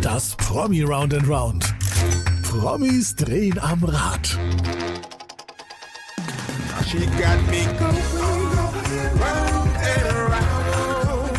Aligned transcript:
Das 0.00 0.36
Promi 0.36 0.82
Round 0.82 1.14
and 1.14 1.28
Round. 1.28 1.64
Promis 2.42 3.14
drehen 3.14 3.58
am 3.58 3.82
Rad. 3.84 4.28
She 6.86 7.06
got 7.06 7.40
me 7.50 7.64
going 7.78 8.22
round 9.18 9.70
and 9.80 10.06
round. 10.28 11.38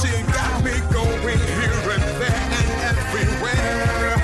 She 0.00 0.12
got 0.32 0.64
me 0.64 0.72
going 0.90 1.42
here 1.58 1.90
and 1.92 2.06
there 2.20 2.44
and 2.58 2.70
everywhere. 2.90 4.16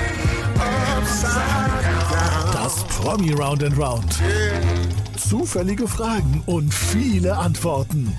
Upside 0.97 1.83
down. 1.83 2.53
Das 2.53 2.83
Promi 2.85 3.33
Round 3.33 3.61
and 3.61 3.77
Round. 3.77 4.15
Zufällige 5.17 5.87
Fragen 5.87 6.41
und 6.47 6.73
viele 6.73 7.37
Antworten. 7.37 8.11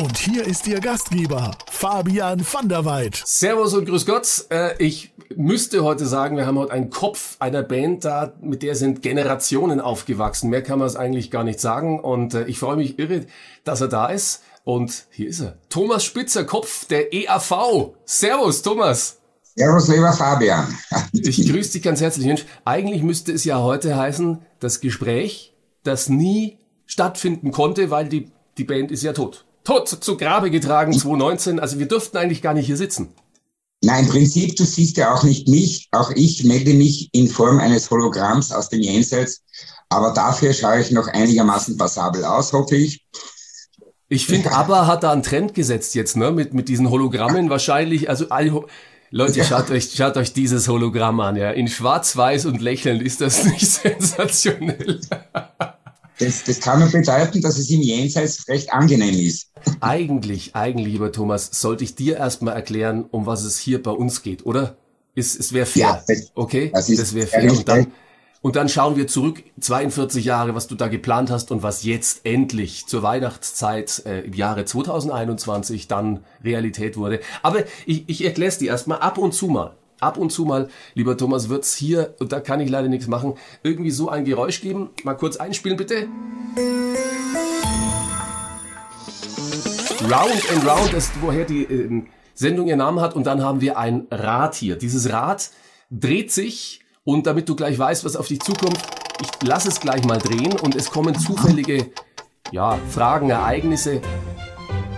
Und 0.00 0.16
hier 0.16 0.46
ist 0.46 0.66
Ihr 0.66 0.80
Gastgeber, 0.80 1.50
Fabian 1.70 2.40
van 2.40 2.70
der 2.70 2.86
Weid. 2.86 3.20
Servus 3.22 3.74
und 3.74 3.84
Grüß 3.84 4.06
Gott. 4.06 4.46
Äh, 4.50 4.82
ich 4.82 5.12
müsste 5.36 5.84
heute 5.84 6.06
sagen, 6.06 6.38
wir 6.38 6.46
haben 6.46 6.56
heute 6.56 6.72
einen 6.72 6.88
Kopf 6.88 7.36
einer 7.38 7.62
Band 7.62 8.06
da, 8.06 8.32
mit 8.40 8.62
der 8.62 8.76
sind 8.76 9.02
Generationen 9.02 9.78
aufgewachsen. 9.78 10.48
Mehr 10.48 10.62
kann 10.62 10.78
man 10.78 10.88
es 10.88 10.96
eigentlich 10.96 11.30
gar 11.30 11.44
nicht 11.44 11.60
sagen. 11.60 12.00
Und 12.00 12.32
äh, 12.32 12.46
ich 12.46 12.58
freue 12.58 12.78
mich 12.78 12.98
irre, 12.98 13.26
dass 13.64 13.82
er 13.82 13.88
da 13.88 14.06
ist. 14.06 14.42
Und 14.64 15.04
hier 15.10 15.28
ist 15.28 15.40
er. 15.40 15.58
Thomas 15.68 16.02
Spitzer, 16.02 16.44
Kopf 16.44 16.86
der 16.86 17.12
EAV. 17.12 17.92
Servus, 18.06 18.62
Thomas. 18.62 19.18
Servus, 19.54 19.86
lieber 19.88 20.14
Fabian. 20.14 20.78
Ich 21.12 21.46
grüße 21.46 21.72
dich 21.72 21.82
ganz 21.82 22.00
herzlich. 22.00 22.24
Mensch, 22.24 22.46
eigentlich 22.64 23.02
müsste 23.02 23.32
es 23.32 23.44
ja 23.44 23.58
heute 23.58 23.98
heißen, 23.98 24.38
das 24.60 24.80
Gespräch, 24.80 25.54
das 25.82 26.08
nie 26.08 26.56
stattfinden 26.86 27.50
konnte, 27.50 27.90
weil 27.90 28.08
die, 28.08 28.32
die 28.56 28.64
Band 28.64 28.90
ist 28.90 29.02
ja 29.02 29.12
tot. 29.12 29.44
Tot 29.70 29.88
zu 29.88 30.16
Grabe 30.16 30.50
getragen 30.50 30.92
2019. 30.92 31.60
Also 31.60 31.78
wir 31.78 31.86
dürften 31.86 32.16
eigentlich 32.16 32.42
gar 32.42 32.54
nicht 32.54 32.66
hier 32.66 32.76
sitzen. 32.76 33.14
Nein, 33.84 34.04
im 34.04 34.10
Prinzip, 34.10 34.56
du 34.56 34.64
siehst 34.64 34.96
ja 34.96 35.14
auch 35.14 35.22
nicht 35.22 35.46
mich. 35.46 35.86
Auch 35.92 36.10
ich 36.16 36.42
melde 36.42 36.74
mich 36.74 37.08
in 37.12 37.28
Form 37.28 37.60
eines 37.60 37.88
Hologramms 37.88 38.50
aus 38.50 38.68
dem 38.68 38.80
Jenseits. 38.80 39.44
Aber 39.88 40.12
dafür 40.12 40.54
schaue 40.54 40.80
ich 40.80 40.90
noch 40.90 41.06
einigermaßen 41.06 41.76
passabel 41.76 42.24
aus, 42.24 42.52
hoffe 42.52 42.74
ich. 42.74 43.06
Ich 44.08 44.26
finde, 44.26 44.50
ABBA 44.50 44.88
hat 44.88 45.04
da 45.04 45.12
einen 45.12 45.22
Trend 45.22 45.54
gesetzt 45.54 45.94
jetzt, 45.94 46.16
ne, 46.16 46.32
mit, 46.32 46.52
mit 46.52 46.68
diesen 46.68 46.90
Hologrammen 46.90 47.48
wahrscheinlich. 47.48 48.08
Also 48.10 48.28
alle, 48.30 48.64
Leute, 49.10 49.44
schaut 49.44 49.70
euch, 49.70 49.92
schaut 49.94 50.16
euch 50.16 50.32
dieses 50.32 50.66
Hologramm 50.66 51.20
an, 51.20 51.36
ja. 51.36 51.52
In 51.52 51.68
schwarz-weiß 51.68 52.46
und 52.46 52.60
lächeln 52.60 53.00
ist 53.00 53.20
das 53.20 53.44
nicht 53.44 53.66
sensationell. 53.70 55.00
Das, 56.20 56.44
das 56.44 56.60
kann 56.60 56.78
nur 56.80 56.90
bedeuten, 56.90 57.40
dass 57.40 57.58
es 57.58 57.70
im 57.70 57.80
Jenseits 57.80 58.46
recht 58.48 58.72
angenehm 58.72 59.18
ist. 59.18 59.50
Eigentlich, 59.80 60.54
eigentlich, 60.54 60.92
lieber 60.92 61.12
Thomas, 61.12 61.48
sollte 61.52 61.84
ich 61.84 61.94
dir 61.94 62.16
erstmal 62.16 62.54
erklären, 62.54 63.04
um 63.10 63.26
was 63.26 63.44
es 63.44 63.58
hier 63.58 63.82
bei 63.82 63.90
uns 63.90 64.22
geht, 64.22 64.46
oder? 64.46 64.76
Es, 65.14 65.36
es 65.38 65.52
wäre 65.52 65.66
fair. 65.66 65.82
Ja, 65.82 66.02
das- 66.06 66.30
okay? 66.34 66.70
das 66.72 66.88
ist 66.88 67.14
wäre 67.14 67.26
fair. 67.26 67.50
Und 67.50 67.68
dann, 67.68 67.86
und 68.42 68.56
dann 68.56 68.68
schauen 68.68 68.96
wir 68.96 69.06
zurück, 69.06 69.42
42 69.60 70.24
Jahre, 70.24 70.54
was 70.54 70.66
du 70.66 70.74
da 70.74 70.88
geplant 70.88 71.30
hast 71.30 71.50
und 71.50 71.62
was 71.62 71.82
jetzt 71.84 72.20
endlich 72.24 72.86
zur 72.86 73.02
Weihnachtszeit 73.02 74.02
äh, 74.06 74.20
im 74.20 74.32
Jahre 74.32 74.64
2021 74.64 75.88
dann 75.88 76.24
Realität 76.44 76.96
wurde. 76.96 77.20
Aber 77.42 77.64
ich, 77.86 78.08
ich 78.08 78.24
erkläre 78.24 78.48
es 78.48 78.58
dir 78.58 78.70
erstmal 78.70 79.00
ab 79.00 79.18
und 79.18 79.34
zu 79.34 79.48
mal. 79.48 79.76
Ab 80.00 80.16
und 80.16 80.32
zu 80.32 80.46
mal, 80.46 80.68
lieber 80.94 81.16
Thomas, 81.16 81.50
wird's 81.50 81.74
hier, 81.74 82.14
und 82.20 82.32
da 82.32 82.40
kann 82.40 82.60
ich 82.60 82.70
leider 82.70 82.88
nichts 82.88 83.06
machen, 83.06 83.34
irgendwie 83.62 83.90
so 83.90 84.08
ein 84.08 84.24
Geräusch 84.24 84.62
geben. 84.62 84.90
Mal 85.04 85.14
kurz 85.14 85.36
einspielen, 85.36 85.76
bitte. 85.76 86.08
Round 90.02 90.50
and 90.52 90.66
Round 90.66 90.94
ist, 90.94 91.12
woher 91.20 91.44
die 91.44 91.64
ähm, 91.64 92.06
Sendung 92.34 92.66
ihren 92.66 92.78
Namen 92.78 93.00
hat. 93.00 93.14
Und 93.14 93.24
dann 93.26 93.44
haben 93.44 93.60
wir 93.60 93.78
ein 93.78 94.06
Rad 94.10 94.54
hier. 94.54 94.76
Dieses 94.76 95.12
Rad 95.12 95.50
dreht 95.90 96.32
sich 96.32 96.80
und 97.04 97.26
damit 97.26 97.48
du 97.50 97.54
gleich 97.54 97.78
weißt, 97.78 98.04
was 98.04 98.16
auf 98.16 98.26
dich 98.26 98.40
zukommt, 98.40 98.78
ich 99.20 99.28
lass 99.46 99.66
es 99.66 99.80
gleich 99.80 100.04
mal 100.04 100.18
drehen 100.18 100.58
und 100.58 100.76
es 100.76 100.90
kommen 100.90 101.18
zufällige 101.18 101.90
ja, 102.52 102.78
Fragen, 102.88 103.28
Ereignisse. 103.28 104.00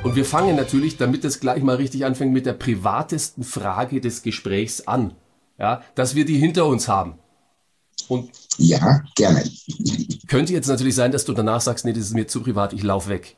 Und 0.05 0.17
wir 0.17 0.25
fangen 0.25 0.57
natürlich, 0.57 0.97
damit 0.97 1.25
es 1.25 1.39
gleich 1.39 1.63
mal 1.63 1.77
richtig 1.77 2.05
anfängt, 2.05 2.33
mit 2.33 2.45
der 2.47 2.55
privatesten 2.55 3.45
Frage 3.45 4.01
des 4.01 4.23
Gesprächs 4.23 4.87
an. 4.87 5.15
Ja, 5.59 5.83
dass 5.95 6.15
wir 6.15 6.25
die 6.25 6.39
hinter 6.39 6.67
uns 6.67 6.89
haben. 6.89 7.15
Und 8.09 8.31
Ja, 8.59 9.03
gerne. 9.15 9.45
könnte 10.27 10.53
jetzt 10.53 10.67
natürlich 10.67 10.97
sein, 10.97 11.13
dass 11.13 11.25
du 11.25 11.33
danach 11.33 11.61
sagst, 11.61 11.85
nee, 11.85 11.93
das 11.93 12.05
ist 12.05 12.15
mir 12.15 12.27
zu 12.27 12.41
privat, 12.41 12.73
ich 12.73 12.83
lauf 12.83 13.09
weg. 13.09 13.37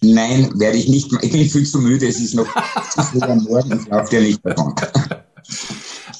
Nein, 0.00 0.50
werde 0.58 0.78
ich 0.78 0.88
nicht. 0.88 1.12
Ich 1.22 1.32
bin 1.32 1.50
viel 1.50 1.66
zu 1.66 1.78
müde. 1.80 2.06
Es 2.06 2.18
ist 2.18 2.34
noch 2.34 2.46
zu 2.90 3.02
früh 3.02 3.20
am 3.20 3.44
Morgen. 3.44 3.78
Ich 3.80 3.88
laufe 3.88 4.10
dir 4.10 4.22
nicht 4.22 4.40
davon. 4.42 4.74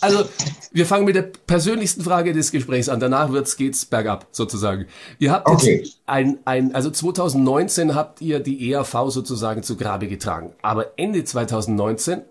Also, 0.01 0.25
wir 0.73 0.87
fangen 0.87 1.05
mit 1.05 1.15
der 1.15 1.23
persönlichsten 1.23 2.03
Frage 2.03 2.33
des 2.33 2.51
Gesprächs 2.53 2.89
an. 2.89 3.01
Danach 3.01 3.33
wird's, 3.33 3.57
geht's 3.57 3.85
bergab, 3.85 4.27
sozusagen. 4.31 4.87
Ihr 5.19 5.33
habt 5.33 5.49
Okay. 5.49 5.81
jetzt 5.83 6.01
ein, 6.07 6.39
ein, 6.45 6.75
also 6.75 6.91
2019 6.91 7.95
habt 7.95 8.21
ihr 8.21 8.41
die 8.41 8.73
ERV 8.73 8.93
sozusagen 9.09 9.63
zu 9.63 9.77
Grabe 9.77 10.09
getragen. 10.09 10.55
Aber 10.63 10.99
Ende 10.99 11.25
2019 11.25 12.23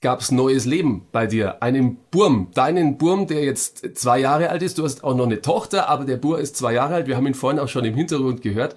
gab's 0.00 0.30
neues 0.32 0.64
Leben 0.64 1.06
bei 1.12 1.26
dir. 1.26 1.62
Einen 1.62 1.96
Burm, 2.10 2.48
deinen 2.54 2.98
Burm, 2.98 3.26
der 3.28 3.44
jetzt 3.44 3.96
zwei 3.96 4.18
Jahre 4.18 4.50
alt 4.50 4.62
ist. 4.62 4.78
Du 4.78 4.84
hast 4.84 5.04
auch 5.04 5.14
noch 5.14 5.26
eine 5.26 5.40
Tochter, 5.40 5.88
aber 5.88 6.04
der 6.04 6.16
Bur 6.16 6.40
ist 6.40 6.56
zwei 6.56 6.72
Jahre 6.74 6.94
alt. 6.94 7.06
Wir 7.06 7.16
haben 7.16 7.26
ihn 7.26 7.34
vorhin 7.34 7.60
auch 7.60 7.68
schon 7.68 7.84
im 7.84 7.94
Hintergrund 7.94 8.42
gehört. 8.42 8.74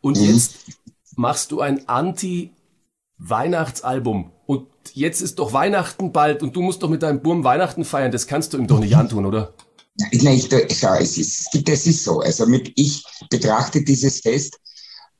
Und 0.00 0.16
jetzt 0.18 0.56
machst 1.16 1.50
du 1.52 1.60
ein 1.60 1.88
Anti-Weihnachtsalbum. 1.88 4.30
Und 4.52 4.68
jetzt 4.92 5.22
ist 5.22 5.38
doch 5.38 5.52
Weihnachten 5.54 6.12
bald 6.12 6.42
und 6.42 6.54
du 6.54 6.60
musst 6.60 6.82
doch 6.82 6.90
mit 6.90 7.02
deinem 7.02 7.22
Burm 7.22 7.42
Weihnachten 7.42 7.84
feiern. 7.84 8.12
Das 8.12 8.26
kannst 8.26 8.52
du 8.52 8.58
ihm 8.58 8.66
doch 8.66 8.80
nicht 8.80 8.94
antun, 8.94 9.24
oder? 9.24 9.54
Nein, 9.96 10.36
ich, 10.36 10.48
schau, 10.78 10.94
es 10.94 11.16
ist, 11.16 11.48
es 11.54 11.86
ist 11.86 12.04
so. 12.04 12.20
Also 12.20 12.46
mit, 12.46 12.72
ich 12.76 13.02
betrachte 13.30 13.82
dieses 13.82 14.20
Fest 14.20 14.58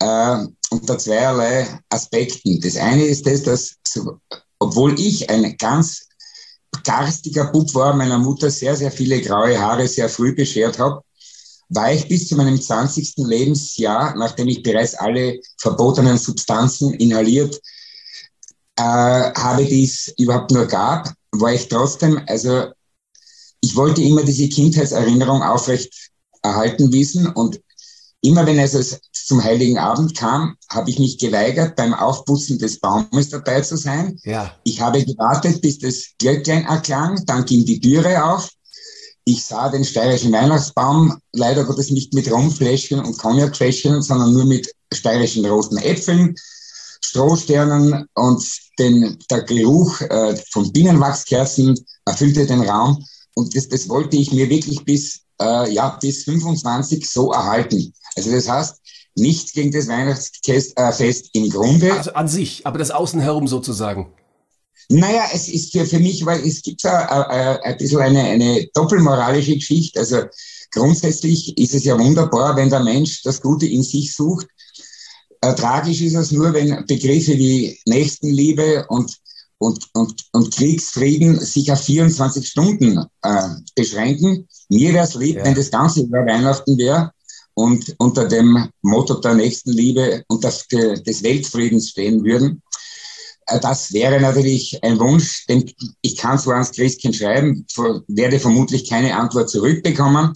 äh, 0.01 0.37
unter 0.71 0.99
zweierlei 0.99 1.67
Aspekten. 1.89 2.61
Das 2.61 2.77
eine 2.77 3.05
ist 3.05 3.27
das, 3.27 3.43
dass, 3.43 3.77
so, 3.87 4.19
obwohl 4.59 4.99
ich 5.01 5.31
ein 5.31 5.57
ganz 5.57 6.09
garstiger 6.85 7.47
Bub 7.47 7.75
war, 7.75 7.95
meiner 7.95 8.19
Mutter 8.19 8.51
sehr, 8.51 8.77
sehr 8.77 8.91
viele 8.91 9.21
graue 9.21 9.59
Haare 9.59 9.89
sehr 9.89 10.09
früh 10.09 10.35
beschert 10.35 10.79
habe, 10.79 11.03
war 11.69 11.93
ich 11.93 12.07
bis 12.07 12.29
zu 12.29 12.37
meinem 12.37 12.61
20. 12.61 13.15
Lebensjahr, 13.17 14.15
nachdem 14.17 14.49
ich 14.49 14.63
bereits 14.63 14.95
alle 14.95 15.41
verbotenen 15.59 16.19
Substanzen 16.19 16.93
inhaliert 16.95 17.59
äh, 18.83 19.33
habe, 19.35 19.65
die 19.65 19.85
es 19.85 20.13
überhaupt 20.19 20.51
nur 20.51 20.67
gab, 20.67 21.13
war 21.33 21.53
ich 21.53 21.69
trotzdem, 21.69 22.21
also 22.27 22.67
ich 23.61 23.77
wollte 23.77 24.03
immer 24.03 24.25
diese 24.25 24.49
Kindheitserinnerung 24.49 25.43
aufrecht 25.43 26.11
erhalten 26.43 26.93
wissen 26.93 27.29
und 27.29 27.61
immer 28.23 28.45
wenn 28.47 28.59
es 28.59 29.01
zum 29.13 29.43
Heiligen 29.43 29.79
Abend 29.79 30.17
kam, 30.17 30.57
habe 30.69 30.91
ich 30.91 30.99
mich 30.99 31.19
geweigert, 31.19 31.77
beim 31.77 31.95
Aufputzen 31.95 32.59
des 32.59 32.81
Baumes 32.81 33.31
dabei 33.31 33.61
zu 33.61 33.77
sein. 33.77 34.19
Ja. 34.25 34.53
Ich 34.65 34.81
habe 34.81 35.05
gewartet, 35.05 35.61
bis 35.61 35.79
das 35.79 36.09
Glöcklein 36.19 36.65
erklang, 36.65 37.25
dann 37.27 37.45
ging 37.45 37.65
die 37.65 37.81
Türe 37.81 38.25
auf. 38.25 38.51
Ich 39.25 39.45
sah 39.45 39.69
den 39.69 39.85
steirischen 39.85 40.33
Weihnachtsbaum 40.33 41.17
leider 41.33 41.65
Gottes 41.65 41.91
nicht 41.91 42.13
mit 42.15 42.31
Rumfläschchen 42.31 42.99
und 42.99 43.19
Cognacfläschchen, 43.19 44.03
sondern 44.03 44.33
nur 44.33 44.45
mit 44.45 44.73
steirischen 44.93 45.47
roten 45.47 45.79
Äpfeln, 45.79 46.35
Strohsternen 47.05 48.07
und 48.15 48.45
den, 48.79 49.19
der 49.31 49.43
Geruch 49.43 50.01
äh, 50.01 50.37
von 50.51 50.73
Bienenwachskerzen 50.73 51.79
erfüllte 52.07 52.47
den 52.47 52.63
Raum. 52.63 53.05
Und 53.35 53.57
das, 53.57 53.69
das 53.69 53.89
wollte 53.89 54.17
ich 54.17 54.33
mir 54.33 54.49
wirklich 54.49 54.85
bis, 54.85 55.21
äh, 55.41 55.73
ja, 55.73 55.91
bis 56.01 56.25
25 56.25 57.09
so 57.09 57.33
erhalten. 57.33 57.93
Also 58.17 58.31
das 58.31 58.49
heißt, 58.49 58.81
nichts 59.17 59.53
gegen 59.53 59.73
das 59.73 59.89
Weihnachtsfest 59.89 61.35
äh, 61.35 61.39
im 61.39 61.51
Grunde. 61.51 61.93
Also 61.93 62.13
an 62.13 62.29
sich, 62.29 62.67
aber 62.67 62.79
das 62.79 62.91
Außen 62.91 63.21
herum 63.21 63.49
sozusagen. 63.49 64.13
Naja, 64.89 65.25
es 65.33 65.49
ist 65.49 65.73
für, 65.73 65.87
für 65.87 65.99
mich, 65.99 66.25
weil 66.27 66.47
es 66.47 66.63
gibt 66.63 66.83
ja 66.83 67.01
äh, 67.01 67.55
äh, 67.55 67.63
ein 67.63 67.77
bisschen 67.79 68.01
eine, 68.01 68.23
eine 68.23 68.67
doppelmoralische 68.75 69.55
Geschichte. 69.55 70.01
Also 70.01 70.23
grundsätzlich 70.71 71.57
ist 71.57 71.75
es 71.75 71.85
ja 71.85 71.99
wunderbar, 71.99 72.57
wenn 72.57 72.71
der 72.71 72.81
Mensch 72.81 73.23
das 73.23 73.41
Gute 73.41 73.67
in 73.67 73.83
sich 73.83 74.15
sucht. 74.15 74.47
Äh, 75.43 75.55
tragisch 75.55 76.01
ist 76.01 76.15
es 76.15 76.31
nur, 76.31 76.53
wenn 76.55 76.87
Begriffe 76.87 77.37
wie 77.37 77.79
Nächstenliebe 77.87 78.87
und, 78.89 79.19
und, 79.59 79.89
und, 79.93 80.25
und 80.33 80.55
Kriegsfrieden 80.55 81.39
sich 81.41 81.71
auf 81.73 81.81
24 81.83 82.49
Stunden 82.49 83.05
äh, 83.23 83.49
beschränken. 83.75 84.49
Mir 84.69 84.95
wäre 84.95 85.05
es 85.05 85.15
lieb, 85.15 85.37
Ja. 85.37 85.45
wenn 85.45 85.55
das 85.55 85.71
Ganze 85.71 86.03
über 86.03 86.25
Weihnachten 86.25 86.79
wäre 86.79 87.11
und 87.55 87.95
unter 87.99 88.27
dem 88.27 88.69
Motto 88.83 89.15
der 89.15 89.35
Nächstenliebe 89.35 90.25
und 90.29 90.45
des, 90.45 90.67
des 90.69 91.23
Weltfriedens 91.23 91.91
stehen 91.91 92.25
würden. 92.25 92.63
Äh, 93.47 93.59
Das 93.59 93.93
wäre 93.93 94.21
natürlich 94.21 94.79
ein 94.85 94.99
Wunsch, 95.01 95.45
denn 95.49 95.69
ich 96.03 96.17
kann 96.17 96.39
zwar 96.39 96.55
ans 96.55 96.71
Christkind 96.71 97.17
schreiben, 97.17 97.67
werde 98.07 98.39
vermutlich 98.39 98.89
keine 98.89 99.17
Antwort 99.17 99.51
zurückbekommen, 99.51 100.33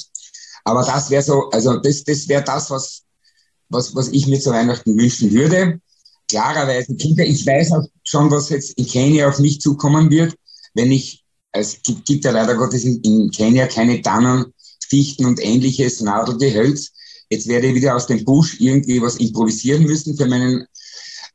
aber 0.65 0.83
das 0.83 1.11
wäre 1.11 1.23
so, 1.23 1.49
also 1.51 1.77
das, 1.79 2.03
das 2.03 2.27
wäre 2.29 2.43
das, 2.43 2.71
was, 2.71 3.03
was, 3.69 3.95
was 3.95 4.09
ich 4.09 4.27
mir 4.27 4.41
zu 4.41 4.51
Weihnachten 4.51 4.97
wünschen 4.99 5.33
würde. 5.33 5.81
klarerweise 6.29 6.95
Kinder. 6.97 7.25
Ich 7.25 7.47
weiß 7.47 7.73
auch 7.73 7.87
schon, 8.03 8.31
was 8.31 8.49
jetzt 8.49 8.77
in 8.79 8.87
Kenia 8.87 9.29
auf 9.29 9.39
mich 9.39 9.61
zukommen 9.61 10.11
wird, 10.11 10.35
wenn 10.75 10.91
ich, 10.91 11.25
es 11.53 11.81
gibt, 11.83 12.05
gibt 12.07 12.25
ja 12.25 12.33
leider 12.33 12.55
Gottes 12.57 12.85
in, 12.85 13.01
in 13.03 13.31
Kenia 13.31 13.67
keine 13.67 14.03
Tannen, 14.03 14.47
Fichten 14.89 15.25
und 15.27 15.43
ähnliches 15.43 16.01
Nadelgehölz. 16.01 16.93
Jetzt 17.31 17.49
werde 17.49 17.69
ich 17.69 17.75
wieder 17.75 17.97
aus 17.97 18.07
dem 18.07 18.25
Busch 18.25 18.61
irgendwie 18.61 19.01
was 19.01 19.17
improvisieren 19.17 19.85
müssen 19.85 20.17
für 20.17 20.27
meinen 20.27 20.67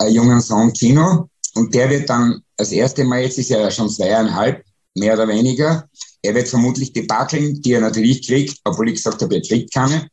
äh, 0.01 0.09
jungen 0.09 0.41
Sohn 0.41 0.73
Tino. 0.73 1.29
Und 1.55 1.73
der 1.73 1.89
wird 1.89 2.09
dann 2.09 2.41
das 2.55 2.71
erste 2.71 3.03
Mal, 3.03 3.23
jetzt 3.23 3.37
ist 3.37 3.51
er 3.51 3.61
ja 3.61 3.71
schon 3.71 3.89
zweieinhalb, 3.89 4.63
mehr 4.95 5.13
oder 5.13 5.27
weniger. 5.27 5.89
Er 6.21 6.35
wird 6.35 6.47
vermutlich 6.47 6.93
die 6.93 7.01
Backeln, 7.01 7.61
die 7.61 7.73
er 7.73 7.81
natürlich 7.81 8.25
kriegt, 8.25 8.59
obwohl 8.63 8.89
ich 8.89 8.95
gesagt 8.95 9.21
habe, 9.21 9.35
er 9.35 9.41
kriegt 9.41 9.73
keine. 9.73 10.07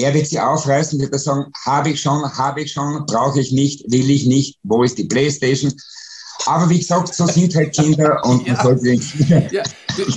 Er 0.00 0.14
wird 0.14 0.26
sie 0.26 0.40
aufreißen, 0.40 0.98
wird 0.98 1.12
er 1.12 1.18
sagen, 1.18 1.52
habe 1.66 1.90
ich 1.90 2.00
schon, 2.00 2.22
habe 2.36 2.62
ich 2.62 2.72
schon, 2.72 3.04
brauche 3.06 3.40
ich 3.40 3.52
nicht, 3.52 3.84
will 3.90 4.10
ich 4.10 4.26
nicht, 4.26 4.58
wo 4.62 4.82
ist 4.82 4.96
die 4.96 5.04
Playstation? 5.04 5.74
Aber 6.46 6.68
wie 6.70 6.78
gesagt, 6.78 7.14
so 7.14 7.26
sind 7.26 7.54
halt 7.54 7.74
Kinder 7.74 8.24
und 8.24 8.46
Ja. 8.46 8.54
man 8.54 8.62
sollte 8.62 8.98
Ja, 9.50 9.62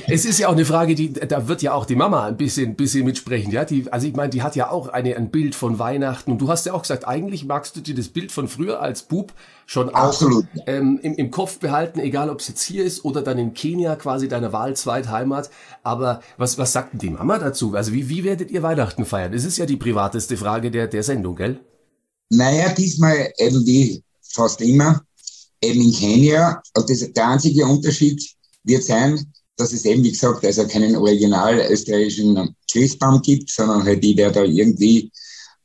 es 0.07 0.25
ist 0.25 0.39
ja 0.39 0.47
auch 0.47 0.53
eine 0.53 0.65
Frage, 0.65 0.95
die, 0.95 1.11
da 1.13 1.47
wird 1.47 1.61
ja 1.61 1.73
auch 1.73 1.85
die 1.85 1.95
Mama 1.95 2.25
ein 2.25 2.37
bisschen, 2.37 2.75
bisschen 2.75 3.05
mitsprechen, 3.05 3.51
ja. 3.51 3.65
Die, 3.65 3.91
also 3.91 4.07
ich 4.07 4.15
meine, 4.15 4.29
die 4.29 4.41
hat 4.41 4.55
ja 4.55 4.69
auch 4.69 4.87
eine, 4.87 5.15
ein 5.15 5.31
Bild 5.31 5.55
von 5.55 5.79
Weihnachten 5.79 6.31
und 6.31 6.39
du 6.39 6.47
hast 6.49 6.65
ja 6.65 6.73
auch 6.73 6.83
gesagt, 6.83 7.07
eigentlich 7.07 7.45
magst 7.45 7.75
du 7.75 7.81
dir 7.81 7.95
das 7.95 8.09
Bild 8.09 8.31
von 8.31 8.47
früher 8.47 8.81
als 8.81 9.03
Bub 9.03 9.33
schon 9.65 9.89
auch 9.89 10.09
Absolut. 10.09 10.45
ähm, 10.67 10.99
im, 11.01 11.15
im 11.15 11.31
Kopf 11.31 11.59
behalten, 11.59 11.99
egal 11.99 12.29
ob 12.29 12.39
es 12.39 12.47
jetzt 12.47 12.61
hier 12.63 12.83
ist 12.83 13.05
oder 13.05 13.21
dann 13.21 13.37
in 13.37 13.53
Kenia 13.53 13.95
quasi 13.95 14.27
deine 14.27 14.53
Wahl 14.53 14.75
Zweitheimat. 14.75 15.49
Aber 15.83 16.21
was, 16.37 16.57
was 16.57 16.73
sagt 16.73 16.93
denn 16.93 16.99
die 16.99 17.09
Mama 17.09 17.39
dazu? 17.39 17.73
Also 17.75 17.93
wie, 17.93 18.09
wie 18.09 18.23
werdet 18.23 18.51
ihr 18.51 18.63
Weihnachten 18.63 19.05
feiern? 19.05 19.31
Das 19.31 19.45
ist 19.45 19.57
ja 19.57 19.65
die 19.65 19.77
privateste 19.77 20.37
Frage 20.37 20.71
der, 20.71 20.87
der 20.87 21.03
Sendung, 21.03 21.35
gell? 21.35 21.59
Naja, 22.29 22.69
diesmal 22.69 23.31
eben 23.37 23.65
wie 23.65 24.03
fast 24.21 24.61
immer, 24.61 25.01
eben 25.63 25.81
in 25.81 25.93
Kenia. 25.93 26.61
Und 26.75 26.89
das, 26.89 26.99
der 27.11 27.27
einzige 27.27 27.65
Unterschied 27.65 28.21
wird 28.63 28.83
sein, 28.83 29.33
dass 29.57 29.73
es 29.73 29.85
eben, 29.85 30.03
wie 30.03 30.11
gesagt, 30.11 30.45
also 30.45 30.67
keinen 30.67 30.95
original 30.95 31.59
österreichischen 31.69 32.55
Christbaum 32.71 33.21
gibt, 33.21 33.49
sondern 33.49 33.83
halt 33.83 34.03
die, 34.03 34.15
der 34.15 34.31
da 34.31 34.43
irgendwie 34.43 35.11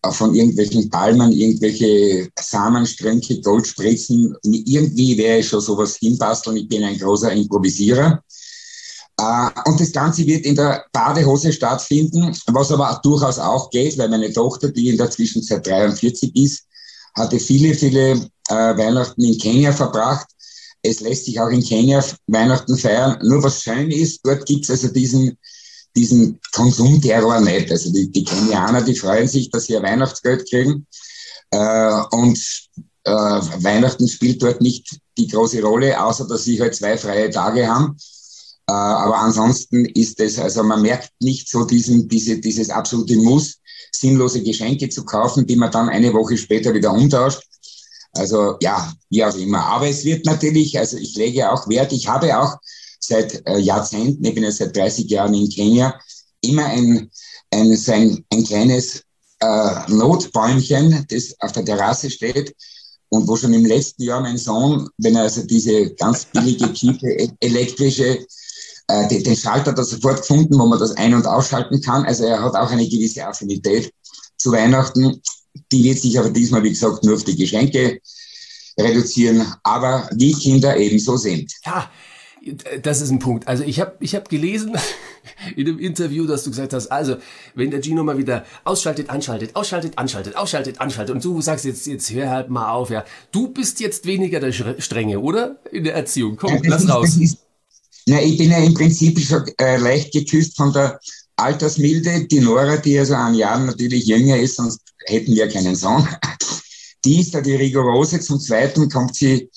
äh, 0.02 0.12
von 0.12 0.34
irgendwelchen 0.34 0.88
Palmen 0.90 1.32
irgendwelche 1.32 2.28
Samenstränke, 2.38 3.40
Goldspritzen, 3.40 4.36
irgendwie 4.42 5.16
wäre 5.16 5.38
ich 5.38 5.48
schon 5.48 5.60
sowas 5.60 5.96
hinbasteln. 5.96 6.56
Ich 6.56 6.68
bin 6.68 6.84
ein 6.84 6.98
großer 6.98 7.32
Improvisierer. 7.32 8.22
Äh, 9.18 9.48
Und 9.64 9.80
das 9.80 9.92
Ganze 9.92 10.26
wird 10.26 10.44
in 10.44 10.54
der 10.54 10.84
Badehose 10.92 11.52
stattfinden, 11.52 12.36
was 12.46 12.70
aber 12.70 13.00
durchaus 13.02 13.38
auch 13.38 13.70
geht, 13.70 13.98
weil 13.98 14.08
meine 14.08 14.32
Tochter, 14.32 14.68
die 14.68 14.90
in 14.90 14.98
der 14.98 15.10
Zwischenzeit 15.10 15.66
43 15.66 16.36
ist, 16.36 16.67
hatte 17.18 17.38
viele, 17.38 17.74
viele 17.74 18.12
äh, 18.48 18.54
Weihnachten 18.76 19.22
in 19.24 19.38
Kenia 19.38 19.72
verbracht. 19.72 20.26
Es 20.82 21.00
lässt 21.00 21.24
sich 21.24 21.40
auch 21.40 21.48
in 21.48 21.62
Kenia 21.62 22.04
Weihnachten 22.26 22.76
feiern. 22.76 23.18
Nur 23.22 23.42
was 23.42 23.62
schön 23.62 23.90
ist, 23.90 24.20
dort 24.24 24.46
gibt's 24.46 24.70
also 24.70 24.88
diesen, 24.88 25.36
diesen 25.96 26.40
Konsumterror 26.52 27.40
nicht. 27.40 27.70
Also 27.70 27.92
die, 27.92 28.10
die 28.10 28.24
Kenianer, 28.24 28.82
die 28.82 28.94
freuen 28.94 29.28
sich, 29.28 29.50
dass 29.50 29.64
sie 29.64 29.74
ihr 29.74 29.82
Weihnachtsgeld 29.82 30.48
kriegen. 30.48 30.86
Äh, 31.50 32.02
und 32.12 32.38
äh, 33.04 33.10
Weihnachten 33.10 34.08
spielt 34.08 34.42
dort 34.42 34.60
nicht 34.60 34.98
die 35.16 35.26
große 35.26 35.62
Rolle, 35.62 36.00
außer 36.00 36.26
dass 36.28 36.44
sie 36.44 36.60
halt 36.60 36.74
zwei 36.74 36.96
freie 36.96 37.30
Tage 37.30 37.66
haben. 37.66 37.96
Äh, 38.68 38.72
aber 38.72 39.18
ansonsten 39.18 39.86
ist 39.86 40.20
es, 40.20 40.38
also 40.38 40.62
man 40.62 40.82
merkt 40.82 41.10
nicht 41.20 41.48
so 41.48 41.64
diesen, 41.64 42.08
diese, 42.08 42.38
dieses 42.38 42.70
absolute 42.70 43.16
Muss, 43.16 43.57
sinnlose 43.92 44.42
Geschenke 44.42 44.88
zu 44.88 45.04
kaufen, 45.04 45.46
die 45.46 45.56
man 45.56 45.70
dann 45.70 45.88
eine 45.88 46.12
Woche 46.12 46.36
später 46.36 46.72
wieder 46.74 46.92
umtauscht. 46.92 47.42
Also 48.12 48.56
ja, 48.60 48.92
wie 49.10 49.24
auch 49.24 49.36
immer. 49.36 49.64
Aber 49.66 49.88
es 49.88 50.04
wird 50.04 50.24
natürlich, 50.26 50.78
also 50.78 50.96
ich 50.96 51.14
lege 51.16 51.50
auch 51.50 51.68
Wert, 51.68 51.92
ich 51.92 52.08
habe 52.08 52.38
auch 52.38 52.56
seit 53.00 53.46
äh, 53.46 53.58
Jahrzehnten, 53.58 54.24
ich 54.24 54.34
bin 54.34 54.44
ja 54.44 54.50
seit 54.50 54.76
30 54.76 55.08
Jahren 55.08 55.34
in 55.34 55.48
Kenia, 55.48 55.98
immer 56.40 56.66
ein, 56.66 57.10
ein, 57.50 57.76
so 57.76 57.92
ein, 57.92 58.24
ein 58.32 58.44
kleines 58.44 59.02
äh, 59.40 59.90
Notbäumchen, 59.90 61.06
das 61.08 61.34
auf 61.40 61.52
der 61.52 61.64
Terrasse 61.64 62.10
steht 62.10 62.54
und 63.08 63.26
wo 63.28 63.36
schon 63.36 63.54
im 63.54 63.64
letzten 63.64 64.02
Jahr 64.02 64.20
mein 64.20 64.38
Sohn, 64.38 64.88
wenn 64.98 65.16
er 65.16 65.22
also 65.22 65.42
diese 65.42 65.94
ganz 65.94 66.26
billige, 66.26 66.72
tiefe, 66.72 67.08
e- 67.08 67.30
elektrische 67.40 68.26
äh, 68.88 69.06
den, 69.08 69.22
den 69.24 69.36
Schalter 69.36 69.72
da 69.72 69.84
sofort 69.84 70.18
gefunden, 70.18 70.58
wo 70.58 70.66
man 70.66 70.78
das 70.78 70.92
ein- 70.96 71.14
und 71.14 71.26
ausschalten 71.26 71.80
kann. 71.82 72.04
Also 72.04 72.24
er 72.24 72.42
hat 72.42 72.54
auch 72.54 72.70
eine 72.70 72.88
gewisse 72.88 73.26
Affinität 73.26 73.92
zu 74.36 74.50
Weihnachten. 74.52 75.20
Die 75.72 75.84
wird 75.84 75.98
sich 75.98 76.18
aber 76.18 76.30
diesmal, 76.30 76.62
wie 76.62 76.70
gesagt, 76.70 77.04
nur 77.04 77.14
auf 77.14 77.24
die 77.24 77.36
Geschenke 77.36 78.00
reduzieren, 78.78 79.44
aber 79.62 80.08
wie 80.14 80.32
Kinder 80.32 80.76
ebenso 80.76 81.16
sind. 81.16 81.52
Ja, 81.66 81.90
das 82.82 83.00
ist 83.00 83.10
ein 83.10 83.18
Punkt. 83.18 83.48
Also 83.48 83.64
ich 83.64 83.80
habe 83.80 83.96
ich 84.00 84.14
hab 84.14 84.28
gelesen 84.28 84.76
in 85.56 85.66
einem 85.66 85.78
Interview, 85.80 86.26
dass 86.26 86.44
du 86.44 86.50
gesagt 86.50 86.72
hast, 86.72 86.86
also 86.86 87.16
wenn 87.54 87.70
der 87.70 87.82
Gino 87.82 88.04
mal 88.04 88.16
wieder 88.16 88.44
ausschaltet, 88.64 89.10
anschaltet, 89.10 89.54
ausschaltet, 89.56 89.98
anschaltet, 89.98 90.36
ausschaltet, 90.36 90.80
anschaltet 90.80 91.14
und 91.14 91.24
du 91.24 91.40
sagst 91.42 91.64
jetzt, 91.64 91.86
jetzt 91.86 92.10
hör 92.12 92.30
halt 92.30 92.48
mal 92.50 92.70
auf, 92.70 92.90
ja. 92.90 93.04
Du 93.32 93.48
bist 93.48 93.80
jetzt 93.80 94.06
weniger 94.06 94.38
der 94.40 94.52
Strenge, 94.52 95.18
oder? 95.20 95.56
In 95.72 95.84
der 95.84 95.94
Erziehung. 95.94 96.36
Komm, 96.36 96.54
Ja, 96.62 96.70
lass 96.70 96.84
ist- 96.84 96.90
raus. 96.90 97.06
das 97.06 97.16
ist- 97.16 97.38
Na, 98.08 98.22
ich 98.22 98.38
bin 98.38 98.50
ja 98.50 98.58
im 98.58 98.74
Prinzip 98.74 99.18
schon 99.20 99.44
äh, 99.60 99.76
leicht 99.76 100.12
geküsst 100.12 100.56
von 100.56 100.72
der 100.72 100.98
Altersmilde. 101.36 102.26
Die 102.26 102.40
Nora, 102.40 102.76
die 102.78 102.98
also 102.98 103.14
an 103.14 103.34
Jahren 103.34 103.66
natürlich 103.66 104.06
jünger 104.06 104.38
ist, 104.38 104.56
sonst 104.56 104.80
hätten 105.06 105.34
wir 105.34 105.48
keinen 105.48 105.76
Sohn. 105.76 106.06
Die 107.04 107.20
ist 107.20 107.32
da 107.32 107.40
die 107.40 107.54
rigorose. 107.54 108.18
Zum 108.18 108.40
Zweiten 108.40 108.90
kommt 108.90 109.14
sie 109.14 109.48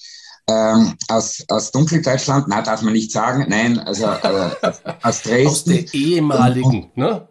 ähm, 0.47 0.93
aus, 1.07 1.43
aus 1.47 1.71
Dunkeldeutschland. 1.71 2.47
Nein, 2.47 2.63
darf 2.63 2.83
man 2.83 2.93
nicht 2.93 3.11
sagen. 3.11 3.45
Nein, 3.49 3.79
also 3.79 4.05
äh, 4.05 4.51
aus 4.61 4.75
Aus 5.01 5.23
Dresden. 5.23 5.71
der 5.71 5.93
ehemaligen, 5.93 6.91
ne? 6.93 7.27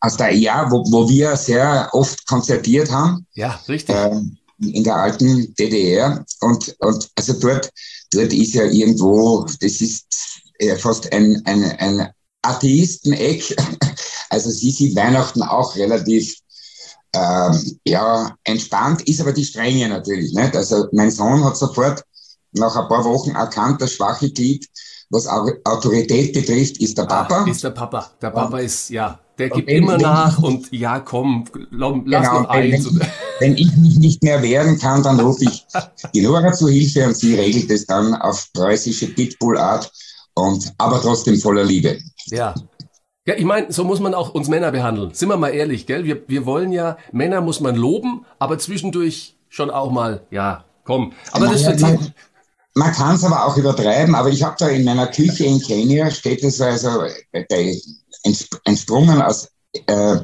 Aus 0.00 0.18
der 0.18 0.32
ja, 0.34 0.70
wo, 0.70 0.84
wo 0.92 1.08
wir 1.08 1.34
sehr 1.36 1.88
oft 1.92 2.26
konzertiert 2.26 2.90
haben 2.90 3.26
Ja, 3.32 3.58
richtig. 3.66 3.96
ähm, 3.96 4.36
in 4.60 4.84
der 4.84 4.96
alten 4.96 5.54
DDR. 5.54 6.22
Und, 6.40 6.76
und 6.80 7.08
also 7.16 7.32
dort, 7.40 7.70
dort 8.12 8.32
ist 8.34 8.52
ja 8.54 8.64
irgendwo, 8.64 9.46
das 9.60 9.80
ist 9.80 10.04
fast 10.78 11.12
ein, 11.12 11.42
ein, 11.44 11.62
ein 11.78 12.08
Atheisteneck. 12.42 13.56
Also 14.28 14.50
sie 14.50 14.72
sieht 14.72 14.96
Weihnachten 14.96 15.40
auch 15.40 15.76
relativ 15.76 16.34
ähm, 17.14 17.78
ja, 17.86 18.34
entspannt, 18.42 19.02
ist 19.08 19.20
aber 19.20 19.32
die 19.32 19.44
Strenge 19.44 19.88
natürlich. 19.88 20.34
Nicht? 20.34 20.56
Also 20.56 20.88
mein 20.92 21.12
Sohn 21.12 21.44
hat 21.44 21.56
sofort 21.56 22.02
nach 22.52 22.74
ein 22.74 22.88
paar 22.88 23.04
Wochen 23.04 23.30
erkannt, 23.30 23.80
das 23.80 23.92
schwache 23.92 24.28
Glied, 24.30 24.66
was 25.10 25.28
Au- 25.28 25.52
Autorität 25.64 26.32
betrifft, 26.34 26.78
ist 26.78 26.98
der 26.98 27.04
Papa. 27.04 27.44
Ah, 27.46 27.48
ist 27.50 27.62
der 27.62 27.70
Papa. 27.70 28.10
Der 28.20 28.30
Papa 28.30 28.58
ist, 28.58 28.90
ja, 28.90 29.18
der 29.38 29.48
gibt 29.48 29.68
wenn- 29.68 29.84
immer 29.84 29.96
nach 29.96 30.38
und 30.42 30.70
ja, 30.72 30.98
komm, 30.98 31.44
lass 31.70 31.92
Genau, 32.04 32.40
noch 32.42 32.52
wenn, 32.52 32.74
eins. 32.74 32.84
wenn, 32.98 33.06
wenn 33.38 33.56
ich 33.56 33.76
mich 33.76 33.96
nicht 33.98 34.22
mehr 34.24 34.42
wehren 34.42 34.76
kann, 34.76 35.04
dann 35.04 35.20
rufe 35.20 35.44
ich 35.44 35.64
die 36.12 36.20
Nora 36.22 36.52
zu 36.52 36.66
Hilfe 36.68 37.06
und 37.06 37.16
sie 37.16 37.36
regelt 37.36 37.70
es 37.70 37.86
dann 37.86 38.12
auf 38.16 38.48
preußische 38.52 39.06
Pitbull-Art 39.14 39.90
und 40.36 40.72
aber 40.78 41.00
trotzdem 41.00 41.38
voller 41.38 41.64
Liebe. 41.64 41.98
Ja. 42.26 42.54
Ja, 43.26 43.34
ich 43.34 43.44
meine, 43.44 43.72
so 43.72 43.82
muss 43.82 43.98
man 43.98 44.14
auch 44.14 44.34
uns 44.34 44.46
Männer 44.46 44.70
behandeln. 44.70 45.12
Sind 45.12 45.28
wir 45.28 45.36
mal 45.36 45.48
ehrlich, 45.48 45.86
gell? 45.86 46.04
Wir, 46.04 46.22
wir 46.28 46.46
wollen 46.46 46.70
ja, 46.70 46.96
Männer 47.10 47.40
muss 47.40 47.58
man 47.60 47.74
loben, 47.74 48.24
aber 48.38 48.56
zwischendurch 48.58 49.34
schon 49.48 49.68
auch 49.68 49.90
mal, 49.90 50.20
ja, 50.30 50.64
komm. 50.84 51.12
Aber 51.32 51.48
das 51.48 51.64
man, 51.64 51.76
vertieft. 51.76 52.12
man, 52.74 52.92
kann 52.92 53.16
es 53.16 53.24
aber 53.24 53.44
auch 53.44 53.56
übertreiben, 53.56 54.14
aber 54.14 54.28
ich 54.28 54.44
habe 54.44 54.54
da 54.56 54.68
in 54.68 54.84
meiner 54.84 55.08
Küche 55.08 55.44
in 55.44 55.60
Kenia 55.60 56.08
steht 56.08 56.44
es 56.44 56.60
also 56.60 57.02
äh, 57.32 57.76
entsprungen 58.64 59.20
aus 59.20 59.48
äh, 59.86 60.18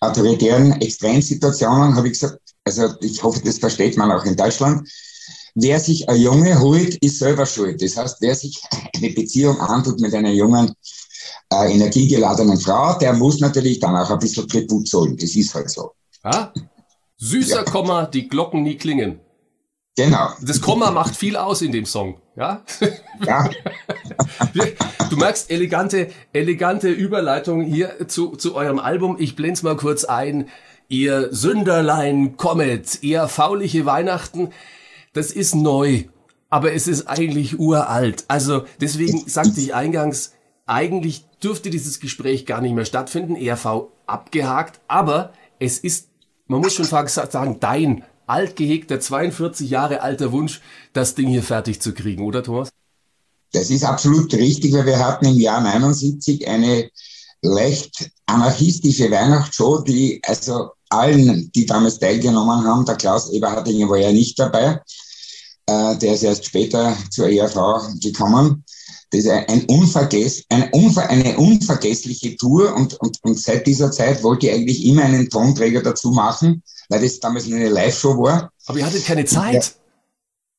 autoritären 0.00 0.80
Extremsituationen, 0.80 1.94
habe 1.94 2.08
ich 2.08 2.14
gesagt, 2.14 2.40
also 2.64 2.92
ich 3.00 3.22
hoffe, 3.22 3.40
das 3.44 3.58
versteht 3.58 3.96
man 3.96 4.10
auch 4.10 4.24
in 4.24 4.36
Deutschland. 4.36 4.88
Wer 5.60 5.80
sich 5.80 6.08
ein 6.08 6.20
Junge 6.20 6.60
holt, 6.60 6.94
ist 7.02 7.18
selber 7.18 7.44
schuld. 7.44 7.82
Das 7.82 7.96
heißt, 7.96 8.18
wer 8.20 8.34
sich 8.34 8.62
eine 8.94 9.10
Beziehung 9.10 9.60
antut 9.60 9.98
mit 10.00 10.14
einer 10.14 10.30
jungen, 10.30 10.72
äh, 11.52 11.72
energiegeladenen 11.72 12.60
Frau, 12.60 12.96
der 12.98 13.12
muss 13.14 13.40
natürlich 13.40 13.80
dann 13.80 13.96
auch 13.96 14.08
ein 14.10 14.20
bisschen 14.20 14.46
Tribut 14.46 14.86
zollen. 14.86 15.16
Das 15.16 15.34
ist 15.34 15.52
halt 15.54 15.68
so. 15.68 15.92
Ja? 16.24 16.52
Süßer 17.16 17.64
Komma, 17.64 18.06
die 18.06 18.28
Glocken 18.28 18.62
nie 18.62 18.76
klingen. 18.76 19.18
Genau. 19.96 20.28
Das 20.40 20.60
Komma 20.60 20.92
macht 20.92 21.16
viel 21.16 21.36
aus 21.36 21.60
in 21.60 21.72
dem 21.72 21.86
Song, 21.86 22.20
ja? 22.36 22.64
Ja, 23.26 23.50
Du 25.10 25.16
merkst 25.16 25.50
elegante, 25.50 26.10
elegante 26.32 26.88
Überleitung 26.88 27.62
hier 27.62 28.06
zu, 28.06 28.36
zu 28.36 28.54
eurem 28.54 28.78
Album. 28.78 29.16
Ich 29.18 29.34
blend's 29.34 29.64
mal 29.64 29.76
kurz 29.76 30.04
ein. 30.04 30.48
Ihr 30.88 31.28
Sünderlein 31.32 32.36
kommet, 32.36 33.02
ihr 33.02 33.26
fauliche 33.26 33.86
Weihnachten. 33.86 34.50
Das 35.12 35.30
ist 35.30 35.54
neu, 35.54 36.04
aber 36.50 36.72
es 36.72 36.86
ist 36.86 37.06
eigentlich 37.06 37.58
uralt. 37.58 38.24
Also 38.28 38.64
deswegen 38.80 39.28
sagte 39.28 39.60
ich 39.60 39.74
eingangs, 39.74 40.32
eigentlich 40.66 41.24
dürfte 41.42 41.70
dieses 41.70 42.00
Gespräch 42.00 42.46
gar 42.46 42.60
nicht 42.60 42.74
mehr 42.74 42.84
stattfinden. 42.84 43.36
ERV 43.36 43.88
abgehakt, 44.06 44.80
aber 44.88 45.32
es 45.58 45.78
ist, 45.78 46.08
man 46.46 46.60
muss 46.60 46.74
schon 46.74 46.84
sagen, 46.84 47.56
dein 47.60 48.04
altgehegter 48.26 49.00
42 49.00 49.70
Jahre 49.70 50.02
alter 50.02 50.32
Wunsch, 50.32 50.60
das 50.92 51.14
Ding 51.14 51.28
hier 51.28 51.42
fertig 51.42 51.80
zu 51.80 51.94
kriegen, 51.94 52.22
oder 52.22 52.42
Thomas? 52.42 52.68
Das 53.52 53.70
ist 53.70 53.84
absolut 53.84 54.32
richtig, 54.34 54.74
weil 54.74 54.86
wir 54.86 54.98
hatten 54.98 55.24
im 55.26 55.38
Jahr 55.38 55.62
79 55.62 56.46
eine 56.46 56.90
leicht 57.40 58.10
anarchistische 58.26 59.10
Weihnachtsshow, 59.10 59.80
die 59.80 60.20
also 60.24 60.72
allen, 60.90 61.50
die 61.52 61.66
damals 61.66 61.98
teilgenommen 61.98 62.64
haben, 62.64 62.84
der 62.84 62.96
Klaus 62.96 63.30
Eberhardinger 63.30 63.88
war 63.88 63.98
ja 63.98 64.12
nicht 64.12 64.38
dabei, 64.38 64.80
äh, 65.66 65.96
der 65.96 66.14
ist 66.14 66.22
erst 66.22 66.46
später 66.46 66.96
zur 67.10 67.28
ERV 67.28 67.98
gekommen. 68.00 68.64
Das 69.10 69.20
ist 69.20 69.30
ein 69.30 69.64
Unvergess, 69.66 70.44
eine, 70.50 70.70
unver, 70.72 71.08
eine 71.08 71.36
unvergessliche 71.38 72.36
Tour 72.36 72.74
und, 72.74 72.94
und, 73.00 73.18
und 73.22 73.40
seit 73.40 73.66
dieser 73.66 73.90
Zeit 73.90 74.22
wollte 74.22 74.46
ich 74.46 74.52
eigentlich 74.52 74.84
immer 74.84 75.04
einen 75.04 75.30
Tonträger 75.30 75.82
dazu 75.82 76.10
machen, 76.10 76.62
weil 76.90 77.02
das 77.02 77.18
damals 77.18 77.46
eine 77.46 77.70
Live-Show 77.70 78.18
war. 78.18 78.50
Aber 78.66 78.78
ihr 78.78 78.84
hattet 78.84 79.04
keine 79.04 79.24
Zeit. 79.24 79.76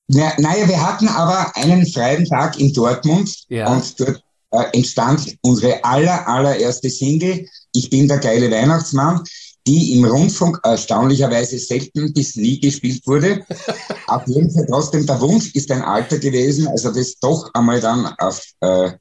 Ja, 0.07 0.33
naja, 0.39 0.67
wir 0.67 0.81
hatten 0.81 1.07
aber 1.07 1.55
einen 1.55 1.85
freien 1.85 2.25
Tag 2.25 2.59
in 2.59 2.73
Dortmund 2.73 3.31
ja. 3.49 3.71
und 3.71 3.99
dort 3.99 4.23
äh, 4.51 4.65
entstand 4.73 5.37
unsere 5.41 5.83
aller, 5.83 6.27
allererste 6.27 6.89
Single, 6.89 7.47
Ich 7.73 7.91
bin 7.91 8.07
der 8.07 8.17
geile 8.17 8.49
Weihnachtsmann, 8.49 9.23
die 9.69 9.93
im 9.93 10.03
Rundfunk 10.03 10.59
erstaunlicherweise 10.63 11.59
selten 11.59 12.11
bis 12.11 12.35
nie 12.35 12.59
gespielt 12.59 13.05
wurde. 13.05 13.45
auf 14.07 14.27
jeden 14.27 14.49
Fall 14.49 14.65
trotzdem, 14.67 15.05
der 15.05 15.21
Wunsch 15.21 15.53
ist 15.53 15.69
ein 15.69 15.83
alter 15.83 16.17
gewesen, 16.17 16.67
also 16.67 16.91
das 16.91 17.19
doch 17.19 17.51
einmal 17.53 17.79
dann 17.79 18.07
auf 18.17 18.43
äh, 18.61 18.91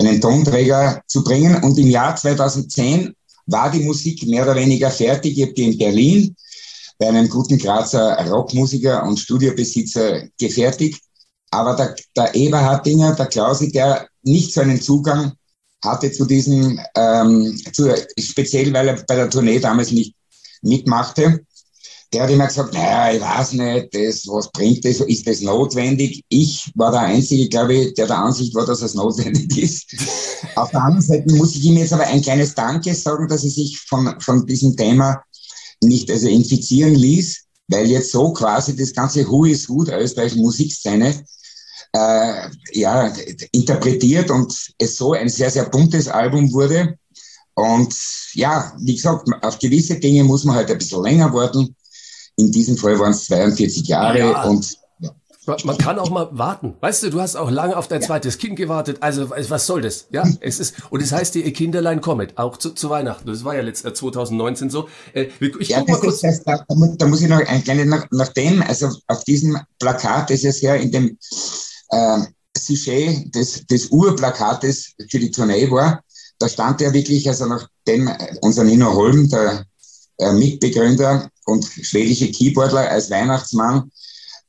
einen 0.00 0.20
Tonträger 0.20 1.00
zu 1.06 1.22
bringen. 1.22 1.62
Und 1.62 1.78
im 1.78 1.86
Jahr 1.86 2.16
2010 2.16 3.14
war 3.46 3.70
die 3.70 3.84
Musik 3.84 4.26
mehr 4.26 4.42
oder 4.42 4.56
weniger 4.56 4.90
fertig. 4.90 5.38
Ich 5.38 5.44
habe 5.44 5.54
die 5.54 5.70
in 5.70 5.78
Berlin 5.78 6.34
bei 6.98 7.06
einem 7.06 7.28
guten 7.28 7.56
Grazer 7.56 8.18
Rockmusiker 8.28 9.04
und 9.04 9.20
Studiobesitzer 9.20 10.24
gefertigt. 10.36 11.00
Aber 11.52 11.76
der, 11.76 11.94
der 12.16 12.34
Eberhardinger, 12.34 13.14
der 13.14 13.26
Klausi, 13.26 13.70
der 13.70 14.08
nicht 14.24 14.52
so 14.52 14.62
einen 14.62 14.80
Zugang 14.80 15.34
hatte 15.84 16.10
zu 16.10 16.24
diesem, 16.24 16.80
ähm, 16.94 17.60
zu, 17.72 17.94
speziell 18.18 18.72
weil 18.72 18.88
er 18.88 19.02
bei 19.06 19.16
der 19.16 19.30
Tournee 19.30 19.58
damals 19.60 19.90
nicht 19.90 20.14
mitmachte, 20.62 21.40
der 22.12 22.22
hat 22.22 22.30
immer 22.30 22.46
gesagt, 22.46 22.72
naja, 22.72 23.14
ich 23.14 23.20
weiß 23.20 23.52
nicht, 23.52 23.94
das, 23.94 24.26
was 24.28 24.50
bringt 24.50 24.84
das, 24.84 25.00
ist 25.00 25.26
das 25.26 25.42
notwendig? 25.42 26.24
Ich 26.28 26.72
war 26.74 26.90
der 26.90 27.02
Einzige, 27.02 27.48
glaube 27.48 27.74
ich, 27.74 27.94
der 27.94 28.06
der 28.06 28.18
Ansicht 28.18 28.54
war, 28.54 28.64
dass 28.64 28.80
es 28.80 28.94
notwendig 28.94 29.56
ist. 29.58 29.94
Auf 30.56 30.70
der 30.70 30.84
anderen 30.84 31.02
Seite 31.02 31.34
muss 31.34 31.54
ich 31.54 31.64
ihm 31.64 31.76
jetzt 31.76 31.92
aber 31.92 32.06
ein 32.06 32.22
kleines 32.22 32.54
Danke 32.54 32.94
sagen, 32.94 33.28
dass 33.28 33.44
er 33.44 33.50
sich 33.50 33.78
von, 33.80 34.18
von 34.20 34.46
diesem 34.46 34.74
Thema 34.74 35.22
nicht 35.82 36.10
also 36.10 36.28
infizieren 36.28 36.94
ließ, 36.94 37.44
weil 37.68 37.86
jetzt 37.86 38.10
so 38.10 38.32
quasi 38.32 38.74
das 38.74 38.94
ganze 38.94 39.28
Who 39.28 39.44
is 39.44 39.68
Who 39.68 39.84
der 39.84 40.00
österreichischen 40.00 40.40
Musikszene 40.40 41.14
äh, 41.92 42.48
ja, 42.72 43.12
interpretiert 43.52 44.30
und 44.30 44.54
es 44.78 44.96
so 44.96 45.12
ein 45.12 45.28
sehr, 45.28 45.50
sehr 45.50 45.68
buntes 45.68 46.08
Album 46.08 46.52
wurde. 46.52 46.98
Und 47.54 47.94
ja, 48.34 48.72
wie 48.78 48.94
gesagt, 48.94 49.28
auf 49.42 49.58
gewisse 49.58 49.98
Dinge 49.98 50.24
muss 50.24 50.44
man 50.44 50.56
halt 50.56 50.70
ein 50.70 50.78
bisschen 50.78 51.02
länger 51.02 51.32
warten. 51.32 51.74
In 52.36 52.52
diesem 52.52 52.76
Fall 52.76 52.98
waren 53.00 53.10
es 53.10 53.24
42 53.24 53.88
Jahre 53.88 54.18
ja. 54.18 54.44
und 54.44 54.78
man 55.64 55.78
kann 55.78 55.98
auch 55.98 56.10
mal 56.10 56.28
warten. 56.32 56.74
Weißt 56.80 57.02
du, 57.02 57.10
du 57.10 57.20
hast 57.20 57.36
auch 57.36 57.50
lange 57.50 57.76
auf 57.76 57.88
dein 57.88 58.02
zweites 58.02 58.38
Kind 58.38 58.56
gewartet. 58.56 58.98
Also, 59.00 59.30
was 59.30 59.66
soll 59.66 59.80
das? 59.80 60.06
Ja, 60.10 60.24
es 60.40 60.60
ist, 60.60 60.74
und 60.90 61.02
es 61.02 61.10
heißt 61.10 61.36
ihr 61.36 61.52
Kinderlein 61.52 62.00
kommet, 62.00 62.36
auch 62.36 62.58
zu, 62.58 62.70
zu 62.74 62.90
Weihnachten. 62.90 63.26
Das 63.26 63.44
war 63.44 63.56
ja 63.56 63.62
letzt, 63.62 63.84
2019 63.84 64.70
so. 64.70 64.88
Äh, 65.14 65.28
ich 65.58 65.68
ja, 65.68 65.78
guck 65.78 65.88
mal 65.88 66.00
kurz. 66.00 66.22
Ist, 66.22 66.44
da, 66.44 66.64
da, 66.68 67.06
muss 67.06 67.22
ich 67.22 67.28
noch 67.28 67.38
ein 67.38 67.64
kleines, 67.64 67.86
nach, 67.86 68.06
nach 68.10 68.28
dem, 68.28 68.62
also 68.62 68.90
auf 69.06 69.24
diesem 69.24 69.58
Plakat, 69.78 70.30
ist 70.30 70.60
ja 70.60 70.74
in 70.74 70.92
dem, 70.92 71.18
äh, 71.90 72.18
Sujet 72.56 73.34
des, 73.34 73.66
des 73.66 73.86
Urplakates 73.86 74.92
für 75.08 75.18
die 75.18 75.30
Tournee 75.30 75.70
war, 75.70 76.02
da 76.38 76.48
stand 76.48 76.80
er 76.80 76.92
wirklich, 76.92 77.28
also 77.28 77.46
nachdem 77.46 78.10
unser 78.40 78.64
Nino 78.64 78.92
Holm, 78.92 79.28
der 79.28 79.64
äh, 80.18 80.32
Mitbegründer 80.32 81.28
und 81.46 81.64
schwedische 81.64 82.30
Keyboardler 82.30 82.88
als 82.90 83.10
Weihnachtsmann 83.10 83.90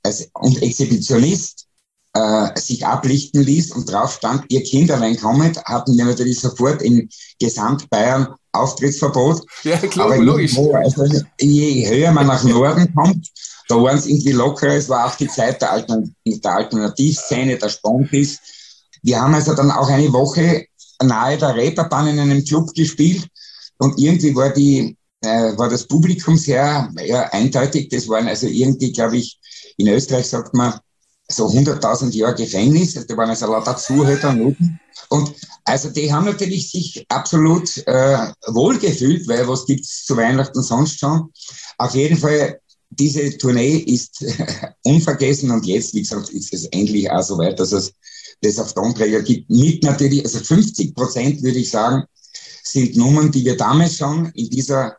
als, 0.04 0.30
und 0.34 0.62
Exhibitionist 0.62 1.66
äh, 2.14 2.60
sich 2.60 2.86
ablichten 2.86 3.44
ließ 3.44 3.72
und 3.72 3.92
drauf 3.92 4.14
stand, 4.14 4.46
ihr 4.50 4.64
Kinderlein 4.64 5.18
kommet, 5.18 5.64
hatten 5.66 5.98
wir 5.98 6.06
natürlich 6.06 6.40
sofort 6.40 6.82
in 6.82 7.10
Gesamtbayern 7.40 8.36
Auftrittsverbot. 8.52 9.46
Ja, 9.64 9.78
klar, 9.78 10.08
Aber 10.08 10.18
logisch. 10.18 10.58
Irgendwo, 10.58 10.74
also 10.76 11.06
je 11.40 11.88
höher 11.88 12.12
man 12.12 12.28
nach 12.28 12.44
Norden 12.44 12.94
kommt, 12.96 13.28
da 13.70 13.76
waren 13.76 13.98
es 13.98 14.08
irgendwie 14.08 14.32
lockerer. 14.32 14.74
Es 14.74 14.90
war 14.90 15.06
auch 15.06 15.16
die 15.16 15.28
Zeit 15.28 15.62
der, 15.62 15.72
Altern 15.72 16.14
der 16.26 16.52
Alternativszene, 16.52 17.58
der 17.58 17.70
Spontis. 17.70 18.40
Wir 19.04 19.22
haben 19.22 19.36
also 19.36 19.54
dann 19.54 19.72
auch 19.72 19.90
eine 19.90 20.12
Woche 20.12 20.66
nahe 21.02 21.38
der 21.38 21.56
Reeperbahn 21.56 22.08
in 22.08 22.20
einem 22.20 22.44
Club 22.44 22.74
gespielt 22.74 23.28
und 23.78 23.98
irgendwie 23.98 24.36
war 24.36 24.50
die 24.50 24.98
äh, 25.22 25.58
war 25.58 25.70
das 25.70 25.86
Publikum 25.88 26.36
sehr 26.36 26.92
ja, 27.06 27.22
eindeutig. 27.32 27.90
Das 27.90 28.10
waren 28.10 28.28
also 28.28 28.48
irgendwie, 28.48 28.92
glaube 28.92 29.18
ich, 29.18 29.40
in 29.78 29.88
Österreich 29.88 30.28
sagt 30.28 30.54
man 30.54 30.80
so 31.28 31.48
100.000 31.48 32.12
Jahre 32.12 32.36
Gefängnis. 32.36 32.94
Da 32.94 33.16
waren 33.16 33.30
also 33.30 33.46
lauter 33.46 33.78
Zuhörer 33.78 34.36
und 35.10 35.34
also 35.64 35.90
die 35.90 36.12
haben 36.12 36.26
natürlich 36.26 36.72
sich 36.72 37.06
absolut 37.10 37.78
äh, 37.86 38.32
wohlgefühlt, 38.48 39.28
weil 39.28 39.48
was 39.48 39.66
gibt's 39.66 40.06
zu 40.06 40.18
Weihnachten 40.18 40.64
sonst 40.64 41.00
schon? 41.00 41.32
Auf 41.78 41.94
jeden 41.94 42.18
Fall 42.18 42.60
diese 42.90 43.38
Tournee 43.38 43.78
ist 43.78 44.24
unvergessen 44.84 45.52
und 45.52 45.66
jetzt, 45.66 45.94
wie 45.94 46.02
gesagt, 46.02 46.30
ist 46.30 46.54
es 46.54 46.66
endlich 46.66 47.10
auch 47.10 47.22
so 47.22 47.38
weit, 47.38 47.60
dass 47.60 47.72
es 47.72 47.94
das 48.42 48.60
auf 48.60 48.74
Tonträger 48.74 49.22
gibt. 49.22 49.50
Mit 49.50 49.84
natürlich, 49.84 50.24
also 50.24 50.40
50 50.40 50.96
Prozent 50.96 51.44
würde 51.44 51.60
ich 51.60 51.70
sagen, 51.70 52.04
sind 52.64 52.96
Nummern, 52.96 53.32
die 53.32 53.46
wir 53.46 53.58
damals 53.58 53.98
schon 53.98 54.28
in 54.34 54.50
dieser 54.50 54.98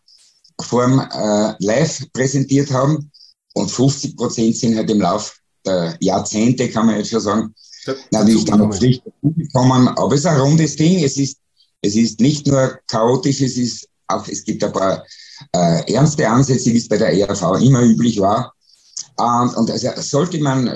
Form 0.61 1.01
äh, 1.01 1.55
live 1.59 2.07
präsentiert 2.13 2.71
haben 2.71 3.11
und 3.55 3.71
50 3.71 4.17
Prozent 4.17 4.57
sind 4.57 4.77
halt 4.77 4.91
im 4.91 5.01
Lauf 5.01 5.39
der 5.65 5.97
Jahrzehnte, 6.01 6.69
kann 6.71 6.87
man 6.87 6.97
jetzt 6.97 7.11
schon 7.11 7.21
sagen, 7.21 7.55
ja, 7.87 7.95
natürlich 8.11 8.45
dann 8.45 8.59
noch 8.61 8.81
nicht 8.81 9.03
gekommen. 9.25 9.89
Aber 9.89 10.15
es 10.15 10.21
ist 10.21 10.27
ein 10.27 10.41
rundes 10.41 10.77
Ding. 10.77 11.03
Es 11.03 11.17
ist, 11.17 11.39
es 11.83 11.97
ist 11.97 12.21
nicht 12.21 12.47
nur 12.47 12.79
chaotisch, 12.89 13.41
es 13.41 13.57
ist 13.57 13.89
auch, 14.07 14.27
es 14.29 14.45
gibt 14.45 14.63
ein 14.63 14.73
paar 14.73 15.05
äh, 15.53 15.93
ernste 15.93 16.29
Ansätze, 16.29 16.73
wie 16.73 16.79
es 16.79 16.89
bei 16.89 16.99
der 16.99 17.13
ERV 17.13 17.61
immer 17.61 17.83
üblich 17.83 18.21
war. 18.21 18.55
Und, 19.17 19.57
und 19.57 19.71
also 19.71 19.89
sollte 19.97 20.39
man 20.41 20.75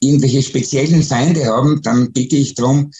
irgendwelche 0.00 0.42
speziellen 0.42 1.02
Feinde 1.02 1.46
haben, 1.46 1.80
dann 1.82 2.12
bitte 2.12 2.36
ich 2.36 2.54
darum, 2.54 2.90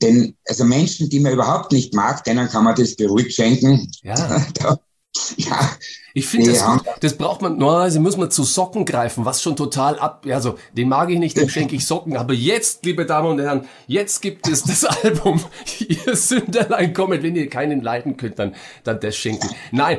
denn 0.00 0.34
also 0.48 0.64
Menschen, 0.64 1.10
die 1.10 1.20
man 1.20 1.32
überhaupt 1.32 1.72
nicht 1.72 1.94
mag, 1.94 2.24
denen 2.24 2.48
kann 2.48 2.64
man 2.64 2.74
das 2.74 2.96
beruhigt 2.96 3.34
schenken. 3.34 3.90
Ja. 4.02 4.46
Ja. 5.36 5.70
Ich 6.12 6.26
finde 6.26 6.52
ja. 6.52 6.52
das 6.52 6.84
gut. 6.84 6.94
Das 7.00 7.16
braucht 7.16 7.40
man, 7.40 7.56
normalerweise 7.56 8.00
muss 8.00 8.16
man 8.16 8.30
zu 8.30 8.42
Socken 8.42 8.84
greifen, 8.84 9.24
was 9.24 9.42
schon 9.42 9.54
total 9.54 9.98
ab, 9.98 10.26
ja, 10.26 10.40
so, 10.40 10.58
den 10.72 10.88
mag 10.88 11.08
ich 11.10 11.18
nicht, 11.18 11.36
dem 11.36 11.48
schenke 11.48 11.76
ich 11.76 11.86
Socken. 11.86 12.16
Aber 12.16 12.34
jetzt, 12.34 12.84
liebe 12.84 13.06
Damen 13.06 13.28
und 13.28 13.40
Herren, 13.40 13.68
jetzt 13.86 14.20
gibt 14.20 14.48
es 14.48 14.64
das 14.64 14.84
Album, 15.04 15.40
ihr 15.78 16.16
Sünderlein 16.16 16.92
kommet, 16.94 17.22
wenn 17.22 17.36
ihr 17.36 17.48
keinen 17.48 17.80
leiden 17.80 18.16
könnt, 18.16 18.38
dann, 18.38 18.54
dann 18.82 18.98
das 18.98 19.16
schenken. 19.16 19.48
Nein, 19.70 19.98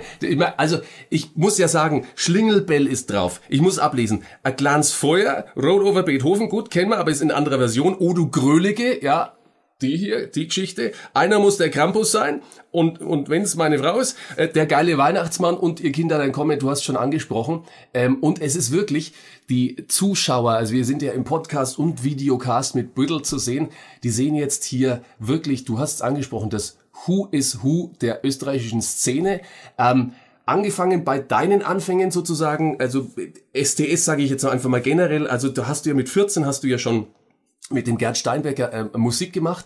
also, 0.58 0.80
ich 1.10 1.36
muss 1.36 1.58
ja 1.58 1.68
sagen, 1.68 2.06
Schlingelbell 2.16 2.88
ist 2.88 3.10
drauf. 3.10 3.40
Ich 3.48 3.62
muss 3.62 3.80
ablesen. 3.80 4.24
A 4.44 4.52
Glanz 4.52 4.92
Feuer, 4.92 5.46
Road 5.56 5.84
over 5.84 6.04
Beethoven, 6.04 6.50
gut, 6.50 6.72
kennen 6.72 6.90
wir, 6.90 6.98
aber 6.98 7.12
ist 7.12 7.22
in 7.22 7.32
anderer 7.32 7.58
Version. 7.58 7.96
Odu 7.96 8.30
Grölige, 8.30 9.02
ja, 9.04 9.34
die 9.82 9.98
hier, 9.98 10.28
die 10.28 10.48
Geschichte. 10.48 10.92
Einer 11.14 11.40
muss 11.40 11.58
der 11.58 11.70
Krampus 11.70 12.12
sein 12.12 12.42
und, 12.72 13.02
und 13.02 13.30
wenn 13.30 13.42
es 13.42 13.56
meine 13.56 13.80
Frau 13.80 14.00
ist, 14.00 14.18
äh, 14.38 14.48
der 14.48 14.66
geile 14.66 14.98
Weihnachtsmann 14.98 15.56
und 15.56 15.80
ihr 15.80 15.92
Kinder 15.92 16.18
dann 16.18 16.32
kommen, 16.32 16.60
du 16.60 16.70
hast 16.70 16.84
schon 16.84 16.98
angesprochen. 16.98 17.64
Ähm, 17.94 18.18
und 18.22 18.42
es 18.42 18.56
ist 18.56 18.72
wirklich 18.72 19.14
die 19.50 19.86
Zuschauer, 19.88 20.54
also 20.54 20.74
wir 20.74 20.86
sind 20.86 21.02
ja 21.02 21.12
im 21.12 21.24
Podcast 21.24 21.78
und 21.78 22.04
Videocast 22.04 22.76
mit 22.76 22.96
Büdel 22.96 23.22
zu 23.22 23.38
sehen, 23.38 23.70
die 24.04 24.10
sehen 24.10 24.36
jetzt 24.36 24.64
hier 24.64 25.02
wirklich, 25.20 25.66
du 25.66 25.80
hast 25.80 25.96
es 25.96 26.02
angesprochen, 26.02 26.50
das 26.50 26.78
Who 27.06 27.28
is 27.32 27.64
Who 27.64 27.92
der 28.02 28.24
österreichischen 28.24 28.82
Szene. 28.82 29.42
Ähm, 29.78 30.14
angefangen 30.46 31.04
bei 31.04 31.20
deinen 31.20 31.62
Anfängen 31.62 32.12
sozusagen, 32.12 32.80
also 32.80 33.08
STS 33.54 34.06
sage 34.06 34.24
ich 34.24 34.30
jetzt 34.30 34.46
einfach 34.46 34.70
mal 34.70 34.82
generell, 34.82 35.28
also 35.28 35.50
da 35.50 35.68
hast 35.68 35.86
du 35.86 35.90
ja 35.90 35.96
mit 35.96 36.10
14 36.10 36.46
hast 36.46 36.64
du 36.64 36.68
ja 36.68 36.78
schon 36.78 37.08
mit 37.70 37.88
dem 37.88 37.98
Gerd 37.98 38.18
Steinbecker 38.18 38.74
äh, 38.74 38.98
Musik 38.98 39.34
gemacht, 39.34 39.66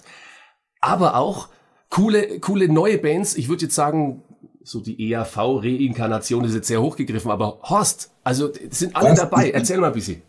aber 0.81 1.15
auch 1.15 1.49
coole, 1.89 2.39
coole 2.39 2.67
neue 2.67 2.97
Bands. 2.97 3.35
Ich 3.35 3.47
würde 3.49 3.65
jetzt 3.65 3.75
sagen, 3.75 4.23
so 4.63 4.79
die 4.79 5.11
EAV-Reinkarnation 5.11 6.43
ist 6.43 6.55
jetzt 6.55 6.67
sehr 6.67 6.81
hochgegriffen, 6.81 7.31
aber 7.31 7.59
Horst, 7.63 8.11
also 8.23 8.51
sind 8.69 8.95
alle 8.95 9.13
dabei. 9.13 9.51
Erzähl 9.51 9.77
mal 9.77 9.87
ein 9.87 9.93
bisschen. 9.93 10.21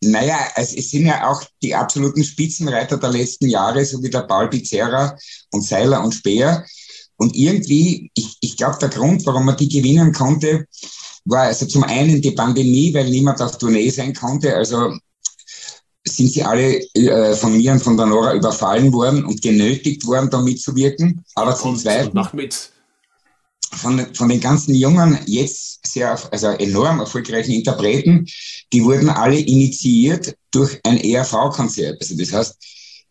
Naja, 0.00 0.38
es, 0.54 0.72
sind 0.72 1.06
ja 1.06 1.28
auch 1.28 1.42
die 1.62 1.74
absoluten 1.74 2.22
Spitzenreiter 2.22 2.98
der 2.98 3.10
letzten 3.10 3.48
Jahre, 3.48 3.84
so 3.84 4.02
wie 4.02 4.10
der 4.10 4.22
Paul 4.22 4.48
Pizzerra 4.48 5.16
und 5.52 5.64
Seiler 5.64 6.02
und 6.02 6.14
Speer. 6.14 6.64
Und 7.16 7.34
irgendwie, 7.34 8.10
ich, 8.14 8.38
ich 8.40 8.56
glaube, 8.56 8.78
der 8.80 8.90
Grund, 8.90 9.26
warum 9.26 9.44
man 9.44 9.56
die 9.56 9.68
gewinnen 9.68 10.12
konnte, 10.12 10.66
war 11.24 11.42
also 11.42 11.66
zum 11.66 11.82
einen 11.82 12.22
die 12.22 12.30
Pandemie, 12.30 12.94
weil 12.94 13.10
niemand 13.10 13.42
auf 13.42 13.58
Tournee 13.58 13.90
sein 13.90 14.14
konnte. 14.14 14.54
Also 14.54 14.96
sind 16.16 16.32
sie 16.32 16.42
alle 16.42 16.80
äh, 16.94 17.34
von 17.34 17.56
mir 17.56 17.72
und 17.72 17.82
von 17.82 17.96
der 17.96 18.06
Nora 18.06 18.34
überfallen 18.34 18.92
worden 18.92 19.24
und 19.24 19.42
genötigt 19.42 20.06
worden, 20.06 20.30
da 20.30 20.40
mitzuwirken. 20.40 21.24
Aber 21.34 21.54
zum 21.54 21.76
Zweiten. 21.76 22.10
Mach 22.14 22.32
mit. 22.32 22.70
Von, 23.70 24.14
von 24.14 24.28
den 24.28 24.40
ganzen 24.40 24.74
jungen, 24.74 25.18
jetzt 25.26 25.86
sehr, 25.86 26.18
also 26.32 26.46
enorm 26.48 27.00
erfolgreichen 27.00 27.52
Interpreten, 27.52 28.26
die 28.72 28.82
wurden 28.82 29.10
alle 29.10 29.38
initiiert 29.38 30.34
durch 30.50 30.80
ein 30.84 30.98
ERV-Konzert. 30.98 32.00
Also 32.00 32.16
das 32.16 32.32
heißt, 32.32 32.56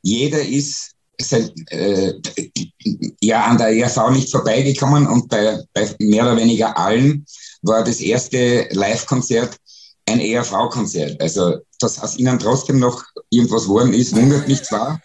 jeder 0.01 0.41
ist 0.41 0.95
seit, 1.19 1.51
äh, 1.71 2.13
ja 3.21 3.45
an 3.45 3.57
der 3.57 3.69
ERV 3.69 4.11
nicht 4.11 4.31
vorbeigekommen 4.31 5.07
und 5.07 5.29
bei, 5.29 5.63
bei 5.73 5.89
mehr 5.99 6.23
oder 6.23 6.37
weniger 6.37 6.77
allen 6.77 7.25
war 7.61 7.83
das 7.83 7.99
erste 7.99 8.67
Live-Konzert 8.71 9.57
ein 10.07 10.19
ERV-Konzert. 10.19 11.21
Also, 11.21 11.57
dass 11.79 11.99
aus 11.99 12.17
ihnen 12.17 12.39
trotzdem 12.39 12.79
noch 12.79 13.03
irgendwas 13.29 13.67
worden 13.67 13.93
ist, 13.93 14.15
wundert 14.15 14.47
mich 14.47 14.63
zwar. 14.63 15.01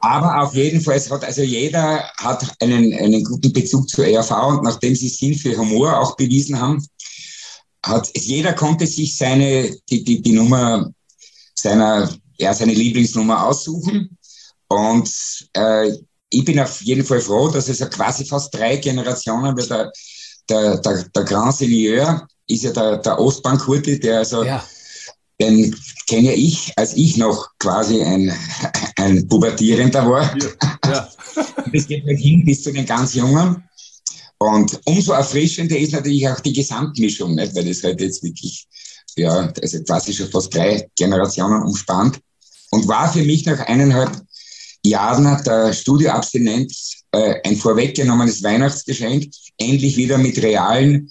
Aber 0.00 0.42
auf 0.42 0.54
jeden 0.54 0.80
Fall, 0.80 0.96
es 0.96 1.10
hat 1.10 1.24
also 1.24 1.42
jeder 1.42 2.10
hat 2.16 2.50
einen, 2.60 2.92
einen 2.94 3.22
guten 3.22 3.52
Bezug 3.52 3.88
zur 3.88 4.06
ERV 4.06 4.30
und 4.48 4.62
nachdem 4.64 4.96
sie 4.96 5.08
Sinn 5.08 5.34
für 5.34 5.56
Humor 5.56 5.98
auch 5.98 6.16
bewiesen 6.16 6.58
haben, 6.60 6.84
hat 7.84 8.10
jeder 8.16 8.52
konnte 8.52 8.86
sich 8.86 9.16
seine, 9.16 9.76
die, 9.90 10.02
die, 10.02 10.20
die 10.22 10.32
Nummer 10.32 10.90
seiner, 11.54 12.10
ja, 12.38 12.52
seine 12.52 12.74
Lieblingsnummer 12.74 13.46
aussuchen. 13.46 14.16
Und 14.68 15.10
äh, 15.52 15.92
ich 16.30 16.44
bin 16.44 16.58
auf 16.58 16.82
jeden 16.82 17.04
Fall 17.04 17.20
froh, 17.20 17.48
dass 17.48 17.68
es 17.68 17.88
quasi 17.90 18.24
fast 18.24 18.52
drei 18.54 18.76
Generationen, 18.76 19.56
weil 19.56 19.66
der, 19.66 19.92
der, 20.48 20.78
der, 20.78 21.04
der 21.04 21.24
Grand 21.24 21.54
Seigneur 21.54 22.26
ist 22.48 22.64
ja 22.64 22.72
der, 22.72 22.98
der 22.98 23.18
Ostbank-Hurti, 23.18 24.00
der 24.00 24.18
also, 24.18 24.44
ja. 24.44 24.64
den 25.40 25.74
kenne 26.08 26.34
ich, 26.34 26.72
als 26.76 26.94
ich 26.94 27.16
noch 27.16 27.48
quasi 27.58 28.02
ein, 28.02 28.32
ein 28.96 29.26
Pubertierender 29.28 30.08
war. 30.08 30.36
Ja. 30.36 30.78
Ja. 30.86 31.08
das 31.72 31.86
geht 31.86 32.06
halt 32.06 32.18
hin 32.18 32.44
bis 32.44 32.62
zu 32.62 32.72
den 32.72 32.86
ganz 32.86 33.14
Jungen. 33.14 33.62
Und 34.38 34.78
umso 34.84 35.12
erfrischender 35.12 35.78
ist 35.78 35.92
natürlich 35.92 36.28
auch 36.28 36.40
die 36.40 36.52
Gesamtmischung, 36.52 37.34
nicht? 37.34 37.54
weil 37.54 37.64
das 37.64 37.82
halt 37.82 38.00
jetzt 38.00 38.22
wirklich, 38.22 38.66
ja, 39.16 39.52
also 39.60 39.82
quasi 39.82 40.12
schon 40.12 40.30
fast 40.30 40.54
drei 40.54 40.88
Generationen 40.96 41.62
umspannt. 41.62 42.20
Und 42.70 42.86
war 42.86 43.10
für 43.10 43.22
mich 43.22 43.46
nach 43.46 43.60
eineinhalb 43.60 44.10
Jahren 44.84 45.42
der 45.44 45.72
Studioabstinenz 45.72 47.02
äh, 47.12 47.40
ein 47.44 47.56
vorweggenommenes 47.56 48.42
Weihnachtsgeschenk, 48.42 49.30
endlich 49.56 49.96
wieder 49.96 50.18
mit 50.18 50.40
realen 50.42 51.08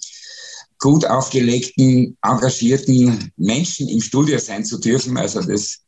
gut 0.78 1.06
aufgelegten, 1.06 2.16
engagierten 2.22 3.32
Menschen 3.36 3.88
im 3.88 4.00
Studio 4.00 4.38
sein 4.38 4.64
zu 4.64 4.78
dürfen. 4.78 5.16
Also 5.16 5.42
das, 5.42 5.78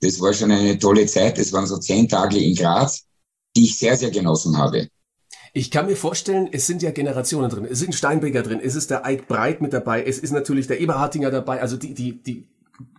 das 0.00 0.20
war 0.20 0.32
schon 0.32 0.50
eine 0.50 0.78
tolle 0.78 1.06
Zeit. 1.06 1.38
Das 1.38 1.52
waren 1.52 1.66
so 1.66 1.78
zehn 1.78 2.08
Tage 2.08 2.38
in 2.38 2.54
Graz, 2.54 3.04
die 3.56 3.64
ich 3.64 3.78
sehr, 3.78 3.96
sehr 3.96 4.10
genossen 4.10 4.58
habe. 4.58 4.88
Ich 5.54 5.70
kann 5.70 5.86
mir 5.86 5.96
vorstellen, 5.96 6.48
es 6.50 6.66
sind 6.66 6.82
ja 6.82 6.90
Generationen 6.92 7.50
drin. 7.50 7.66
Es 7.70 7.78
sind 7.78 7.94
Steinbecker 7.94 8.42
drin, 8.42 8.60
es 8.62 8.74
ist 8.74 8.90
der 8.90 9.04
Eik 9.04 9.28
Breit 9.28 9.60
mit 9.60 9.74
dabei, 9.74 10.02
es 10.02 10.18
ist 10.18 10.32
natürlich 10.32 10.66
der 10.66 10.80
Eberhartinger 10.80 11.30
dabei, 11.30 11.60
also 11.60 11.76
die, 11.76 11.92
die, 11.92 12.22
die 12.22 12.48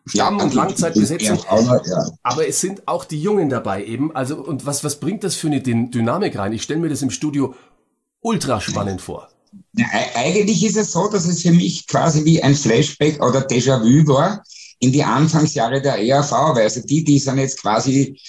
Stamm- 0.06 0.38
ja, 0.38 0.44
und 0.44 0.54
Langzeitbesetzung. 0.54 1.40
Ja. 1.50 2.12
Aber 2.22 2.48
es 2.48 2.62
sind 2.62 2.88
auch 2.88 3.06
die 3.06 3.20
Jungen 3.20 3.50
dabei 3.50 3.84
eben. 3.84 4.16
Also, 4.16 4.38
und 4.44 4.66
was, 4.66 4.84
was 4.84 5.00
bringt 5.00 5.24
das 5.24 5.36
für 5.36 5.48
eine 5.48 5.62
Dynamik 5.62 6.38
rein? 6.38 6.54
Ich 6.54 6.62
stelle 6.62 6.80
mir 6.80 6.90
das 6.90 7.02
im 7.02 7.10
Studio 7.10 7.56
ultra 8.22 8.62
spannend 8.62 9.02
vor. 9.02 9.30
Eigentlich 10.16 10.64
ist 10.64 10.78
es 10.78 10.92
so, 10.92 11.08
dass 11.08 11.26
es 11.26 11.42
für 11.42 11.52
mich 11.52 11.88
quasi 11.88 12.24
wie 12.26 12.42
ein 12.42 12.56
Flashback 12.56 13.24
oder 13.24 13.48
Déjà-vu 13.48 14.08
war 14.08 14.44
in 14.80 14.92
die 14.92 15.04
Anfangsjahre 15.04 15.82
der 15.82 15.98
ERV, 15.98 16.32
weil 16.32 16.64
also 16.64 16.82
die, 16.82 17.04
die 17.04 17.18
sind 17.18 17.38
jetzt 17.38 17.62
quasi 17.62 18.20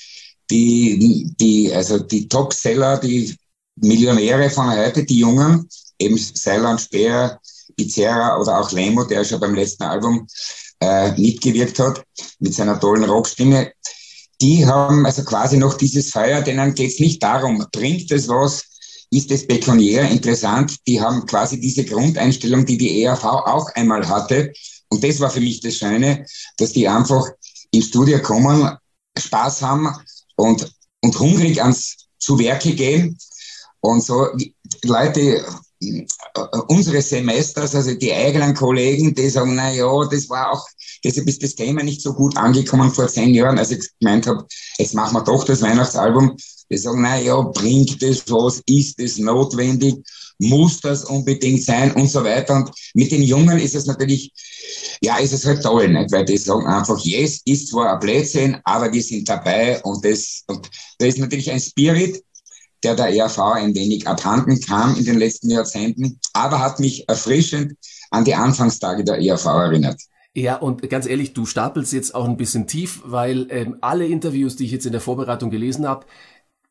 die, 0.50 1.34
die, 1.38 1.72
also 1.74 1.98
die 1.98 2.28
Top-Seller, 2.28 2.98
die 2.98 3.36
Millionäre 3.76 4.50
von 4.50 4.70
heute, 4.70 5.04
die 5.04 5.18
Jungen, 5.18 5.68
eben 5.98 6.16
Seiland, 6.16 6.80
Speer, 6.80 7.40
Pizzerra 7.76 8.38
oder 8.40 8.60
auch 8.60 8.70
Lemo, 8.72 9.04
der 9.04 9.24
schon 9.24 9.40
beim 9.40 9.54
letzten 9.54 9.82
Album 9.84 10.26
äh, 10.80 11.12
mitgewirkt 11.20 11.78
hat, 11.78 12.04
mit 12.38 12.54
seiner 12.54 12.78
tollen 12.78 13.04
Rockstimme, 13.04 13.72
die 14.40 14.66
haben 14.66 15.06
also 15.06 15.24
quasi 15.24 15.56
noch 15.56 15.74
dieses 15.74 16.10
Feuer, 16.10 16.42
denen 16.42 16.74
geht 16.74 16.92
es 16.92 17.00
nicht 17.00 17.22
darum, 17.22 17.66
bringt 17.72 18.10
es 18.10 18.28
was, 18.28 18.64
ist 19.10 19.30
es 19.30 19.46
pekuniär 19.46 20.08
interessant. 20.10 20.76
Die 20.86 21.00
haben 21.00 21.26
quasi 21.26 21.60
diese 21.60 21.84
Grundeinstellung, 21.84 22.64
die 22.66 22.78
die 22.78 23.02
ERV 23.02 23.24
auch 23.24 23.68
einmal 23.74 24.08
hatte. 24.08 24.52
Und 24.88 25.02
das 25.04 25.20
war 25.20 25.30
für 25.30 25.40
mich 25.40 25.60
das 25.60 25.76
Schöne, 25.76 26.26
dass 26.56 26.72
die 26.72 26.88
einfach 26.88 27.26
ins 27.70 27.86
Studio 27.86 28.20
kommen, 28.20 28.76
Spaß 29.16 29.62
haben 29.62 29.88
und, 30.36 30.72
und 31.00 31.18
hungrig 31.18 31.60
ans 31.62 31.96
zu 32.18 32.38
Werke 32.38 32.74
gehen. 32.74 33.18
Und 33.80 34.02
so 34.02 34.28
Leute, 34.82 35.44
äh, 35.80 36.06
unsere 36.68 37.02
Semesters, 37.02 37.74
also 37.74 37.94
die 37.94 38.12
eigenen 38.12 38.54
Kollegen, 38.54 39.14
die 39.14 39.28
sagen, 39.28 39.54
na 39.54 39.72
ja, 39.72 40.04
das 40.10 40.28
war 40.28 40.52
auch, 40.52 40.66
deshalb 41.04 41.28
ist 41.28 41.42
das 41.42 41.54
Thema 41.54 41.82
nicht 41.82 42.00
so 42.00 42.14
gut 42.14 42.36
angekommen 42.36 42.90
vor 42.90 43.08
zehn 43.08 43.34
Jahren, 43.34 43.58
als 43.58 43.70
ich 43.70 43.88
gemeint 44.00 44.26
habe, 44.26 44.46
jetzt 44.78 44.94
machen 44.94 45.14
wir 45.14 45.22
doch 45.22 45.44
das 45.44 45.62
Weihnachtsalbum. 45.62 46.36
Die 46.70 46.78
sagen, 46.78 47.02
na 47.02 47.20
ja, 47.20 47.40
bringt 47.42 48.02
es 48.02 48.28
was, 48.30 48.62
ist 48.66 48.98
es 48.98 49.18
notwendig, 49.18 49.96
muss 50.38 50.80
das 50.80 51.04
unbedingt 51.04 51.62
sein 51.62 51.92
und 51.92 52.08
so 52.08 52.24
weiter. 52.24 52.56
Und 52.56 52.70
mit 52.94 53.12
den 53.12 53.22
Jungen 53.22 53.58
ist 53.58 53.74
es 53.74 53.86
natürlich, 53.86 54.32
ja, 55.02 55.18
ist 55.18 55.32
es 55.32 55.44
halt 55.44 55.62
toll, 55.62 55.88
nicht? 55.88 56.10
weil 56.10 56.24
die 56.24 56.38
sagen 56.38 56.66
einfach, 56.66 56.98
yes, 57.04 57.40
ist 57.44 57.68
zwar 57.68 57.92
ein 57.92 58.00
Blödsinn, 58.00 58.56
aber 58.64 58.92
wir 58.92 59.02
sind 59.02 59.28
dabei 59.28 59.80
und 59.82 60.04
das, 60.04 60.42
und 60.46 60.68
da 60.98 61.06
ist 61.06 61.18
natürlich 61.18 61.50
ein 61.50 61.60
Spirit, 61.60 62.22
der 62.82 62.94
der 62.94 63.14
ERV 63.14 63.38
ein 63.38 63.74
wenig 63.74 64.06
abhanden 64.06 64.60
kam 64.60 64.96
in 64.96 65.04
den 65.04 65.18
letzten 65.18 65.50
Jahrzehnten, 65.50 66.18
aber 66.32 66.60
hat 66.60 66.80
mich 66.80 67.08
erfrischend 67.08 67.74
an 68.10 68.24
die 68.24 68.34
Anfangstage 68.34 69.04
der 69.04 69.20
ERV 69.20 69.46
erinnert. 69.46 70.00
Ja, 70.36 70.56
und 70.56 70.88
ganz 70.90 71.06
ehrlich, 71.06 71.32
du 71.32 71.46
stapelst 71.46 71.92
jetzt 71.92 72.14
auch 72.14 72.24
ein 72.24 72.36
bisschen 72.36 72.66
tief, 72.66 73.02
weil 73.04 73.46
ähm, 73.50 73.76
alle 73.80 74.06
Interviews, 74.06 74.56
die 74.56 74.64
ich 74.64 74.72
jetzt 74.72 74.84
in 74.84 74.92
der 74.92 75.00
Vorbereitung 75.00 75.48
gelesen 75.50 75.86
habe, 75.86 76.06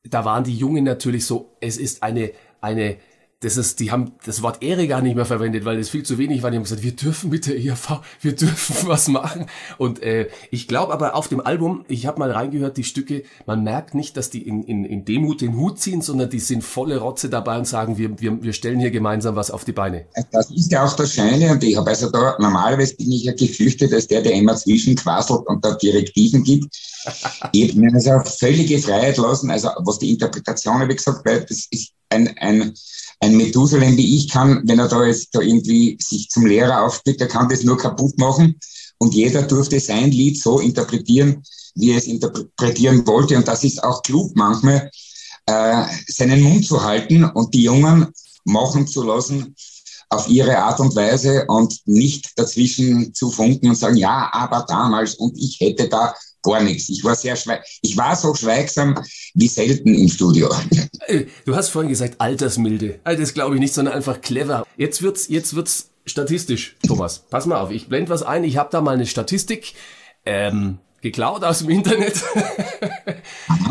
da 0.04 0.26
waren 0.26 0.44
die 0.44 0.56
Jungen 0.56 0.84
natürlich 0.84 1.26
so, 1.26 1.56
es 1.62 1.78
ist 1.78 2.04
eine, 2.04 2.32
eine 2.60 2.98
das 3.44 3.58
ist, 3.58 3.80
die 3.80 3.92
haben 3.92 4.14
das 4.26 4.42
Wort 4.42 4.64
Ehre 4.64 4.88
gar 4.88 5.02
nicht 5.02 5.16
mehr 5.16 5.26
verwendet, 5.26 5.66
weil 5.66 5.78
es 5.78 5.90
viel 5.90 6.04
zu 6.04 6.18
wenig 6.18 6.44
war. 6.44 6.52
Die 6.52 6.58
haben 6.58 6.64
gesagt, 6.64 6.84
wir 6.84 6.96
dürfen 6.96 7.30
mit 7.30 7.46
der 7.46 7.62
ERV, 7.62 8.00
wir 8.22 8.36
dürfen 8.36 8.76
was 8.88 9.10
machen. 9.10 9.48
Und 9.78 10.02
äh, 10.02 10.30
ich 10.50 10.68
glaube 10.68 10.94
aber 10.94 11.16
auf 11.16 11.28
dem 11.28 11.42
Album, 11.42 11.84
ich 11.90 12.06
habe 12.06 12.20
mal 12.20 12.32
reingehört, 12.32 12.78
die 12.78 12.84
Stücke, 12.84 13.24
man 13.46 13.64
merkt 13.64 13.96
nicht, 13.96 14.16
dass 14.16 14.30
die 14.30 14.48
in, 14.48 14.64
in, 14.64 14.86
in 14.86 15.04
Demut 15.04 15.42
den 15.42 15.58
Hut 15.58 15.80
ziehen, 15.80 16.02
sondern 16.02 16.30
die 16.30 16.40
sind 16.40 16.64
volle 16.64 16.98
Rotze 16.98 17.30
dabei 17.30 17.58
und 17.58 17.68
sagen, 17.68 17.98
wir, 17.98 18.20
wir, 18.22 18.42
wir 18.42 18.54
stellen 18.54 18.80
hier 18.80 18.92
gemeinsam 18.92 19.36
was 19.36 19.52
auf 19.52 19.66
die 19.66 19.74
Beine. 19.74 20.06
Das 20.32 20.50
ist 20.50 20.72
ja 20.72 20.86
auch 20.86 20.94
das 20.96 21.14
Schöne 21.14 21.52
und 21.52 21.64
ich 21.64 21.76
habe 21.76 21.90
also 21.90 22.10
da, 22.10 22.38
normalerweise 22.40 22.96
bin 22.96 23.12
ich 23.12 23.24
ja 23.24 23.34
gefürchtet 23.34 23.94
als 23.94 24.08
der, 24.08 24.22
der 24.22 24.34
immer 24.34 24.56
zwischenquasselt 24.56 25.46
und 25.48 25.64
da 25.66 25.76
Direktiven 25.76 26.44
gibt. 26.44 26.74
ich 27.52 27.70
habe 27.70 27.80
mir 27.80 27.94
also 27.94 28.20
völlige 28.38 28.80
Freiheit 28.80 29.18
lassen, 29.18 29.52
also 29.52 29.70
was 29.80 30.00
die 30.00 30.12
Interpretation, 30.12 30.80
habe 30.80 30.92
ich 30.92 30.98
gesagt, 30.98 31.26
weil 31.26 31.42
das 31.42 31.68
ist 31.70 31.92
ein, 32.10 32.38
ein 32.38 32.74
ein 33.24 33.38
Methusalem 33.38 33.96
wie 33.96 34.18
ich 34.18 34.30
kann, 34.30 34.62
wenn 34.66 34.80
er 34.80 34.90
da 34.90 35.06
jetzt 35.06 35.30
da 35.34 35.40
irgendwie 35.40 35.98
sich 36.02 36.30
zum 36.30 36.46
Lehrer 36.46 36.84
aufspielt, 36.84 37.22
der 37.22 37.30
kann 37.30 37.48
das 37.48 37.64
nur 37.64 37.78
kaputt 37.78 38.18
machen. 38.18 38.60
Und 38.98 39.14
jeder 39.16 39.44
durfte 39.44 39.80
sein 39.80 40.12
Lied 40.12 40.42
so 40.42 40.60
interpretieren, 40.60 41.42
wie 41.76 41.92
er 41.92 42.00
es 42.00 42.08
interpretieren 42.08 43.08
wollte. 43.08 43.38
Und 43.38 43.48
das 43.48 43.64
ist 43.64 43.82
auch 43.82 44.04
klug 44.04 44.36
manchmal, 44.36 44.92
äh, 45.46 45.86
seinen 46.08 46.42
Mund 46.42 46.66
zu 46.66 46.84
halten 46.84 47.24
und 47.24 47.54
die 47.54 47.64
Jungen 47.64 48.08
machen 48.44 48.88
zu 48.88 49.04
lassen 49.04 49.56
auf 50.10 50.28
ihre 50.28 50.58
Art 50.58 50.82
und 50.82 50.94
Weise 50.96 51.46
und 51.48 51.80
nicht 51.86 52.38
dazwischen 52.38 53.14
zu 53.14 53.32
funken 53.32 53.70
und 53.70 53.76
sagen, 53.76 53.96
ja, 53.96 54.30
aber 54.34 54.66
damals 54.68 55.16
und 55.16 55.38
ich 55.38 55.60
hätte 55.62 55.88
da 55.88 56.14
gar 56.44 56.62
nichts. 56.62 56.90
Ich 56.90 57.04
war 57.04 57.16
sehr 57.16 57.36
schweig 57.36 57.64
ich 57.82 57.98
war 57.98 58.16
so 58.16 58.34
schweigsam 58.36 59.00
wie 59.34 59.48
selten 59.48 59.94
im 59.94 60.08
Studio. 60.08 60.50
Äh, 61.08 61.26
du 61.46 61.56
hast 61.56 61.70
vorhin 61.70 61.90
gesagt 61.90 62.22
Altersmilde. 62.22 63.00
Also 63.04 63.22
das 63.22 63.34
glaube 63.34 63.56
ich 63.56 63.60
nicht, 63.60 63.74
sondern 63.74 63.94
einfach 63.94 64.22
clever. 64.22 64.66
Jetzt 64.78 65.02
wird's 65.02 65.28
jetzt 65.28 65.56
wird's 65.56 65.90
statistisch, 66.06 66.78
Thomas. 66.88 67.26
Pass 67.30 67.46
mal 67.46 67.60
auf, 67.60 67.72
ich 67.72 67.90
blende 67.90 68.10
was 68.10 68.24
ein. 68.24 68.44
Ich 68.44 68.58
habe 68.58 68.70
da 68.72 68.82
mal 68.82 68.94
eine 68.94 69.06
Statistik 69.06 69.74
ähm, 70.26 70.80
geklaut 71.02 71.44
aus 71.44 71.60
dem 71.60 71.70
Internet. 71.70 72.24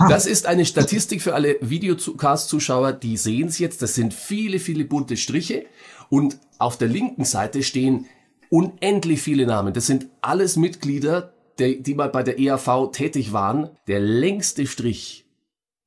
das 0.08 0.26
ist 0.26 0.46
eine 0.46 0.66
Statistik 0.66 1.22
für 1.22 1.34
alle 1.34 1.56
Videocast-Zuschauer, 1.60 2.92
die 2.92 3.16
sehen 3.16 3.48
es 3.48 3.58
jetzt. 3.58 3.82
Das 3.82 3.94
sind 3.94 4.14
viele, 4.14 4.58
viele 4.58 4.84
bunte 4.84 5.16
Striche 5.16 5.64
und 6.10 6.36
auf 6.58 6.76
der 6.76 6.88
linken 6.88 7.24
Seite 7.24 7.62
stehen 7.62 8.06
unendlich 8.50 9.22
viele 9.22 9.46
Namen. 9.46 9.72
Das 9.72 9.86
sind 9.86 10.08
alles 10.20 10.56
Mitglieder 10.56 11.32
der, 11.58 11.74
die 11.74 11.94
mal 11.94 12.08
bei 12.08 12.22
der 12.22 12.38
EAV 12.38 12.90
tätig 12.92 13.32
waren, 13.32 13.70
der 13.86 14.00
längste 14.00 14.66
Strich, 14.66 15.26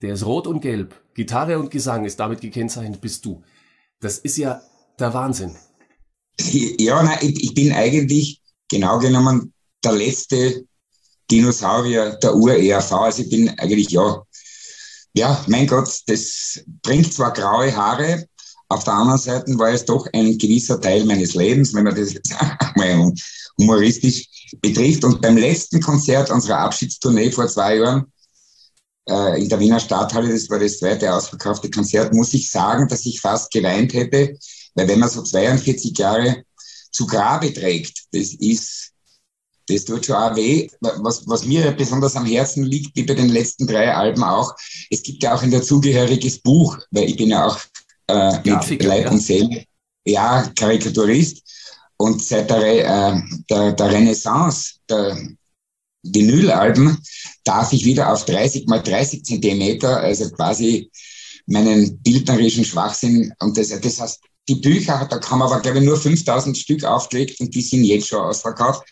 der 0.02 0.14
ist 0.14 0.26
rot 0.26 0.48
und 0.48 0.62
gelb. 0.62 1.02
Gitarre 1.14 1.60
und 1.60 1.72
Gesang 1.72 2.06
ist 2.06 2.20
damit 2.20 2.42
gekennzeichnet, 2.42 3.02
bist 3.02 3.26
du. 3.26 3.42
Das 4.02 4.18
ist 4.18 4.38
ja 4.38 4.62
der 5.00 5.14
Wahnsinn. 5.14 5.56
Ja, 6.40 7.02
nein, 7.02 7.18
ich, 7.22 7.54
bin 7.54 7.72
eigentlich 7.72 8.42
genau 8.70 9.00
genommen 9.00 9.54
der 9.84 9.94
letzte 9.94 10.66
Dinosaurier 11.32 12.18
der 12.22 12.36
Ur-ERV. 12.36 12.92
Also 12.92 13.22
ich 13.24 13.30
bin 13.30 13.50
eigentlich, 13.58 13.90
ja, 13.90 14.22
ja, 15.14 15.44
mein 15.48 15.66
Gott, 15.66 15.90
das 16.08 16.62
bringt 16.84 17.14
zwar 17.14 17.32
graue 17.32 17.74
Haare, 17.74 18.28
auf 18.70 18.84
der 18.84 18.94
anderen 18.94 19.20
Seite 19.20 19.58
war 19.60 19.70
es 19.70 19.86
doch 19.86 20.08
ein 20.14 20.38
gewisser 20.38 20.82
Teil 20.82 21.06
meines 21.06 21.36
Lebens, 21.36 21.74
wenn 21.74 21.84
man 21.84 21.96
das 21.96 22.14
jetzt 22.14 22.34
mal 22.76 23.14
humoristisch 23.60 24.28
betrifft. 24.62 25.04
Und 25.04 25.22
beim 25.22 25.38
letzten 25.38 25.82
Konzert 25.82 26.30
unserer 26.32 26.60
Abschiedstournee 26.60 27.32
vor 27.32 27.48
zwei 27.48 27.78
Jahren 27.78 28.06
äh, 29.08 29.42
in 29.42 29.50
der 29.50 29.60
Wiener 29.60 29.80
Stadthalle, 29.80 30.30
das 30.32 30.50
war 30.50 30.60
das 30.60 30.80
zweite 30.80 31.14
ausverkaufte 31.14 31.70
Konzert, 31.70 32.14
muss 32.14 32.34
ich 32.34 32.50
sagen, 32.50 32.88
dass 32.88 33.06
ich 33.06 33.22
fast 33.22 33.52
geweint 33.52 33.94
hätte, 33.94 34.38
weil 34.74 34.88
wenn 34.88 35.00
man 35.00 35.10
so 35.10 35.22
42 35.22 35.98
Jahre 35.98 36.44
zu 36.92 37.06
Grabe 37.06 37.54
trägt, 37.54 38.06
das 38.12 38.34
ist, 38.34 38.92
das 39.68 39.86
tut 39.86 40.06
schon 40.06 40.16
auch 40.16 40.36
weh. 40.36 40.70
Was, 40.80 41.28
was 41.28 41.46
mir 41.46 41.72
besonders 41.72 42.16
am 42.16 42.26
Herzen 42.26 42.64
liegt, 42.64 42.96
wie 42.96 43.04
bei 43.04 43.14
den 43.14 43.30
letzten 43.30 43.68
drei 43.68 43.94
Alben 43.94 44.24
auch, 44.24 44.54
es 44.90 45.02
gibt 45.04 45.24
ja 45.24 45.36
auch 45.36 45.44
ein 45.44 45.52
dazugehöriges 45.52 46.40
Buch, 46.40 46.78
weil 46.92 47.10
ich 47.10 47.18
bin 47.18 47.30
ja 47.30 47.46
auch 47.48 47.60
äh, 48.08 48.38
mit 48.44 48.84
Leib 48.84 49.12
und 49.12 49.20
Seele, 49.20 49.66
ja, 50.06 50.52
Karikaturist. 50.56 51.42
Und 51.98 52.24
seit 52.24 52.50
der, 52.50 52.64
äh, 52.64 53.22
der, 53.50 53.72
der 53.74 53.92
Renaissance 53.92 54.76
der 54.90 55.18
Vinylalben 56.04 56.98
darf 57.44 57.74
ich 57.74 57.86
wieder 57.86 58.12
auf 58.12 58.26
30 58.26 58.68
mal 58.68 58.82
30 58.82 59.24
Zentimeter, 59.24 60.00
also 60.00 60.30
quasi 60.32 60.92
meinen 61.48 61.98
bildnerischen 62.02 62.66
Schwachsinn, 62.66 63.34
und 63.40 63.58
das, 63.58 63.70
das 63.70 64.02
heißt, 64.02 64.20
die 64.48 64.56
Bücher, 64.56 65.08
da 65.10 65.20
haben 65.30 65.42
aber, 65.42 65.60
glaube 65.60 65.80
ich, 65.80 65.86
nur 65.86 65.98
5000 65.98 66.58
Stück 66.58 66.84
aufgelegt 66.84 67.40
und 67.40 67.54
die 67.54 67.62
sind 67.62 67.84
jetzt 67.84 68.08
schon 68.08 68.22
ausverkauft. 68.22 68.84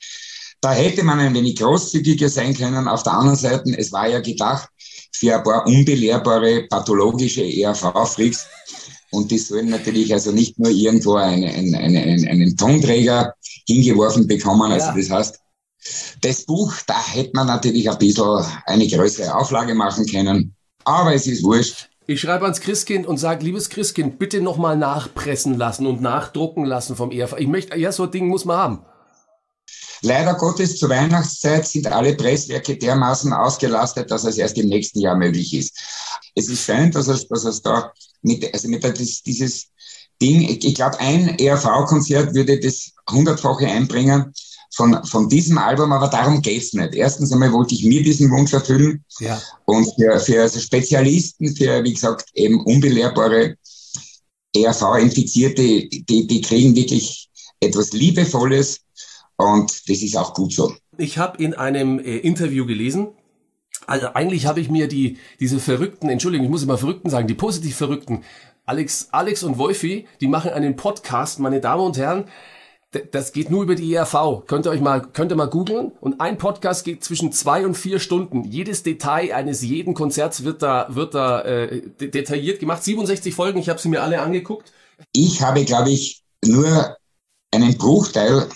Da 0.62 0.72
hätte 0.72 1.04
man 1.04 1.20
ein 1.20 1.34
wenig 1.34 1.58
großzügiger 1.58 2.30
sein 2.30 2.56
können. 2.56 2.88
Auf 2.88 3.04
der 3.04 3.14
anderen 3.14 3.38
Seite, 3.38 3.78
es 3.78 3.92
war 3.92 4.08
ja 4.08 4.20
gedacht 4.20 4.70
für 5.12 5.36
ein 5.36 5.44
paar 5.44 5.68
unbelehrbare, 5.68 6.68
pathologische 6.70 7.44
ERV-Freaks. 7.44 8.48
Und 9.14 9.30
die 9.30 9.38
sollen 9.38 9.70
natürlich 9.70 10.12
also 10.14 10.32
nicht 10.32 10.58
nur 10.60 10.72
irgendwo 10.72 11.16
eine, 11.16 11.48
eine, 11.48 11.78
eine, 11.78 12.30
einen 12.30 12.58
Tonträger 12.58 13.34
hingeworfen 13.68 14.28
bekommen. 14.28 14.72
Also 14.72 14.88
ja. 14.88 14.96
das 14.96 15.10
heißt, 15.10 15.40
das 16.22 16.46
Buch, 16.46 16.74
da 16.88 17.00
hätte 17.14 17.32
man 17.34 17.48
natürlich 17.48 17.90
ein 17.90 17.98
bisschen 17.98 18.44
eine 18.66 18.88
größere 18.88 19.36
Auflage 19.36 19.76
machen 19.76 20.06
können. 20.08 20.56
Aber 20.84 21.14
es 21.14 21.28
ist 21.28 21.44
wurscht. 21.44 21.90
Ich 22.08 22.20
schreibe 22.20 22.44
ans 22.44 22.60
Christkind 22.60 23.06
und 23.06 23.18
sage, 23.18 23.46
liebes 23.46 23.70
Christkind, 23.70 24.20
bitte 24.20 24.42
nochmal 24.42 24.78
nachpressen 24.78 25.58
lassen 25.58 25.86
und 25.88 26.02
nachdrucken 26.02 26.66
lassen 26.66 26.96
vom 26.96 27.12
ERV. 27.12 27.36
Ich 27.38 27.48
möchte, 27.48 27.78
ja, 27.78 27.92
so 27.92 28.04
ein 28.04 28.12
Ding 28.12 28.28
muss 28.28 28.46
man 28.46 28.58
haben. 28.58 28.86
Leider 30.02 30.34
Gottes, 30.34 30.78
zur 30.80 30.90
Weihnachtszeit 30.90 31.66
sind 31.66 31.88
alle 31.88 32.16
Presswerke 32.16 32.78
dermaßen 32.78 33.32
ausgelastet, 33.32 34.12
dass 34.12 34.26
es 34.26 34.38
erst 34.38 34.58
im 34.58 34.68
nächsten 34.68 35.00
Jahr 35.00 35.16
möglich 35.16 35.54
ist. 35.54 35.80
Es 36.36 36.50
ist 36.50 36.66
schön, 36.66 36.92
dass 36.92 37.08
es, 37.08 37.28
dass 37.30 37.46
es 37.46 37.62
da 37.62 37.94
mit, 38.24 38.54
also 38.54 38.68
mit 38.68 38.84
dieses 39.26 39.68
Ding, 40.22 40.42
ich, 40.42 40.64
ich 40.66 40.76
glaube, 40.76 41.00
ein 41.00 41.38
ERV-Konzert 41.38 42.34
würde 42.34 42.60
das 42.60 42.92
hundertfache 43.10 43.68
einbringen 43.68 44.34
von, 44.76 45.04
von 45.06 45.30
diesem 45.30 45.58
Album, 45.58 45.92
aber 45.92 46.08
darum 46.08 46.42
geht's 46.42 46.74
nicht. 46.74 46.96
Erstens 46.96 47.32
einmal 47.32 47.52
wollte 47.54 47.76
ich 47.76 47.84
mir 47.84 48.02
diesen 48.02 48.32
Wunsch 48.32 48.54
erfüllen 48.54 49.04
ja. 49.20 49.40
und 49.66 49.86
für, 49.96 50.20
für 50.20 50.42
also 50.42 50.60
Spezialisten, 50.60 51.56
für, 51.56 51.84
wie 51.84 51.94
gesagt, 51.94 52.30
eben 52.34 52.60
unbelehrbare 52.62 53.56
ERV-Infizierte, 54.56 55.88
die, 55.90 56.28
die 56.28 56.42
kriegen 56.42 56.76
wirklich 56.76 57.30
etwas 57.60 57.92
Liebevolles 57.94 58.80
und 59.38 59.72
das 59.90 60.02
ist 60.02 60.18
auch 60.18 60.34
gut 60.34 60.54
so. 60.54 60.74
Ich 60.98 61.18
habe 61.18 61.44
in 61.44 61.54
einem 61.54 62.00
äh, 62.00 62.18
Interview 62.18 62.66
gelesen, 62.66 63.10
also 63.88 64.08
eigentlich 64.14 64.46
habe 64.46 64.60
ich 64.60 64.70
mir 64.70 64.88
die 64.88 65.18
diese 65.40 65.60
verrückten, 65.60 66.10
Entschuldigung, 66.10 66.46
ich 66.46 66.52
muss 66.52 66.64
immer 66.64 66.78
verrückten 66.78 67.10
sagen, 67.10 67.28
die 67.28 67.34
positiv 67.34 67.76
verrückten 67.76 68.24
Alex 68.66 69.10
Alex 69.12 69.44
und 69.44 69.58
Wolfi, 69.58 70.08
die 70.22 70.28
machen 70.28 70.52
einen 70.52 70.76
Podcast, 70.76 71.40
meine 71.40 71.60
Damen 71.60 71.84
und 71.84 71.98
Herren, 71.98 72.26
das 73.12 73.34
geht 73.34 73.50
nur 73.50 73.64
über 73.64 73.76
die 73.76 73.94
ERV. 73.94 74.46
Könnt 74.46 74.66
ihr 74.66 74.70
euch 74.70 74.82
mal, 74.82 75.02
könnt 75.02 75.32
ihr 75.32 75.36
mal 75.36 75.48
googeln. 75.48 75.92
Und 76.00 76.22
ein 76.22 76.38
Podcast 76.38 76.86
geht 76.86 77.04
zwischen 77.04 77.32
zwei 77.32 77.66
und 77.66 77.76
vier 77.76 78.00
Stunden. 78.00 78.44
Jedes 78.44 78.84
Detail 78.84 79.34
eines 79.34 79.62
jeden 79.62 79.94
Konzerts 79.94 80.44
wird 80.44 80.62
da, 80.62 80.88
wird 80.90 81.16
da 81.16 81.42
äh, 81.42 81.82
detailliert 82.00 82.60
gemacht. 82.60 82.84
67 82.84 83.34
Folgen, 83.34 83.60
ich 83.60 83.70
habe 83.70 83.80
sie 83.80 83.90
mir 83.90 84.04
alle 84.04 84.22
angeguckt. 84.22 84.72
Ich 85.12 85.42
habe, 85.42 85.66
glaube 85.66 85.90
ich, 85.90 86.24
nur 86.46 86.98
einen 87.52 87.78
Bruchteil 87.78 88.48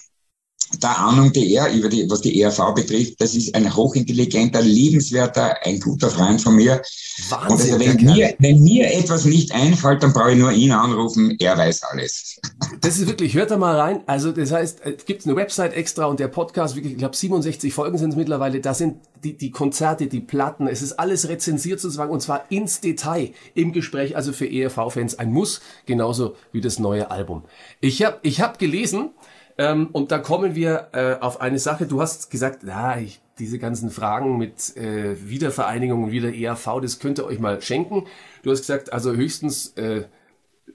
der 0.82 0.97
Ahnung 0.97 1.32
der 1.34 1.73
über 1.73 1.89
die, 1.89 2.10
was 2.10 2.21
die 2.21 2.41
ERV 2.41 2.73
betrifft. 2.73 3.19
Das 3.21 3.36
ist 3.36 3.56
ein 3.56 3.73
hochintelligenter, 3.73 4.62
liebenswerter, 4.62 5.56
ein 5.63 5.80
guter 5.80 6.10
Freund 6.10 6.41
von 6.41 6.56
mir. 6.56 6.82
Wahnsinn, 7.30 7.75
und 7.75 7.82
also, 7.82 7.99
wenn, 7.99 8.06
mir, 8.06 8.36
wenn 8.39 8.63
mir 8.63 8.93
etwas 8.93 9.25
nicht 9.25 9.51
einfällt, 9.53 10.03
dann 10.03 10.13
brauche 10.13 10.32
ich 10.32 10.38
nur 10.38 10.51
ihn 10.51 10.71
anrufen. 10.71 11.36
Er 11.39 11.58
weiß 11.58 11.84
alles. 11.84 12.39
Das 12.82 12.99
ist 12.99 13.08
wirklich, 13.08 13.34
hört 13.34 13.51
da 13.51 13.58
mal 13.58 13.80
rein. 13.80 14.01
Also, 14.06 14.32
das 14.32 14.51
heißt, 14.51 14.82
es 14.84 15.06
gibt 15.06 15.25
eine 15.25 15.36
Website 15.36 15.73
extra 15.73 16.06
und 16.06 16.19
der 16.19 16.27
Podcast, 16.27 16.75
wirklich, 16.75 16.93
ich 16.93 16.99
glaube, 16.99 17.15
67 17.15 17.73
Folgen 17.73 17.97
sind 17.97 18.12
es 18.12 18.15
mittlerweile. 18.15 18.60
Da 18.60 18.73
sind 18.73 18.97
die, 19.23 19.38
die 19.38 19.51
Konzerte, 19.51 20.08
die 20.08 20.19
Platten, 20.19 20.67
es 20.67 20.82
ist 20.82 20.93
alles 20.93 21.27
rezensiert 21.27 21.80
sozusagen 21.80 22.12
und 22.12 22.21
zwar 22.21 22.51
ins 22.51 22.82
Detail 22.82 23.32
im 23.56 23.73
Gespräch. 23.73 24.15
Also 24.15 24.34
für 24.34 24.49
ERV-Fans 24.49 25.17
ein 25.19 25.32
Muss, 25.32 25.62
genauso 25.86 26.36
wie 26.51 26.62
das 26.62 26.80
neue 26.80 27.10
Album. 27.10 27.43
Ich 27.80 28.03
habe 28.03 28.19
ich 28.21 28.41
hab 28.41 28.60
gelesen, 28.60 29.10
ähm, 29.57 29.89
und 29.91 30.11
da 30.11 30.19
kommen 30.19 30.55
wir 30.55 30.89
äh, 30.93 31.15
auf 31.19 31.41
eine 31.41 31.59
Sache. 31.59 31.85
Du 31.85 32.01
hast 32.01 32.29
gesagt, 32.29 32.63
ja, 32.63 32.97
ich, 32.97 33.21
diese 33.39 33.59
ganzen 33.59 33.91
Fragen 33.91 34.37
mit 34.37 34.75
äh, 34.77 35.15
Wiedervereinigung 35.29 36.05
und 36.05 36.11
wieder 36.11 36.33
ERV, 36.33 36.81
das 36.81 36.99
könnt 36.99 37.19
ihr 37.19 37.25
euch 37.25 37.39
mal 37.39 37.61
schenken. 37.61 38.05
Du 38.43 38.51
hast 38.51 38.61
gesagt, 38.61 38.93
also 38.93 39.13
höchstens 39.13 39.73
äh, 39.77 40.05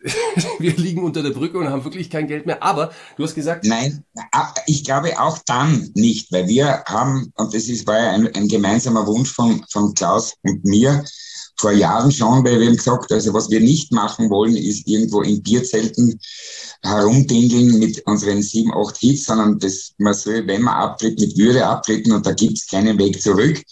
wir 0.59 0.77
liegen 0.77 1.03
unter 1.05 1.23
der 1.23 1.31
Brücke 1.31 1.59
und 1.59 1.69
haben 1.69 1.85
wirklich 1.85 2.11
kein 2.11 2.27
Geld 2.27 2.47
mehr. 2.47 2.63
Aber 2.63 2.93
du 3.17 3.25
hast 3.25 3.35
gesagt. 3.35 3.65
Nein, 3.65 4.05
ich 4.67 4.85
glaube 4.85 5.21
auch 5.21 5.39
dann 5.47 5.91
nicht, 5.95 6.33
weil 6.33 6.49
wir 6.49 6.83
haben, 6.87 7.33
und 7.37 7.55
das 7.55 7.65
ist, 7.69 7.87
war 7.87 7.99
ja 7.99 8.11
ein, 8.13 8.35
ein 8.35 8.49
gemeinsamer 8.49 9.07
Wunsch 9.07 9.33
von, 9.33 9.65
von 9.71 9.95
Klaus 9.95 10.35
und 10.43 10.65
mir, 10.65 11.05
vor 11.57 11.73
Jahren 11.73 12.11
schon, 12.11 12.45
weil 12.45 12.61
wir 12.61 12.67
haben 12.67 12.77
gesagt, 12.77 13.13
also 13.13 13.33
was 13.35 13.51
wir 13.51 13.61
nicht 13.61 13.93
machen 13.93 14.31
wollen, 14.31 14.57
ist 14.57 14.87
irgendwo 14.87 15.23
in 15.23 15.43
Bierzelten 15.43 16.19
herumdingeln 16.83 17.79
mit 17.79 18.05
unseren 18.07 18.43
sieben, 18.43 18.73
acht 18.75 18.97
Hits, 18.99 19.27
sondern 19.27 19.59
das, 19.59 19.93
man 19.99 20.15
soll, 20.15 20.47
wenn 20.47 20.63
man 20.63 20.75
abtritt, 20.75 21.21
mit 21.21 21.37
Würde 21.39 21.65
abtreten 21.65 22.13
und 22.13 22.27
da 22.27 22.33
gibt 22.33 22.59
es 22.59 22.67
keinen 22.67 22.99
Weg 22.99 23.23
zurück. 23.23 23.63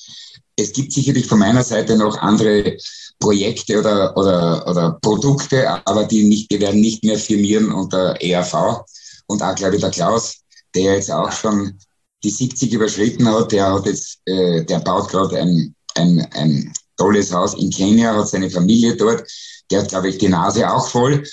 Es 0.56 0.72
gibt 0.72 0.92
sicherlich 0.92 1.26
von 1.26 1.38
meiner 1.38 1.64
Seite 1.64 1.96
noch 1.96 2.18
andere 2.18 2.76
Projekte 3.18 3.78
oder, 3.78 4.16
oder, 4.16 4.66
oder 4.68 4.98
Produkte, 5.02 5.68
aber 5.86 6.04
die, 6.04 6.24
nicht, 6.24 6.50
die 6.50 6.60
werden 6.60 6.80
nicht 6.80 7.04
mehr 7.04 7.18
firmieren 7.18 7.72
unter 7.72 8.20
ERV. 8.20 8.84
Und 9.26 9.42
auch, 9.42 9.54
glaube 9.54 9.76
ich, 9.76 9.80
der 9.80 9.90
Klaus, 9.90 10.40
der 10.74 10.94
jetzt 10.94 11.10
auch 11.10 11.32
schon 11.32 11.78
die 12.22 12.30
70 12.30 12.72
überschritten 12.72 13.28
hat, 13.28 13.52
der 13.52 13.72
hat 13.72 13.86
jetzt, 13.86 14.20
äh, 14.26 14.64
der 14.64 14.80
baut 14.80 15.08
gerade 15.08 15.38
ein, 15.38 15.74
ein, 15.94 16.26
ein 16.32 16.72
tolles 17.00 17.32
Haus 17.32 17.54
in 17.54 17.70
Kenia, 17.70 18.14
hat 18.14 18.28
seine 18.28 18.50
Familie 18.50 18.94
dort. 18.94 19.24
Der 19.70 19.80
hat, 19.80 19.88
glaube 19.88 20.08
ich, 20.10 20.18
die 20.18 20.28
Nase 20.28 20.70
auch 20.70 20.88
voll. 20.88 21.24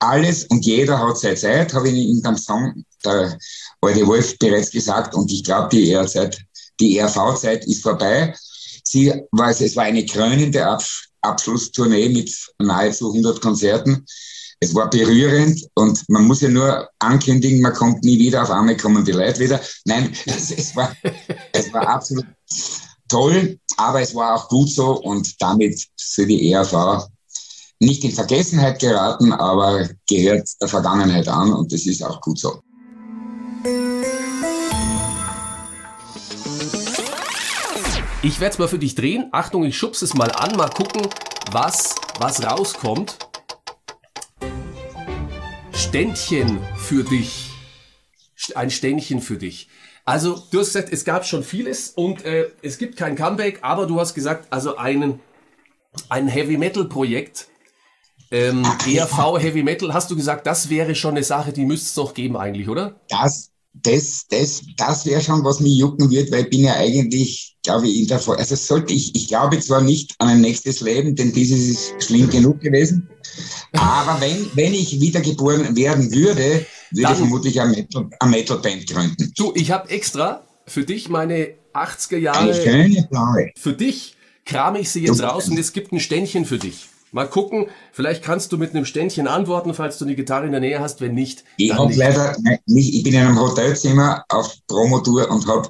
Alles 0.00 0.44
und 0.44 0.64
jeder 0.64 0.98
hat 0.98 1.18
seine 1.18 1.36
Zeit, 1.36 1.72
habe 1.74 1.88
ich 1.88 1.94
in 1.94 2.22
dem 2.22 2.36
Song 2.36 2.84
der 3.04 3.38
alte 3.80 4.06
Wolf 4.06 4.38
bereits 4.38 4.70
gesagt. 4.70 5.14
Und 5.14 5.32
ich 5.32 5.42
glaube, 5.42 5.68
die 5.70 5.90
ERV-Zeit 5.92 6.38
ERV-Zeit 6.80 7.66
ist 7.66 7.82
vorbei. 7.82 8.34
Sie 8.84 9.12
war, 9.32 9.50
es 9.50 9.76
war 9.76 9.84
eine 9.84 10.04
krönende 10.04 10.66
Absch 10.66 11.08
Abschlusstournee 11.20 12.08
mit 12.10 12.32
nahezu 12.58 13.08
100 13.08 13.40
Konzerten. 13.40 14.06
Es 14.60 14.74
war 14.74 14.88
berührend 14.88 15.60
und 15.74 16.02
man 16.08 16.24
muss 16.24 16.40
ja 16.40 16.48
nur 16.48 16.88
ankündigen, 17.00 17.60
man 17.60 17.74
kommt 17.74 18.04
nie 18.04 18.18
wieder, 18.18 18.42
auf 18.42 18.50
einmal 18.50 18.76
kommen 18.76 19.04
die 19.04 19.12
Leute 19.12 19.40
wieder. 19.40 19.60
Nein, 19.84 20.12
es, 20.26 20.50
es, 20.52 20.76
war, 20.76 20.96
es 21.52 21.72
war 21.72 21.88
absolut 21.88 22.26
toll, 23.08 23.58
aber 23.78 24.02
es 24.02 24.14
war 24.14 24.34
auch 24.34 24.48
gut 24.48 24.68
so 24.68 25.00
und 25.00 25.40
damit 25.40 25.86
für 25.96 26.26
die 26.26 26.50
ERV 26.50 27.06
nicht 27.80 28.04
in 28.04 28.10
Vergessenheit 28.10 28.80
geraten, 28.80 29.32
aber 29.32 29.88
gehört 30.08 30.48
der 30.60 30.68
Vergangenheit 30.68 31.28
an 31.28 31.52
und 31.52 31.72
das 31.72 31.86
ist 31.86 32.02
auch 32.02 32.20
gut 32.20 32.38
so. 32.38 32.60
Ich 38.20 38.40
werde 38.40 38.52
es 38.52 38.58
mal 38.58 38.66
für 38.66 38.80
dich 38.80 38.96
drehen. 38.96 39.28
Achtung, 39.30 39.64
ich 39.64 39.78
schubse 39.78 40.04
es 40.04 40.14
mal 40.14 40.32
an, 40.32 40.56
mal 40.56 40.68
gucken, 40.68 41.08
was, 41.52 41.94
was 42.18 42.42
rauskommt. 42.42 43.16
Ständchen 45.72 46.58
für 46.76 47.04
dich. 47.04 47.52
Ein 48.56 48.70
Ständchen 48.70 49.20
für 49.20 49.36
dich. 49.36 49.68
Also, 50.08 50.42
du 50.50 50.60
hast 50.60 50.68
gesagt, 50.68 50.90
es 50.90 51.04
gab 51.04 51.26
schon 51.26 51.44
vieles 51.44 51.90
und 51.90 52.24
äh, 52.24 52.46
es 52.62 52.78
gibt 52.78 52.96
kein 52.96 53.14
Comeback, 53.14 53.58
aber 53.60 53.84
du 53.84 54.00
hast 54.00 54.14
gesagt, 54.14 54.50
also 54.50 54.78
einen, 54.78 55.20
ein 56.08 56.28
Heavy 56.28 56.56
Metal 56.56 56.86
Projekt 56.86 57.48
ähm, 58.30 58.64
ERV 58.86 59.38
Heavy 59.38 59.62
Metal, 59.62 59.92
hast 59.92 60.10
du 60.10 60.16
gesagt, 60.16 60.46
das 60.46 60.70
wäre 60.70 60.94
schon 60.94 61.10
eine 61.10 61.24
Sache, 61.24 61.52
die 61.52 61.66
müsste 61.66 61.88
es 61.88 61.94
doch 61.94 62.14
geben 62.14 62.38
eigentlich, 62.38 62.70
oder? 62.70 62.98
Das, 63.10 63.50
das, 63.74 64.24
das, 64.30 64.62
das 64.78 65.04
wäre 65.04 65.20
schon, 65.20 65.44
was 65.44 65.60
mich 65.60 65.76
jucken 65.76 66.10
wird, 66.10 66.32
weil 66.32 66.44
ich 66.44 66.48
bin 66.48 66.60
ja 66.60 66.76
eigentlich, 66.76 67.58
glaube 67.62 67.86
ich, 67.86 68.00
in 68.00 68.06
der 68.06 68.18
Vor 68.18 68.38
also 68.38 68.54
sollte 68.54 68.94
ich, 68.94 69.14
ich 69.14 69.28
glaube 69.28 69.60
zwar 69.60 69.82
nicht 69.82 70.14
an 70.20 70.28
ein 70.28 70.40
nächstes 70.40 70.80
Leben, 70.80 71.16
denn 71.16 71.34
dieses 71.34 71.68
ist 71.68 72.02
schlimm 72.02 72.30
genug 72.30 72.60
gewesen, 72.60 73.10
aber 73.72 74.18
wenn, 74.22 74.48
wenn 74.54 74.72
ich 74.72 75.02
wiedergeboren 75.02 75.76
werden 75.76 76.10
würde, 76.14 76.64
würde 76.90 77.12
ich 77.12 77.18
vermutlich 77.18 77.60
eine 77.60 77.70
Metal, 77.72 78.08
eine 78.20 78.30
Metal-Band 78.30 78.86
gründen. 78.86 79.32
Du, 79.36 79.52
ich 79.54 79.70
habe 79.70 79.88
extra 79.90 80.42
für 80.66 80.84
dich 80.84 81.08
meine 81.08 81.54
80er 81.74 82.14
Eine 82.14 82.20
Jahre, 82.20 82.54
schöne 82.54 83.08
blaue. 83.10 83.50
für 83.56 83.72
dich 83.72 84.16
krame 84.44 84.80
ich 84.80 84.90
sie 84.90 85.04
jetzt 85.04 85.22
raus 85.22 85.48
und 85.48 85.58
es 85.58 85.72
gibt 85.72 85.92
ein 85.92 86.00
Ständchen 86.00 86.44
für 86.44 86.58
dich. 86.58 86.88
Mal 87.10 87.26
gucken, 87.26 87.66
vielleicht 87.92 88.22
kannst 88.22 88.52
du 88.52 88.58
mit 88.58 88.74
einem 88.74 88.84
Ständchen 88.84 89.28
antworten, 89.28 89.72
falls 89.72 89.96
du 89.96 90.04
eine 90.04 90.14
Gitarre 90.14 90.44
in 90.44 90.52
der 90.52 90.60
Nähe 90.60 90.78
hast. 90.78 91.00
Wenn 91.00 91.14
nicht, 91.14 91.42
Ich 91.56 91.72
habe 91.72 91.92
leider 91.94 92.36
nicht, 92.66 92.94
ich 92.94 93.02
bin 93.02 93.14
in 93.14 93.20
einem 93.20 93.38
Hotelzimmer 93.40 94.24
auf 94.28 94.54
Promotour 94.66 95.30
und 95.30 95.46
habe 95.46 95.68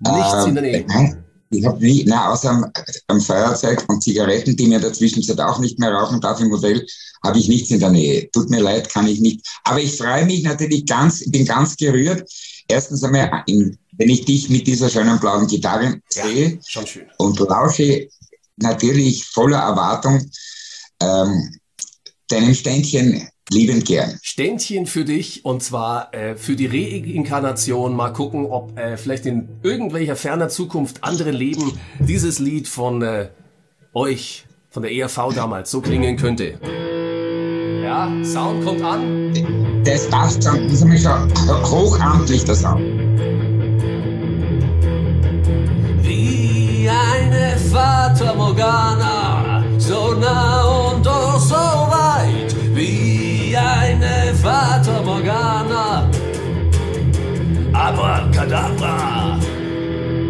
Nichts 0.00 0.46
in 0.46 0.54
der 0.54 0.62
Nähe. 0.62 0.84
Nein, 0.88 1.24
ich 1.50 1.64
habe 1.64 1.84
nie, 1.84 2.04
nein, 2.04 2.18
außer 2.18 2.50
am, 2.50 2.72
am 3.06 3.20
Feuerzeug 3.20 3.84
und 3.88 4.02
Zigaretten, 4.02 4.56
die 4.56 4.66
mir 4.66 4.80
der 4.80 4.92
Zwischenzeit 4.92 5.40
auch 5.40 5.58
nicht 5.58 5.78
mehr 5.78 5.92
rauchen 5.92 6.20
darf 6.20 6.40
im 6.40 6.50
Hotel, 6.50 6.86
habe 7.24 7.38
ich 7.38 7.48
nichts 7.48 7.70
in 7.70 7.80
der 7.80 7.90
Nähe. 7.90 8.30
Tut 8.30 8.50
mir 8.50 8.60
leid, 8.60 8.88
kann 8.88 9.06
ich 9.06 9.20
nicht. 9.20 9.46
Aber 9.64 9.80
ich 9.80 9.96
freue 9.96 10.26
mich 10.26 10.42
natürlich 10.42 10.86
ganz, 10.86 11.24
bin 11.30 11.44
ganz 11.44 11.76
gerührt. 11.76 12.28
Erstens 12.68 13.02
einmal, 13.02 13.42
in, 13.46 13.78
wenn 13.92 14.10
ich 14.10 14.24
dich 14.24 14.48
mit 14.50 14.66
dieser 14.66 14.90
schönen 14.90 15.18
blauen 15.18 15.46
Gitarre 15.46 16.00
sehe 16.08 16.60
schön. 16.66 17.06
und 17.16 17.38
lausche 17.38 18.08
natürlich 18.56 19.24
voller 19.24 19.58
Erwartung 19.58 20.30
ähm, 21.00 21.58
deinem 22.28 22.54
Ständchen 22.54 23.26
liebend 23.50 23.84
gern. 23.86 24.18
Ständchen 24.22 24.86
für 24.86 25.04
dich 25.04 25.44
und 25.44 25.62
zwar 25.62 26.14
äh, 26.14 26.36
für 26.36 26.56
die 26.56 26.66
Reinkarnation. 26.66 27.94
Mal 27.94 28.12
gucken, 28.12 28.46
ob 28.46 28.78
äh, 28.78 28.96
vielleicht 28.96 29.26
in 29.26 29.48
irgendwelcher 29.62 30.16
ferner 30.16 30.48
Zukunft 30.48 31.02
andere 31.02 31.30
Leben 31.30 31.72
dieses 31.98 32.38
Lied 32.38 32.68
von 32.68 33.02
äh, 33.02 33.28
euch, 33.94 34.46
von 34.70 34.82
der 34.82 34.92
ERV 34.92 35.34
damals, 35.34 35.70
so 35.70 35.80
klingen 35.80 36.16
könnte. 36.16 36.58
Ja, 37.82 38.12
Sound 38.22 38.64
kommt 38.64 38.82
an. 38.82 39.32
Das 39.84 40.08
passt 40.10 40.44
schon, 40.44 40.68
das 40.68 40.82
ist 40.82 41.02
schon 41.02 41.70
hochamtlich, 41.70 42.44
der 42.44 42.54
Sound. 42.54 42.80
Wie 46.02 46.88
eine 46.88 47.56
Fata 47.72 48.34
Morgana, 48.34 49.64
so 49.78 50.14
nah 50.14 50.67
Fata 54.78 55.02
Morgana. 55.02 56.08
Abracadabra. 57.72 59.34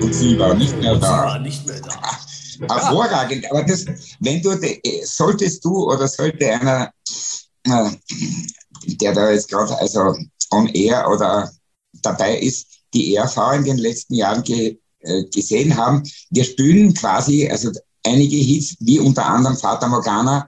Und 0.03 0.15
sie 0.15 0.39
war 0.39 0.55
nicht 0.55 0.75
mehr 0.81 0.95
Sie 0.95 1.01
da. 1.03 1.25
war 1.27 1.39
nicht 1.39 1.67
mehr 1.67 1.81
da. 1.83 2.01
Hervorragend. 2.75 3.45
Aber 3.51 3.63
das, 3.65 3.85
wenn 4.21 4.41
du, 4.41 4.55
de- 4.59 4.81
solltest 5.05 5.63
du 5.67 5.93
oder 5.93 6.09
sollte 6.09 6.47
einer, 6.51 6.91
äh, 7.65 7.91
der 8.87 9.13
da 9.13 9.31
jetzt 9.33 9.51
gerade 9.51 9.79
also 9.79 10.17
on 10.51 10.67
air 10.69 11.07
oder 11.11 11.51
dabei 12.01 12.39
ist, 12.39 12.69
die 12.95 13.17
ERV 13.17 13.37
in 13.57 13.65
den 13.65 13.77
letzten 13.77 14.15
Jahren 14.15 14.43
ge, 14.45 14.79
äh, 15.01 15.25
gesehen 15.25 15.77
haben, 15.77 16.03
wir 16.31 16.45
spielen 16.45 16.95
quasi, 16.95 17.47
also 17.51 17.71
einige 18.03 18.37
Hits, 18.37 18.77
wie 18.81 18.99
unter 18.99 19.27
anderem 19.27 19.59
Fata 19.59 19.87
Morgana, 19.89 20.47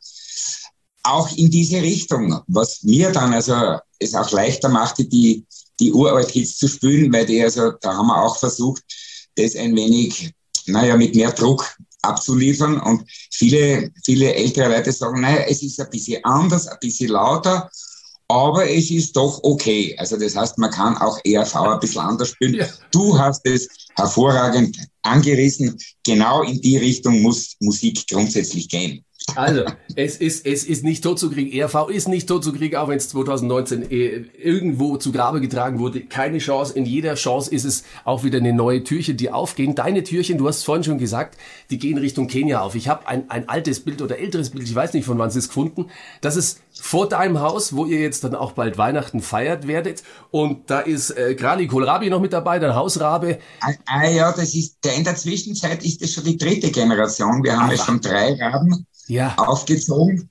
auch 1.02 1.30
in 1.36 1.50
diese 1.50 1.80
Richtung, 1.82 2.40
was 2.46 2.82
mir 2.82 3.10
dann 3.10 3.32
also 3.32 3.78
es 3.98 4.14
auch 4.14 4.30
leichter 4.32 4.68
machte, 4.68 5.04
die, 5.04 5.44
die 5.78 5.92
Uralt-Hits 5.92 6.58
zu 6.58 6.68
spielen, 6.68 7.12
weil 7.12 7.26
die 7.26 7.42
also, 7.42 7.72
da 7.80 7.94
haben 7.94 8.08
wir 8.08 8.22
auch 8.22 8.38
versucht, 8.38 8.82
das 9.36 9.56
ein 9.56 9.74
wenig, 9.76 10.32
naja, 10.66 10.96
mit 10.96 11.14
mehr 11.14 11.32
Druck 11.32 11.76
abzuliefern 12.02 12.80
und 12.80 13.04
viele, 13.30 13.90
viele 14.04 14.34
ältere 14.34 14.68
Leute 14.68 14.92
sagen, 14.92 15.20
naja, 15.20 15.44
es 15.48 15.62
ist 15.62 15.80
ein 15.80 15.90
bisschen 15.90 16.24
anders, 16.24 16.66
ein 16.66 16.78
bisschen 16.80 17.10
lauter, 17.10 17.70
aber 18.28 18.70
es 18.70 18.90
ist 18.90 19.16
doch 19.16 19.40
okay. 19.42 19.94
Also 19.98 20.16
das 20.16 20.36
heißt, 20.36 20.56
man 20.58 20.70
kann 20.70 20.96
auch 20.98 21.18
ERV 21.24 21.54
ein 21.56 21.80
bisschen 21.80 22.00
anders 22.00 22.28
spielen. 22.28 22.54
Ja. 22.54 22.66
Du 22.92 23.18
hast 23.18 23.44
es 23.44 23.68
hervorragend 23.96 24.76
angerissen. 25.02 25.76
Genau 26.04 26.42
in 26.42 26.60
die 26.60 26.76
Richtung 26.76 27.22
muss 27.22 27.56
Musik 27.58 28.06
grundsätzlich 28.08 28.68
gehen. 28.68 29.04
Also, 29.36 29.64
es 29.96 30.16
ist, 30.16 30.46
es 30.46 30.64
ist 30.64 30.84
nicht 30.84 31.02
tot 31.02 31.18
zu 31.18 31.30
kriegen. 31.30 31.52
ERV 31.52 31.88
ist 31.88 32.08
nicht 32.08 32.28
tot 32.28 32.44
zu 32.44 32.52
kriegen, 32.52 32.76
auch 32.76 32.88
wenn 32.88 32.96
es 32.96 33.08
2019 33.10 33.90
äh, 33.90 34.24
irgendwo 34.42 34.96
zu 34.96 35.12
Grabe 35.12 35.40
getragen 35.40 35.78
wurde. 35.78 36.02
Keine 36.02 36.38
Chance. 36.38 36.74
In 36.74 36.86
jeder 36.86 37.14
Chance 37.14 37.52
ist 37.52 37.64
es 37.64 37.84
auch 38.04 38.24
wieder 38.24 38.38
eine 38.38 38.52
neue 38.52 38.84
Türchen, 38.84 39.16
die 39.16 39.30
aufgehen. 39.30 39.74
Deine 39.74 40.04
Türchen, 40.04 40.38
du 40.38 40.48
hast 40.48 40.58
es 40.58 40.64
vorhin 40.64 40.84
schon 40.84 40.98
gesagt, 40.98 41.36
die 41.70 41.78
gehen 41.78 41.98
Richtung 41.98 42.28
Kenia 42.28 42.60
auf. 42.60 42.74
Ich 42.74 42.88
habe 42.88 43.06
ein, 43.08 43.28
ein 43.30 43.48
altes 43.48 43.80
Bild 43.80 44.02
oder 44.02 44.18
älteres 44.18 44.50
Bild, 44.50 44.64
ich 44.64 44.74
weiß 44.74 44.92
nicht, 44.92 45.04
von 45.04 45.18
wann 45.18 45.28
es 45.28 45.36
ist, 45.36 45.48
gefunden. 45.48 45.86
Das 46.20 46.36
ist 46.36 46.60
vor 46.72 47.08
deinem 47.08 47.40
Haus, 47.40 47.74
wo 47.74 47.86
ihr 47.86 48.00
jetzt 48.00 48.24
dann 48.24 48.34
auch 48.34 48.52
bald 48.52 48.78
Weihnachten 48.78 49.20
feiert 49.20 49.66
werdet. 49.66 50.02
Und 50.30 50.70
da 50.70 50.80
ist 50.80 51.10
äh, 51.10 51.34
Grali 51.34 51.66
Kohlrabi 51.66 52.10
noch 52.10 52.20
mit 52.20 52.32
dabei, 52.32 52.58
dein 52.58 52.74
Hausrabe. 52.74 53.38
Ah, 53.60 53.72
ah 53.86 54.08
ja, 54.08 54.32
das 54.32 54.54
ist, 54.54 54.78
der 54.84 54.94
in 54.94 55.04
der 55.04 55.16
Zwischenzeit 55.16 55.84
ist 55.84 56.02
das 56.02 56.12
schon 56.12 56.24
die 56.24 56.36
dritte 56.36 56.70
Generation. 56.70 57.42
Wir 57.42 57.58
haben 57.58 57.70
ja 57.70 57.76
schon 57.76 58.00
drei 58.00 58.34
Raben 58.34 58.86
Ja, 59.10 59.34
aufgezogen, 59.36 60.30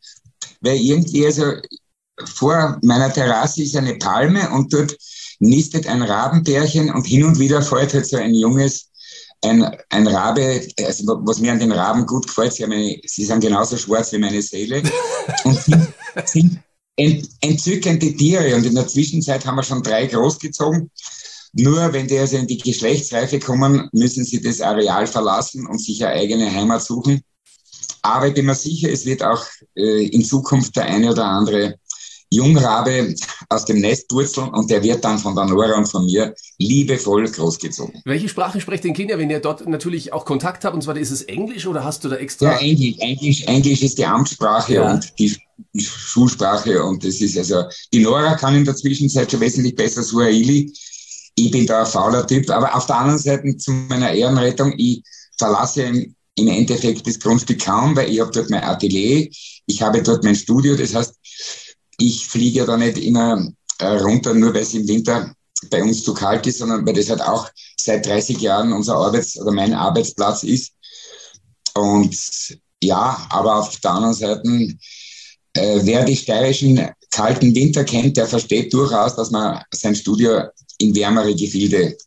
weil 0.61 0.77
irgendwie, 0.77 1.25
also 1.25 1.51
vor 2.25 2.79
meiner 2.81 3.11
Terrasse 3.11 3.63
ist 3.63 3.75
eine 3.75 3.95
Palme 3.95 4.49
und 4.51 4.73
dort 4.73 4.95
nistet 5.39 5.85
ein 5.85 6.01
Rabenbärchen 6.01 6.89
und 6.93 7.05
hin 7.05 7.25
und 7.25 7.39
wieder 7.39 7.61
fällt 7.61 7.93
halt 7.93 8.05
so 8.05 8.15
ein 8.15 8.33
junges, 8.33 8.89
ein, 9.43 9.69
ein 9.89 10.07
Rabe, 10.07 10.65
also 10.85 11.19
was 11.25 11.39
mir 11.39 11.51
an 11.51 11.59
den 11.59 11.73
Raben 11.73 12.05
gut 12.05 12.27
gefällt, 12.27 12.53
sie, 12.53 12.63
haben 12.63 12.71
eine, 12.71 12.97
sie 13.05 13.25
sind 13.25 13.41
genauso 13.41 13.75
schwarz 13.75 14.13
wie 14.13 14.17
meine 14.17 14.41
Seele 14.41 14.81
und 15.43 15.61
sind, 15.61 15.93
sind 16.25 16.59
ent, 16.95 17.29
entzückende 17.41 18.15
Tiere 18.15 18.55
und 18.55 18.65
in 18.65 18.75
der 18.75 18.87
Zwischenzeit 18.87 19.45
haben 19.45 19.57
wir 19.57 19.63
schon 19.63 19.83
drei 19.83 20.05
großgezogen. 20.05 20.89
Nur 21.53 21.91
wenn 21.91 22.07
die 22.07 22.17
also 22.17 22.37
in 22.37 22.47
die 22.47 22.57
Geschlechtsreife 22.57 23.39
kommen, 23.39 23.89
müssen 23.91 24.23
sie 24.23 24.39
das 24.39 24.61
Areal 24.61 25.05
verlassen 25.07 25.65
und 25.67 25.79
sich 25.79 26.01
eine 26.05 26.13
eigene 26.13 26.53
Heimat 26.53 26.83
suchen. 26.83 27.21
Aber 28.01 28.27
ich 28.27 28.33
bin 28.33 28.45
mir 28.45 28.55
sicher, 28.55 28.89
es 28.91 29.05
wird 29.05 29.23
auch 29.23 29.43
äh, 29.75 30.05
in 30.07 30.23
Zukunft 30.23 30.75
der 30.75 30.85
eine 30.85 31.11
oder 31.11 31.25
andere 31.25 31.75
Jungrabe 32.31 33.15
aus 33.49 33.65
dem 33.65 33.79
Nest 33.79 34.07
purzeln 34.07 34.49
und 34.49 34.69
der 34.69 34.83
wird 34.83 35.03
dann 35.03 35.17
von 35.17 35.35
der 35.35 35.45
Nora 35.45 35.75
und 35.75 35.87
von 35.87 36.05
mir 36.05 36.35
liebevoll 36.59 37.27
großgezogen. 37.27 38.01
welche 38.05 38.29
Sprache 38.29 38.61
sprecht 38.61 38.85
ihr 38.85 38.89
in 38.89 38.95
Kenia, 38.95 39.17
wenn 39.17 39.31
ihr 39.31 39.39
dort 39.39 39.67
natürlich 39.67 40.13
auch 40.13 40.25
Kontakt 40.25 40.63
habt? 40.63 40.75
Und 40.75 40.83
zwar 40.83 40.95
ist 40.95 41.09
es 41.09 41.23
Englisch 41.23 41.65
oder 41.65 41.83
hast 41.83 42.03
du 42.03 42.09
da 42.09 42.17
extra... 42.17 42.51
Ja, 42.51 42.57
Englisch, 42.59 42.97
Englisch, 42.99 43.43
Englisch 43.45 43.81
ist 43.81 43.97
die 43.97 44.05
Amtssprache 44.05 44.75
Ja. 44.75 44.93
und 44.93 45.11
die, 45.17 45.35
die 45.73 45.81
Schulsprache 45.83 46.83
und 46.83 47.03
das 47.03 47.19
ist 47.19 47.35
also, 47.35 47.63
die 47.91 48.01
Nora 48.01 48.35
kann 48.35 48.55
in 48.55 48.65
der 48.65 48.75
Zwischenzeit 48.75 49.31
schon 49.31 49.39
wesentlich 49.39 49.75
besser 49.75 50.03
Suahili. 50.03 50.71
Ich 51.33 51.49
bin 51.49 51.65
da 51.65 51.79
ein 51.81 51.87
fauler 51.87 52.27
Typ, 52.27 52.47
aber 52.51 52.75
auf 52.75 52.85
der 52.85 52.97
anderen 52.97 53.19
Seite 53.19 53.57
zu 53.57 53.71
meiner 53.71 54.11
Ehrenrettung, 54.11 54.73
ich 54.77 55.01
verlasse 55.37 56.05
im, 56.39 56.47
Endeffekt 56.47 57.05
das 57.07 57.19
Grundstück 57.19 57.63
kaum, 57.63 57.95
weil 57.95 58.09
ich 58.09 58.19
habe 58.19 58.31
dort 58.31 58.49
mein 58.49 58.63
Atelier, 58.63 59.27
ich 59.65 59.81
habe 59.81 60.01
dort 60.01 60.23
mein 60.23 60.35
Studio, 60.35 60.75
das 60.75 60.95
heißt, 60.95 61.13
ich 61.97 62.27
fliege 62.27 62.65
da 62.65 62.77
nicht 62.77 62.97
immer 62.97 63.47
äh, 63.79 63.85
runter, 63.85 64.33
nur 64.33 64.53
weil 64.53 64.63
es 64.63 64.73
im 64.73 64.87
Winter 64.87 65.33
bei 65.69 65.83
uns 65.83 66.03
zu 66.03 66.13
kalt 66.13 66.47
ist, 66.47 66.59
sondern 66.59 66.85
weil 66.85 66.93
das 66.93 67.09
halt 67.09 67.21
auch 67.21 67.49
seit 67.77 68.05
30 68.05 68.39
Jahren 68.39 68.73
unser 68.73 68.95
Arbeits- 68.95 69.39
oder 69.39 69.51
mein 69.51 69.73
Arbeitsplatz 69.73 70.43
ist. 70.43 70.71
Und 71.75 72.15
ja, 72.81 73.27
aber 73.29 73.57
auf 73.57 73.75
der 73.79 73.91
anderen 73.91 74.15
Seite, 74.15 74.77
äh, 75.53 75.79
wer 75.83 76.05
die 76.05 76.15
steirischen 76.15 76.89
kalten 77.11 77.53
Winter 77.53 77.83
kennt, 77.83 78.17
der 78.17 78.27
versteht 78.27 78.73
durchaus, 78.73 79.15
dass 79.15 79.31
man 79.31 79.61
sein 79.71 79.95
Studio 79.95 80.43
in 80.77 80.95
wärmere 80.95 81.35
Gefilde 81.35 81.97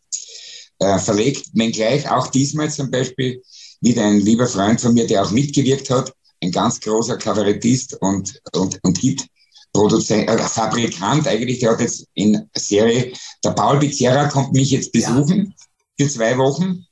äh, 0.78 0.98
verlegt. 0.98 1.46
Wenngleich 1.52 2.10
auch 2.10 2.28
diesmal 2.28 2.70
zum 2.70 2.90
Beispiel 2.90 3.42
wieder 3.82 4.04
ein 4.04 4.20
lieber 4.20 4.46
Freund 4.46 4.80
von 4.80 4.94
mir, 4.94 5.06
der 5.06 5.22
auch 5.22 5.30
mitgewirkt 5.30 5.90
hat, 5.90 6.12
ein 6.42 6.50
ganz 6.50 6.80
großer 6.80 7.16
Kabarettist 7.16 8.00
und, 8.00 8.40
und, 8.54 8.78
und 8.82 8.98
Hit-Produzent, 8.98 10.28
äh, 10.28 10.38
Fabrikant 10.38 11.26
eigentlich, 11.28 11.58
der 11.58 11.72
hat 11.72 11.80
jetzt 11.80 12.06
in 12.14 12.48
Serie, 12.56 13.12
der 13.44 13.50
Paul 13.50 13.78
Becerra 13.78 14.28
kommt 14.28 14.52
mich 14.52 14.70
jetzt 14.70 14.92
besuchen 14.92 15.54
für 15.98 16.08
zwei 16.08 16.38
Wochen. 16.38 16.86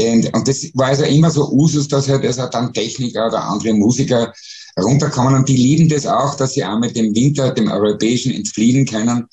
Und, 0.00 0.34
und 0.34 0.48
das 0.48 0.70
war 0.74 0.88
also 0.88 1.04
immer 1.04 1.30
so 1.30 1.50
Usus, 1.50 1.88
dass 1.88 2.08
halt 2.08 2.24
also 2.24 2.46
dann 2.46 2.72
Techniker 2.72 3.26
oder 3.26 3.44
andere 3.44 3.74
Musiker 3.74 4.32
runterkommen 4.80 5.34
und 5.34 5.48
die 5.48 5.56
lieben 5.56 5.88
das 5.88 6.06
auch, 6.06 6.34
dass 6.36 6.54
sie 6.54 6.64
auch 6.64 6.78
mit 6.78 6.96
dem 6.96 7.14
Winter, 7.14 7.52
dem 7.52 7.70
europäischen 7.70 8.32
entfliehen 8.32 8.86
können 8.86 9.26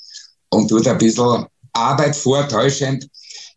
und 0.50 0.70
dort 0.70 0.88
ein 0.88 0.98
bisschen 0.98 1.46
Arbeit 1.72 2.16
vortäuschend 2.16 3.08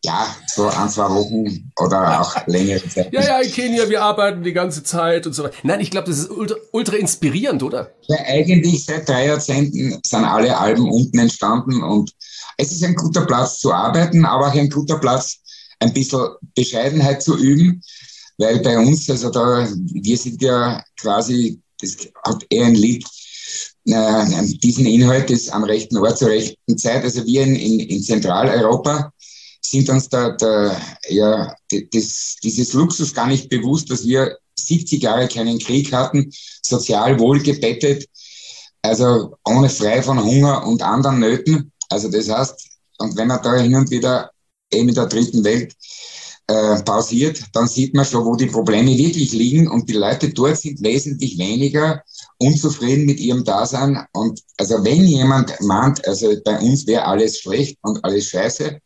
ja, 0.05 0.35
so 0.47 0.69
ein, 0.69 0.89
zwei 0.89 1.09
Wochen 1.11 1.71
oder 1.81 2.21
auch 2.21 2.47
längere 2.47 2.87
Zeit. 2.89 3.13
Ja, 3.13 3.23
ja, 3.23 3.41
in 3.41 3.53
Kenia, 3.53 3.89
wir 3.89 4.03
arbeiten 4.03 4.43
die 4.43 4.53
ganze 4.53 4.83
Zeit 4.83 5.27
und 5.27 5.33
so 5.33 5.45
weiter. 5.45 5.55
Nein, 5.63 5.81
ich 5.81 5.91
glaube, 5.91 6.11
das 6.11 6.19
ist 6.19 6.31
ultra, 6.31 6.57
ultra 6.73 6.97
inspirierend, 6.97 7.63
oder? 7.63 7.93
Ja, 8.09 8.17
eigentlich 8.27 8.85
seit 8.85 9.09
drei 9.09 9.27
Jahrzehnten 9.27 10.01
sind 10.05 10.25
alle 10.25 10.59
Alben 10.59 10.91
unten 10.91 11.19
entstanden 11.19 11.83
und 11.83 12.13
es 12.57 12.73
ist 12.73 12.83
ein 12.83 12.97
guter 12.97 13.27
Platz 13.27 13.61
zu 13.61 13.73
arbeiten, 13.73 14.25
aber 14.25 14.49
auch 14.49 14.55
ein 14.55 14.71
guter 14.71 14.99
Platz, 14.99 15.39
ein 15.79 15.93
bisschen 15.93 16.29
Bescheidenheit 16.55 17.23
zu 17.23 17.37
üben, 17.39 17.83
weil 18.39 18.59
bei 18.61 18.79
uns, 18.79 19.09
also 19.09 19.31
da, 19.31 19.69
wir 19.93 20.17
sind 20.17 20.43
ja 20.43 20.83
quasi, 21.01 21.61
das 21.81 21.97
hat 22.25 22.45
eher 22.51 22.67
ein 22.67 22.75
Lied, 22.75 23.07
äh, 23.85 24.25
diesen 24.63 24.87
Inhalt 24.87 25.31
ist 25.31 25.53
am 25.53 25.65
rechten 25.65 25.99
Ort 25.99 26.19
zur 26.19 26.29
rechten 26.29 26.79
Zeit. 26.79 27.03
Also 27.03 27.25
wir 27.27 27.43
in, 27.43 27.57
in, 27.57 27.81
in 27.81 28.03
Zentraleuropa 28.03 29.12
sind 29.73 29.89
uns 29.89 30.09
da, 30.09 30.31
da 30.31 30.77
ja, 31.09 31.55
das, 31.71 32.37
dieses 32.43 32.75
Luxus 32.75 33.15
gar 33.15 33.27
nicht 33.27 33.49
bewusst, 33.49 33.91
dass 33.91 34.07
wir 34.07 34.37
70 34.59 35.03
Jahre 35.03 35.29
keinen 35.29 35.59
Krieg 35.59 35.93
hatten, 35.93 36.31
sozial 36.63 37.19
wohlgebettet, 37.19 38.07
also 38.83 39.35
ohne 39.47 39.71
frei 39.71 40.03
von 40.03 40.23
Hunger 40.23 40.67
und 40.67 40.83
anderen 40.83 41.21
Nöten. 41.21 41.73
Also 41.89 42.11
das 42.11 42.29
heißt, 42.29 42.69
und 42.99 43.17
wenn 43.17 43.29
man 43.29 43.43
da 43.43 43.57
hin 43.57 43.75
und 43.75 43.91
wieder 43.91 44.31
eben 44.71 44.91
in 44.91 44.95
der 44.95 45.07
dritten 45.07 45.43
Welt 45.43 45.75
äh, 46.49 46.83
pausiert, 46.83 47.43
dann 47.55 47.67
sieht 47.67 47.95
man 47.95 48.05
schon, 48.05 48.27
wo 48.27 48.37
die 48.37 48.47
Probleme 48.47 48.97
wirklich 48.97 49.33
liegen 49.33 49.69
und 49.69 49.89
die 49.89 49.95
Leute 49.95 50.29
dort 50.29 50.59
sind 50.59 50.83
wesentlich 50.83 51.39
weniger 51.39 52.03
unzufrieden 52.39 53.07
mit 53.07 53.21
ihrem 53.21 53.45
Dasein. 53.45 54.05
Und 54.13 54.43
also 54.59 54.85
wenn 54.85 55.05
jemand 55.07 55.59
meint, 55.61 56.07
also 56.07 56.31
bei 56.45 56.59
uns 56.59 56.87
wäre 56.87 57.07
alles 57.07 57.39
schlecht 57.39 57.79
und 57.83 58.05
alles 58.05 58.27
scheiße, 58.27 58.81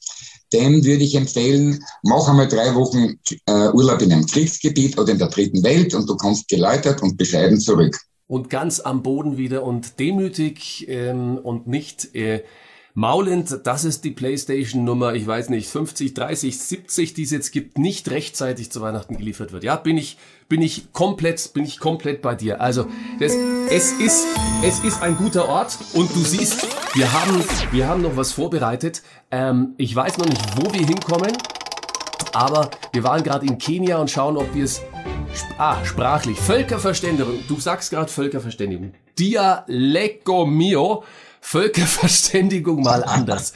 dem 0.56 0.84
würde 0.84 1.04
ich 1.04 1.14
empfehlen, 1.14 1.84
mach 2.02 2.28
einmal 2.28 2.48
drei 2.48 2.74
Wochen 2.74 3.18
äh, 3.46 3.70
Urlaub 3.70 4.00
in 4.02 4.12
einem 4.12 4.26
Kriegsgebiet 4.26 4.98
oder 4.98 5.12
in 5.12 5.18
der 5.18 5.28
dritten 5.28 5.62
Welt 5.62 5.94
und 5.94 6.08
du 6.08 6.16
kommst 6.16 6.48
geläutert 6.48 7.02
und 7.02 7.16
bescheiden 7.16 7.60
zurück. 7.60 7.98
Und 8.26 8.50
ganz 8.50 8.80
am 8.80 9.02
Boden 9.02 9.36
wieder 9.36 9.62
und 9.62 10.00
demütig 10.00 10.86
ähm, 10.88 11.38
und 11.38 11.66
nicht 11.68 12.14
äh, 12.14 12.42
maulend. 12.94 13.60
Das 13.64 13.84
ist 13.84 14.02
die 14.04 14.10
PlayStation 14.10 14.82
Nummer, 14.82 15.14
ich 15.14 15.26
weiß 15.26 15.50
nicht, 15.50 15.68
50, 15.68 16.14
30, 16.14 16.58
70, 16.58 17.14
die 17.14 17.22
es 17.22 17.30
jetzt 17.30 17.52
gibt, 17.52 17.78
nicht 17.78 18.10
rechtzeitig 18.10 18.72
zu 18.72 18.80
Weihnachten 18.80 19.16
geliefert 19.16 19.52
wird. 19.52 19.62
Ja, 19.62 19.76
bin 19.76 19.98
ich, 19.98 20.16
bin 20.48 20.62
ich 20.62 20.92
komplett, 20.92 21.52
bin 21.52 21.64
ich 21.64 21.78
komplett 21.78 22.22
bei 22.22 22.34
dir. 22.34 22.60
Also, 22.60 22.86
das, 23.20 23.34
es 23.70 23.92
ist, 23.92 24.26
es 24.64 24.80
ist 24.80 25.02
ein 25.02 25.16
guter 25.16 25.48
Ort 25.48 25.78
und 25.92 26.12
du 26.16 26.20
siehst, 26.20 26.66
wir 26.96 27.12
haben, 27.12 27.44
wir 27.72 27.86
haben 27.86 28.00
noch 28.00 28.16
was 28.16 28.32
vorbereitet. 28.32 29.02
Ähm, 29.30 29.74
ich 29.76 29.94
weiß 29.94 30.16
noch 30.16 30.26
nicht, 30.26 30.40
wo 30.56 30.72
wir 30.72 30.86
hinkommen, 30.86 31.36
aber 32.32 32.70
wir 32.92 33.04
waren 33.04 33.22
gerade 33.22 33.44
in 33.44 33.58
Kenia 33.58 33.98
und 33.98 34.10
schauen, 34.10 34.36
ob 34.36 34.54
wir 34.54 34.64
es 34.64 34.80
Ah, 35.58 35.84
sprachlich. 35.84 36.38
Völkerverständigung. 36.38 37.40
Du 37.48 37.60
sagst 37.60 37.90
gerade 37.90 38.10
Völkerverständigung. 38.10 38.94
Dialecto 39.18 40.46
mio. 40.46 41.04
Völkerverständigung 41.42 42.82
mal 42.82 43.04
anders. 43.04 43.52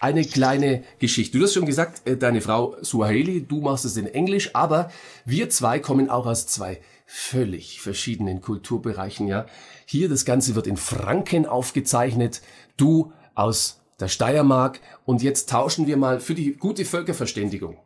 Eine 0.00 0.24
kleine 0.24 0.82
Geschichte. 0.98 1.38
Du 1.38 1.44
hast 1.44 1.54
schon 1.54 1.66
gesagt, 1.66 2.08
äh, 2.08 2.16
deine 2.16 2.40
Frau 2.40 2.76
Suaheli, 2.80 3.46
du 3.46 3.60
machst 3.60 3.84
es 3.84 3.96
in 3.96 4.06
Englisch, 4.06 4.50
aber 4.54 4.90
wir 5.24 5.50
zwei 5.50 5.78
kommen 5.78 6.10
auch 6.10 6.26
aus 6.26 6.48
zwei 6.48 6.80
völlig 7.06 7.80
verschiedenen 7.80 8.40
Kulturbereichen, 8.40 9.26
ja. 9.26 9.46
Hier 9.84 10.08
das 10.08 10.24
Ganze 10.24 10.54
wird 10.54 10.68
in 10.68 10.76
Franken 10.76 11.44
aufgezeichnet. 11.44 12.40
Du 12.80 13.12
aus 13.34 13.80
der 13.98 14.08
Steiermark 14.08 14.80
und 15.04 15.22
jetzt 15.22 15.50
tauschen 15.50 15.86
wir 15.86 15.96
mal 15.96 16.20
für 16.20 16.34
die 16.34 16.54
gute 16.54 16.84
Völkerverständigung 16.84 17.76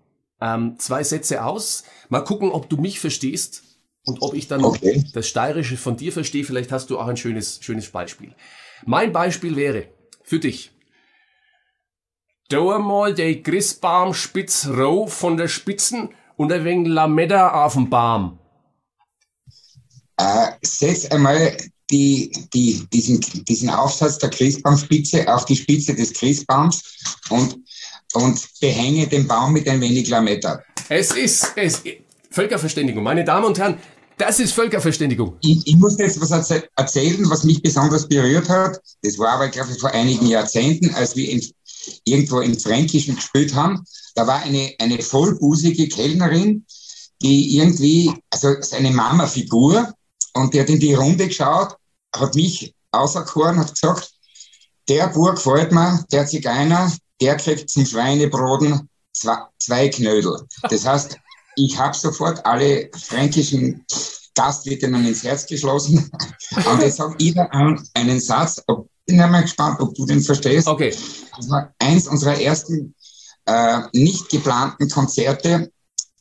ähm, 0.40 0.78
zwei 0.78 1.02
Sätze 1.02 1.44
aus. 1.44 1.84
Mal 2.08 2.20
gucken, 2.20 2.50
ob 2.50 2.68
du 2.68 2.76
mich 2.76 3.00
verstehst 3.00 3.62
und 4.04 4.22
ob 4.22 4.34
ich 4.34 4.48
dann 4.48 4.64
okay. 4.64 5.04
das 5.12 5.26
Steirische 5.26 5.76
von 5.76 5.96
dir 5.96 6.12
verstehe. 6.12 6.44
Vielleicht 6.44 6.70
hast 6.70 6.90
du 6.90 6.98
auch 6.98 7.06
ein 7.06 7.16
schönes, 7.16 7.58
schönes 7.62 7.90
Beispiel. 7.90 8.34
Mein 8.84 9.12
Beispiel 9.12 9.56
wäre 9.56 9.88
für 10.22 10.38
dich. 10.38 10.70
Da 12.50 12.78
mal 12.78 13.14
der 13.14 13.42
Christbaum 13.42 14.12
spitz 14.12 14.68
roh 14.68 15.06
von 15.06 15.38
der 15.38 15.48
Spitzen 15.48 16.10
und 16.36 16.52
ein 16.52 16.64
wenig 16.64 16.88
Lametta 16.88 17.64
auf 17.64 17.72
dem 17.72 17.88
Baum. 17.88 18.38
Äh, 20.18 20.52
setz 20.62 21.06
einmal 21.06 21.56
die, 21.94 22.32
die, 22.52 22.86
diesen, 22.92 23.20
diesen 23.44 23.70
Aufsatz 23.70 24.18
der 24.18 24.30
Christbaumspitze 24.30 25.32
auf 25.32 25.44
die 25.44 25.54
Spitze 25.54 25.94
des 25.94 26.12
Christbaums 26.12 26.82
und, 27.30 27.56
und 28.14 28.48
behänge 28.60 29.06
den 29.06 29.28
Baum 29.28 29.52
mit 29.52 29.68
ein 29.68 29.80
wenig 29.80 30.08
Lametta. 30.08 30.60
Es 30.88 31.12
ist, 31.12 31.52
es, 31.54 31.82
Völkerverständigung. 32.30 33.04
Meine 33.04 33.22
Damen 33.22 33.46
und 33.46 33.58
Herren, 33.58 33.78
das 34.18 34.40
ist 34.40 34.52
Völkerverständigung. 34.52 35.36
Ich, 35.40 35.64
ich 35.66 35.76
muss 35.76 35.96
jetzt 35.98 36.20
was 36.20 36.50
erzählen, 36.76 37.30
was 37.30 37.44
mich 37.44 37.62
besonders 37.62 38.08
berührt 38.08 38.48
hat. 38.48 38.80
Das 39.02 39.16
war 39.18 39.34
aber, 39.34 39.48
glaube 39.48 39.70
ich, 39.72 39.78
vor 39.78 39.90
einigen 39.92 40.26
Jahrzehnten, 40.26 40.92
als 40.96 41.14
wir 41.14 41.28
in, 41.28 41.46
irgendwo 42.04 42.40
im 42.40 42.58
Fränkischen 42.58 43.14
gespielt 43.14 43.54
haben. 43.54 43.84
Da 44.16 44.26
war 44.26 44.42
eine, 44.42 44.74
eine 44.80 45.00
vollbusige 45.00 45.88
Kellnerin, 45.88 46.64
die 47.22 47.56
irgendwie, 47.56 48.12
also 48.30 48.56
seine 48.60 48.90
Mama-Figur, 48.90 49.92
und 50.34 50.52
die 50.52 50.60
hat 50.60 50.68
in 50.68 50.80
die 50.80 50.94
Runde 50.94 51.28
geschaut, 51.28 51.76
hat 52.14 52.34
mich 52.34 52.74
auserkoren, 52.92 53.58
hat 53.58 53.72
gesagt, 53.72 54.12
der 54.88 55.08
Bur 55.08 55.34
gefällt 55.34 55.72
mir, 55.72 56.04
der 56.12 56.26
Zigeuner, 56.26 56.92
der 57.20 57.36
kriegt 57.36 57.70
zum 57.70 57.86
Schweinebroden 57.86 58.88
zwei, 59.12 59.38
zwei 59.58 59.88
Knödel. 59.88 60.46
Das 60.68 60.86
heißt, 60.86 61.16
ich 61.56 61.78
habe 61.78 61.96
sofort 61.96 62.44
alle 62.44 62.90
fränkischen 62.94 63.84
Gastwirtinnen 64.34 65.06
ins 65.06 65.22
Herz 65.22 65.46
geschlossen. 65.46 66.10
Und 66.70 66.82
jetzt 66.82 66.98
habe 66.98 67.14
ich 67.18 67.34
da 67.34 67.48
einen 67.94 68.20
Satz, 68.20 68.62
ob, 68.66 68.88
bin 69.06 69.16
mal 69.16 69.42
gespannt, 69.42 69.80
ob 69.80 69.94
du 69.94 70.04
den 70.06 70.20
verstehst. 70.20 70.66
Okay. 70.66 70.94
Das 71.36 71.48
war 71.48 71.72
eins 71.78 72.08
unserer 72.08 72.40
ersten 72.40 72.94
äh, 73.46 73.80
nicht 73.92 74.28
geplanten 74.28 74.88
Konzerte 74.88 75.70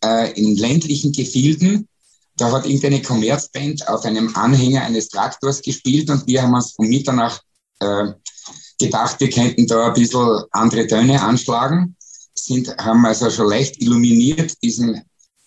äh, 0.04 0.32
in 0.40 0.56
ländlichen 0.58 1.12
Gefilden. 1.12 1.88
Da 2.36 2.52
hat 2.52 2.66
irgendeine 2.66 3.02
Commerzband 3.02 3.88
auf 3.88 4.04
einem 4.06 4.36
Anhänger 4.36 4.84
eines 4.84 5.10
Traktors 5.10 5.62
gespielt 5.62 6.10
und 6.10 6.26
wir 6.28 6.42
haben 6.42 6.54
uns 6.54 6.74
um 6.78 6.88
Mitternacht 6.88 7.42
äh, 7.80 8.14
gedacht, 8.80 9.20
wir 9.20 9.30
könnten 9.30 9.68
da 9.68 9.88
ein 9.88 9.94
bisschen 9.94 10.44
andere 10.52 10.88
Töne 10.88 11.22
anschlagen. 11.22 11.96
Sind, 12.34 12.76
haben 12.78 13.06
also 13.06 13.30
schon 13.30 13.50
leicht 13.50 13.82
illuminiert 13.82 14.62
diesen 14.64 15.04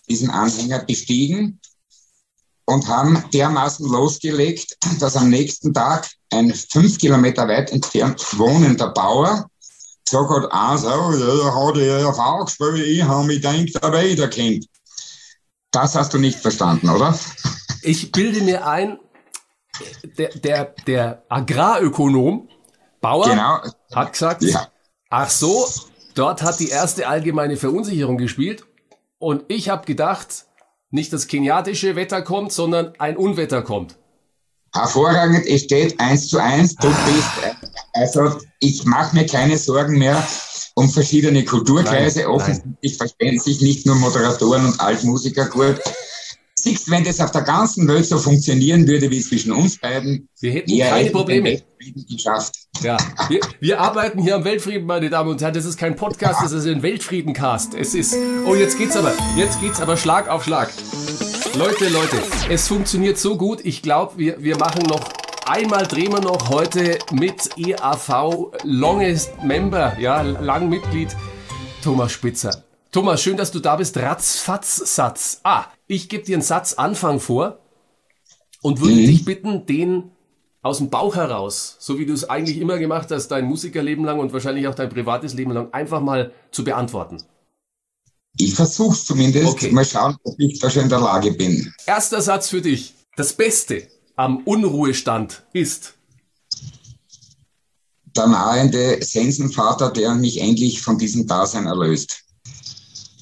diesen 0.07 0.29
Anhänger 0.29 0.79
bestiegen 0.79 1.59
und 2.65 2.87
haben 2.87 3.23
dermaßen 3.33 3.87
losgelegt, 3.87 4.77
dass 4.99 5.15
am 5.15 5.29
nächsten 5.29 5.73
Tag 5.73 6.09
ein 6.31 6.53
fünf 6.53 6.97
Kilometer 6.97 7.47
weit 7.47 7.71
entfernt 7.71 8.21
wohnender 8.37 8.89
Bauer 8.89 9.49
gesagt 10.05 10.29
hat, 10.29 10.51
ah 10.51 10.77
so, 10.77 10.87
da 10.87 11.55
hat 11.55 11.77
er 11.77 11.99
ja 11.99 12.07
auch 12.07 12.45
gespielt, 12.45 12.87
ich 12.87 13.03
habe 13.03 13.27
mich 13.27 13.41
gedacht, 13.41 13.83
aber 13.83 14.03
jeder 14.03 14.27
kennt. 14.27 14.65
Das 15.77 15.93
hast 15.93 16.11
du 16.11 16.17
nicht 16.17 16.39
verstanden, 16.39 16.89
oder? 16.89 17.15
Ich 17.83 18.11
bilde 18.11 18.41
mir 18.41 18.65
ein, 18.65 18.97
der, 20.17 20.29
der, 20.29 20.73
der 20.87 21.23
Agrarökonom 21.29 22.49
Bauer 22.99 23.29
genau. 23.29 23.59
hat 23.93 24.11
gesagt, 24.11 24.41
ja. 24.41 24.69
ach 25.11 25.29
so, 25.29 25.67
dort 26.15 26.41
hat 26.41 26.59
die 26.59 26.69
erste 26.69 27.07
allgemeine 27.07 27.57
Verunsicherung 27.57 28.17
gespielt 28.17 28.65
und 29.19 29.43
ich 29.49 29.69
habe 29.69 29.85
gedacht, 29.85 30.45
nicht 30.89 31.13
das 31.13 31.27
keniatische 31.27 31.95
Wetter 31.95 32.23
kommt, 32.23 32.51
sondern 32.53 32.93
ein 32.97 33.15
Unwetter 33.15 33.61
kommt. 33.61 33.99
Hervorragend, 34.73 35.45
es 35.45 35.65
steht 35.65 35.99
eins 35.99 36.27
zu 36.27 36.39
eins. 36.39 36.73
Du 36.75 36.87
bist, 36.87 37.55
also 37.93 38.35
ich 38.61 38.83
mache 38.85 39.15
mir 39.15 39.27
keine 39.27 39.59
Sorgen 39.59 39.99
mehr 39.99 40.27
um 40.77 40.87
verschiedene 40.89 41.43
Kulturkreise. 41.43 42.29
Offensichtlich 42.29 42.97
verstehen 42.97 43.39
sich 43.39 43.61
nicht 43.61 43.87
nur 43.87 43.95
Moderatoren 43.95 44.63
und 44.63 44.79
Altmusiker 44.79 45.45
gut, 45.45 45.79
siehst, 46.53 46.91
wenn 46.91 47.03
das 47.03 47.19
auf 47.19 47.31
der 47.31 47.41
ganzen 47.41 47.87
Welt 47.87 48.05
so 48.05 48.19
funktionieren 48.19 48.87
würde 48.87 49.09
wie 49.09 49.19
zwischen 49.19 49.53
uns 49.53 49.79
beiden, 49.79 50.29
wir 50.39 50.51
hätten 50.51 50.77
keine 50.77 51.05
hätten 51.05 51.11
Probleme. 51.13 51.61
Geschafft. 52.09 52.53
Ja, 52.83 52.97
wir, 53.27 53.39
wir, 53.59 53.79
arbeiten 53.79 54.21
hier 54.21 54.35
am 54.35 54.43
Weltfrieden, 54.43 54.85
meine 54.85 55.09
Damen 55.09 55.31
und 55.31 55.41
Herren. 55.41 55.53
Das 55.53 55.65
ist 55.65 55.77
kein 55.77 55.95
Podcast, 55.95 56.43
das 56.43 56.51
ist 56.51 56.67
ein 56.67 56.83
Weltfriedencast. 56.83 57.73
Es 57.73 57.95
ist. 57.95 58.15
Oh, 58.45 58.53
jetzt 58.53 58.77
geht's 58.77 58.95
aber. 58.95 59.13
Jetzt 59.35 59.59
geht's 59.61 59.79
aber 59.79 59.97
Schlag 59.97 60.27
auf 60.27 60.43
Schlag. 60.43 60.71
Leute, 61.55 61.89
Leute, 61.89 62.17
es 62.49 62.67
funktioniert 62.67 63.17
so 63.17 63.35
gut. 63.35 63.61
Ich 63.63 63.81
glaube, 63.81 64.17
wir, 64.17 64.43
wir 64.43 64.57
machen 64.57 64.83
noch 64.87 65.09
Einmal 65.47 65.87
drehen 65.87 66.11
wir 66.11 66.19
noch 66.19 66.49
heute 66.49 66.99
mit 67.13 67.57
EAV 67.57 68.51
Longest 68.63 69.41
Member, 69.45 69.97
ja, 69.97 70.21
Langmitglied 70.21 71.15
Thomas 71.81 72.11
Spitzer. 72.11 72.65
Thomas, 72.91 73.21
schön, 73.21 73.37
dass 73.37 73.51
du 73.51 73.59
da 73.59 73.77
bist. 73.77 73.95
Ratzfatz-Satz. 73.95 75.39
Ah, 75.43 75.67
ich 75.87 76.09
gebe 76.09 76.25
dir 76.25 76.35
einen 76.35 76.41
Satzanfang 76.41 77.21
vor 77.21 77.59
und 78.61 78.81
würde 78.81 78.95
mhm. 78.95 79.05
dich 79.05 79.23
bitten, 79.23 79.65
den 79.65 80.11
aus 80.63 80.79
dem 80.79 80.89
Bauch 80.89 81.15
heraus, 81.15 81.77
so 81.79 81.97
wie 81.97 82.05
du 82.05 82.11
es 82.11 82.29
eigentlich 82.29 82.57
immer 82.57 82.77
gemacht 82.77 83.09
hast, 83.11 83.29
dein 83.29 83.45
Musikerleben 83.45 84.03
lang 84.03 84.19
und 84.19 84.33
wahrscheinlich 84.33 84.67
auch 84.67 84.75
dein 84.75 84.89
privates 84.89 85.33
Leben 85.33 85.53
lang, 85.53 85.69
einfach 85.71 86.01
mal 86.01 86.33
zu 86.51 86.65
beantworten. 86.65 87.23
Ich 88.37 88.53
versuch's 88.53 89.05
zumindest. 89.05 89.47
Okay. 89.47 89.71
Mal 89.71 89.85
schauen, 89.85 90.17
ob 90.23 90.37
ich 90.39 90.59
da 90.59 90.69
schon 90.69 90.83
in 90.83 90.89
der 90.89 90.99
Lage 90.99 91.31
bin. 91.31 91.73
Erster 91.85 92.21
Satz 92.21 92.49
für 92.49 92.61
dich. 92.61 92.95
Das 93.15 93.31
Beste 93.31 93.87
am 94.17 94.37
Unruhestand 94.43 95.43
ist. 95.53 95.93
Der 98.15 98.27
nahende 98.27 98.97
Sensenvater, 99.03 99.91
der 99.91 100.15
mich 100.15 100.41
endlich 100.41 100.81
von 100.81 100.97
diesem 100.97 101.27
Dasein 101.27 101.67
erlöst. 101.67 102.23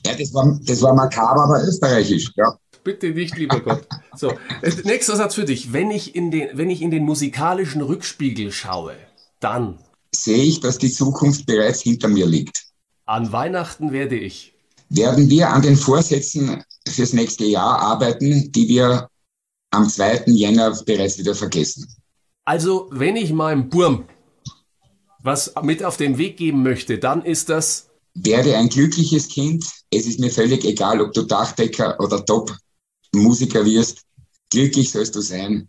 Ja, 0.05 0.13
das 0.15 0.33
war, 0.33 0.57
das 0.63 0.81
war 0.81 0.93
makaber, 0.93 1.43
aber 1.43 1.63
österreichisch, 1.67 2.31
ja. 2.35 2.57
Bitte 2.83 3.09
nicht, 3.09 3.35
lieber 3.37 3.59
Gott. 3.59 3.87
So, 4.15 4.31
äh, 4.61 4.71
nächster 4.83 5.15
Satz 5.15 5.35
für 5.35 5.45
dich. 5.45 5.73
Wenn 5.73 5.89
ich 5.91 6.15
in 6.15 6.29
den, 6.31 6.49
wenn 6.57 6.69
ich 6.69 6.81
in 6.81 6.91
den 6.91 7.03
musikalischen 7.03 7.81
Rückspiegel 7.81 8.51
schaue, 8.51 8.95
dann 9.39 9.79
Sehe 10.15 10.43
ich, 10.43 10.61
dass 10.61 10.77
die 10.77 10.91
Zukunft 10.91 11.45
bereits 11.45 11.81
hinter 11.81 12.07
mir 12.07 12.25
liegt. 12.25 12.63
an 13.05 13.31
Weihnachten 13.33 13.91
werde 13.91 14.17
ich. 14.17 14.53
Werden 14.89 15.29
wir 15.29 15.49
an 15.49 15.61
den 15.63 15.75
Vorsätzen 15.75 16.63
fürs 16.87 17.11
nächste 17.11 17.43
Jahr 17.43 17.79
arbeiten, 17.79 18.51
die 18.53 18.67
wir 18.69 19.09
am 19.76 19.89
2. 19.89 20.23
Jänner 20.28 20.71
bereits 20.86 21.17
wieder 21.17 21.36
vergessen? 21.36 21.88
Also, 22.45 22.88
wenn 22.91 23.15
ich 23.15 23.32
meinem 23.32 23.69
Burm 23.69 24.05
was 25.26 25.51
mit 25.63 25.84
auf 25.84 25.97
den 25.97 26.19
Weg 26.19 26.38
geben 26.38 26.61
möchte, 26.61 26.99
dann 26.99 27.23
ist 27.23 27.49
das 27.49 27.89
Werde 28.13 28.55
ein 28.55 28.69
glückliches 28.69 29.28
Kind. 29.28 29.65
Es 29.91 30.05
ist 30.05 30.19
mir 30.19 30.30
völlig 30.30 30.63
egal, 30.63 31.01
ob 31.01 31.13
du 31.13 31.23
Dachdecker 31.23 31.99
oder 31.99 32.23
Top-Musiker 32.23 33.65
wirst. 33.65 34.03
Glücklich 34.51 34.91
sollst 34.91 35.15
du 35.15 35.21
sein. 35.21 35.67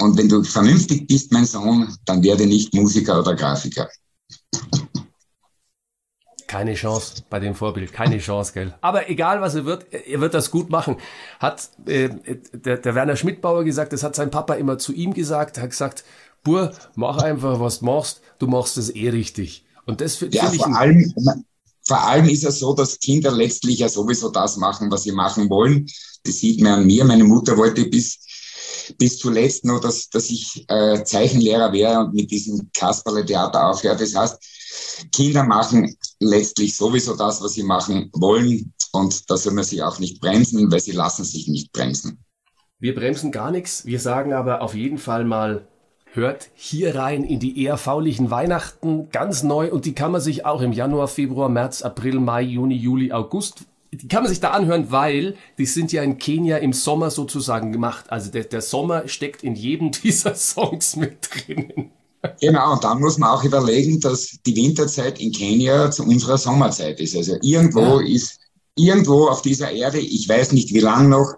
Und 0.00 0.18
wenn 0.18 0.28
du 0.28 0.42
vernünftig 0.42 1.06
bist, 1.06 1.30
mein 1.32 1.46
Sohn, 1.46 1.96
dann 2.04 2.22
werde 2.22 2.46
nicht 2.46 2.74
Musiker 2.74 3.20
oder 3.20 3.34
Grafiker. 3.34 3.88
Keine 6.50 6.74
Chance 6.74 7.22
bei 7.30 7.38
dem 7.38 7.54
Vorbild, 7.54 7.92
keine 7.92 8.18
Chance, 8.18 8.52
gell. 8.52 8.74
Aber 8.80 9.08
egal 9.08 9.40
was 9.40 9.54
er 9.54 9.66
wird, 9.66 9.86
er 9.92 10.20
wird 10.20 10.34
das 10.34 10.50
gut 10.50 10.68
machen. 10.68 10.96
Hat 11.38 11.70
äh, 11.86 12.08
der, 12.52 12.78
der 12.78 12.94
Werner 12.96 13.14
Schmidtbauer 13.14 13.62
gesagt, 13.62 13.92
das 13.92 14.02
hat 14.02 14.16
sein 14.16 14.32
Papa 14.32 14.54
immer 14.54 14.76
zu 14.76 14.92
ihm 14.92 15.14
gesagt, 15.14 15.58
hat 15.58 15.70
gesagt, 15.70 16.02
Bur, 16.42 16.72
mach 16.96 17.18
einfach, 17.18 17.60
was 17.60 17.78
du 17.78 17.84
machst, 17.84 18.20
du 18.40 18.48
machst 18.48 18.78
es 18.78 18.90
eh 18.90 19.10
richtig. 19.10 19.64
Und 19.86 20.00
das 20.00 20.16
finde 20.16 20.38
Ja, 20.38 20.42
find 20.46 20.56
ich 20.56 20.62
vor 20.62 20.76
allem, 20.76 21.14
vor 21.86 22.02
allem 22.02 22.28
ist 22.28 22.44
es 22.44 22.58
so, 22.58 22.74
dass 22.74 22.98
Kinder 22.98 23.30
letztlich 23.30 23.78
ja 23.78 23.88
sowieso 23.88 24.28
das 24.30 24.56
machen, 24.56 24.90
was 24.90 25.04
sie 25.04 25.12
machen 25.12 25.48
wollen. 25.50 25.86
Das 26.24 26.38
sieht 26.38 26.60
man 26.60 26.80
an 26.80 26.86
mir. 26.86 27.04
Meine 27.04 27.24
Mutter 27.24 27.56
wollte 27.56 27.84
bis, 27.84 28.18
bis 28.98 29.18
zuletzt 29.18 29.64
nur, 29.64 29.80
dass, 29.80 30.08
dass 30.08 30.28
ich 30.30 30.64
äh, 30.68 31.04
Zeichenlehrer 31.04 31.72
wäre 31.72 32.00
und 32.00 32.12
mit 32.12 32.28
diesem 32.32 32.70
Kasperle-Theater 32.76 33.68
aufhöre. 33.68 33.96
Das 33.96 34.16
heißt, 34.16 34.36
Kinder 35.12 35.44
machen 35.44 35.96
letztlich 36.20 36.76
sowieso 36.76 37.16
das, 37.16 37.42
was 37.42 37.54
sie 37.54 37.62
machen 37.62 38.10
wollen. 38.12 38.72
Und 38.92 39.30
da 39.30 39.36
soll 39.36 39.54
man 39.54 39.64
sie 39.64 39.82
auch 39.82 39.98
nicht 39.98 40.20
bremsen, 40.20 40.70
weil 40.70 40.80
sie 40.80 40.92
lassen 40.92 41.24
sich 41.24 41.48
nicht 41.48 41.72
bremsen. 41.72 42.24
Wir 42.78 42.94
bremsen 42.94 43.32
gar 43.32 43.50
nichts. 43.50 43.84
Wir 43.84 44.00
sagen 44.00 44.32
aber 44.32 44.62
auf 44.62 44.74
jeden 44.74 44.98
Fall 44.98 45.24
mal, 45.24 45.66
hört 46.12 46.50
hier 46.54 46.94
rein 46.94 47.24
in 47.24 47.40
die 47.40 47.62
eher 47.62 47.76
faulichen 47.76 48.30
Weihnachten, 48.30 49.10
ganz 49.10 49.42
neu. 49.42 49.70
Und 49.70 49.84
die 49.84 49.94
kann 49.94 50.12
man 50.12 50.20
sich 50.20 50.44
auch 50.44 50.60
im 50.60 50.72
Januar, 50.72 51.08
Februar, 51.08 51.48
März, 51.48 51.82
April, 51.82 52.20
Mai, 52.20 52.42
Juni, 52.42 52.74
Juli, 52.74 53.12
August, 53.12 53.64
die 53.92 54.06
kann 54.06 54.22
man 54.22 54.30
sich 54.30 54.40
da 54.40 54.50
anhören, 54.50 54.92
weil 54.92 55.36
die 55.58 55.66
sind 55.66 55.92
ja 55.92 56.02
in 56.02 56.18
Kenia 56.18 56.58
im 56.58 56.72
Sommer 56.72 57.10
sozusagen 57.10 57.72
gemacht. 57.72 58.06
Also 58.08 58.30
der, 58.30 58.44
der 58.44 58.60
Sommer 58.60 59.08
steckt 59.08 59.42
in 59.42 59.54
jedem 59.54 59.90
dieser 60.02 60.34
Songs 60.34 60.96
mit 60.96 61.28
drinnen. 61.28 61.90
Genau, 62.40 62.74
und 62.74 62.84
dann 62.84 63.00
muss 63.00 63.18
man 63.18 63.30
auch 63.30 63.44
überlegen, 63.44 63.98
dass 64.00 64.38
die 64.44 64.54
Winterzeit 64.54 65.20
in 65.20 65.32
Kenia 65.32 65.90
zu 65.90 66.04
unserer 66.04 66.36
Sommerzeit 66.36 67.00
ist. 67.00 67.16
Also 67.16 67.36
irgendwo 67.40 68.00
Ja. 68.00 68.06
ist, 68.06 68.38
irgendwo 68.76 69.28
auf 69.28 69.42
dieser 69.42 69.70
Erde, 69.70 69.98
ich 69.98 70.28
weiß 70.28 70.52
nicht 70.52 70.74
wie 70.74 70.80
lang 70.80 71.08
noch, 71.08 71.32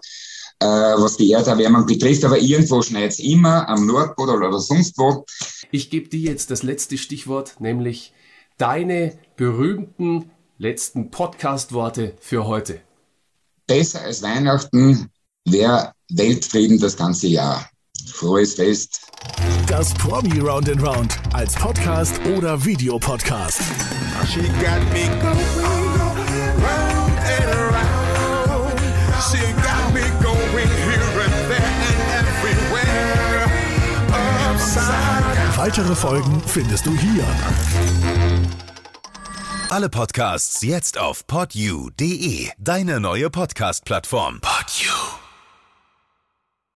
äh, 0.59 0.65
was 0.65 1.17
die 1.17 1.31
Erderwärmung 1.31 1.85
betrifft, 1.85 2.25
aber 2.25 2.37
irgendwo 2.37 2.81
schneit 2.81 3.11
es 3.11 3.19
immer, 3.19 3.67
am 3.69 3.85
Nordpol 3.85 4.29
oder 4.29 4.59
sonst 4.59 4.97
wo. 4.97 5.25
Ich 5.71 5.89
gebe 5.89 6.09
dir 6.09 6.19
jetzt 6.31 6.51
das 6.51 6.63
letzte 6.63 6.97
Stichwort, 6.97 7.59
nämlich 7.59 8.13
deine 8.57 9.17
berühmten 9.37 10.31
letzten 10.57 11.11
Podcast-Worte 11.11 12.13
für 12.19 12.45
heute. 12.45 12.81
Besser 13.67 14.01
als 14.01 14.21
Weihnachten 14.21 15.09
wäre 15.45 15.93
Weltfrieden 16.11 16.79
das 16.79 16.95
ganze 16.95 17.27
Jahr. 17.27 17.69
Frohes 18.11 18.55
Fest. 18.55 19.01
Das 19.67 19.93
Promi 19.93 20.39
Round 20.39 20.69
and 20.69 20.81
Round 20.81 21.17
als 21.33 21.53
Podcast 21.55 22.13
oder 22.35 22.63
Videopodcast. 22.63 23.61
She 24.31 24.41
got 24.41 24.81
me 24.91 25.07
going 25.21 25.33
round 26.61 27.17
and 27.19 27.49
around. 27.53 28.79
She 29.31 29.39
got 29.61 29.93
me 29.93 30.01
going 30.21 30.69
here 30.85 31.21
and 31.23 31.49
there 31.49 31.73
and 31.89 32.27
everywhere. 32.27 33.49
Upside 34.51 35.35
down. 35.35 35.57
Weitere 35.57 35.95
Folgen 35.95 36.41
findest 36.45 36.85
du 36.85 36.95
hier. 36.97 37.25
Alle 39.69 39.89
Podcasts 39.89 40.61
jetzt 40.61 40.99
auf 40.99 41.25
podyou.de, 41.25 42.49
deine 42.59 42.99
neue 42.99 43.29
Podcast-Plattform. 43.31 44.39
Podyou. 44.41 45.02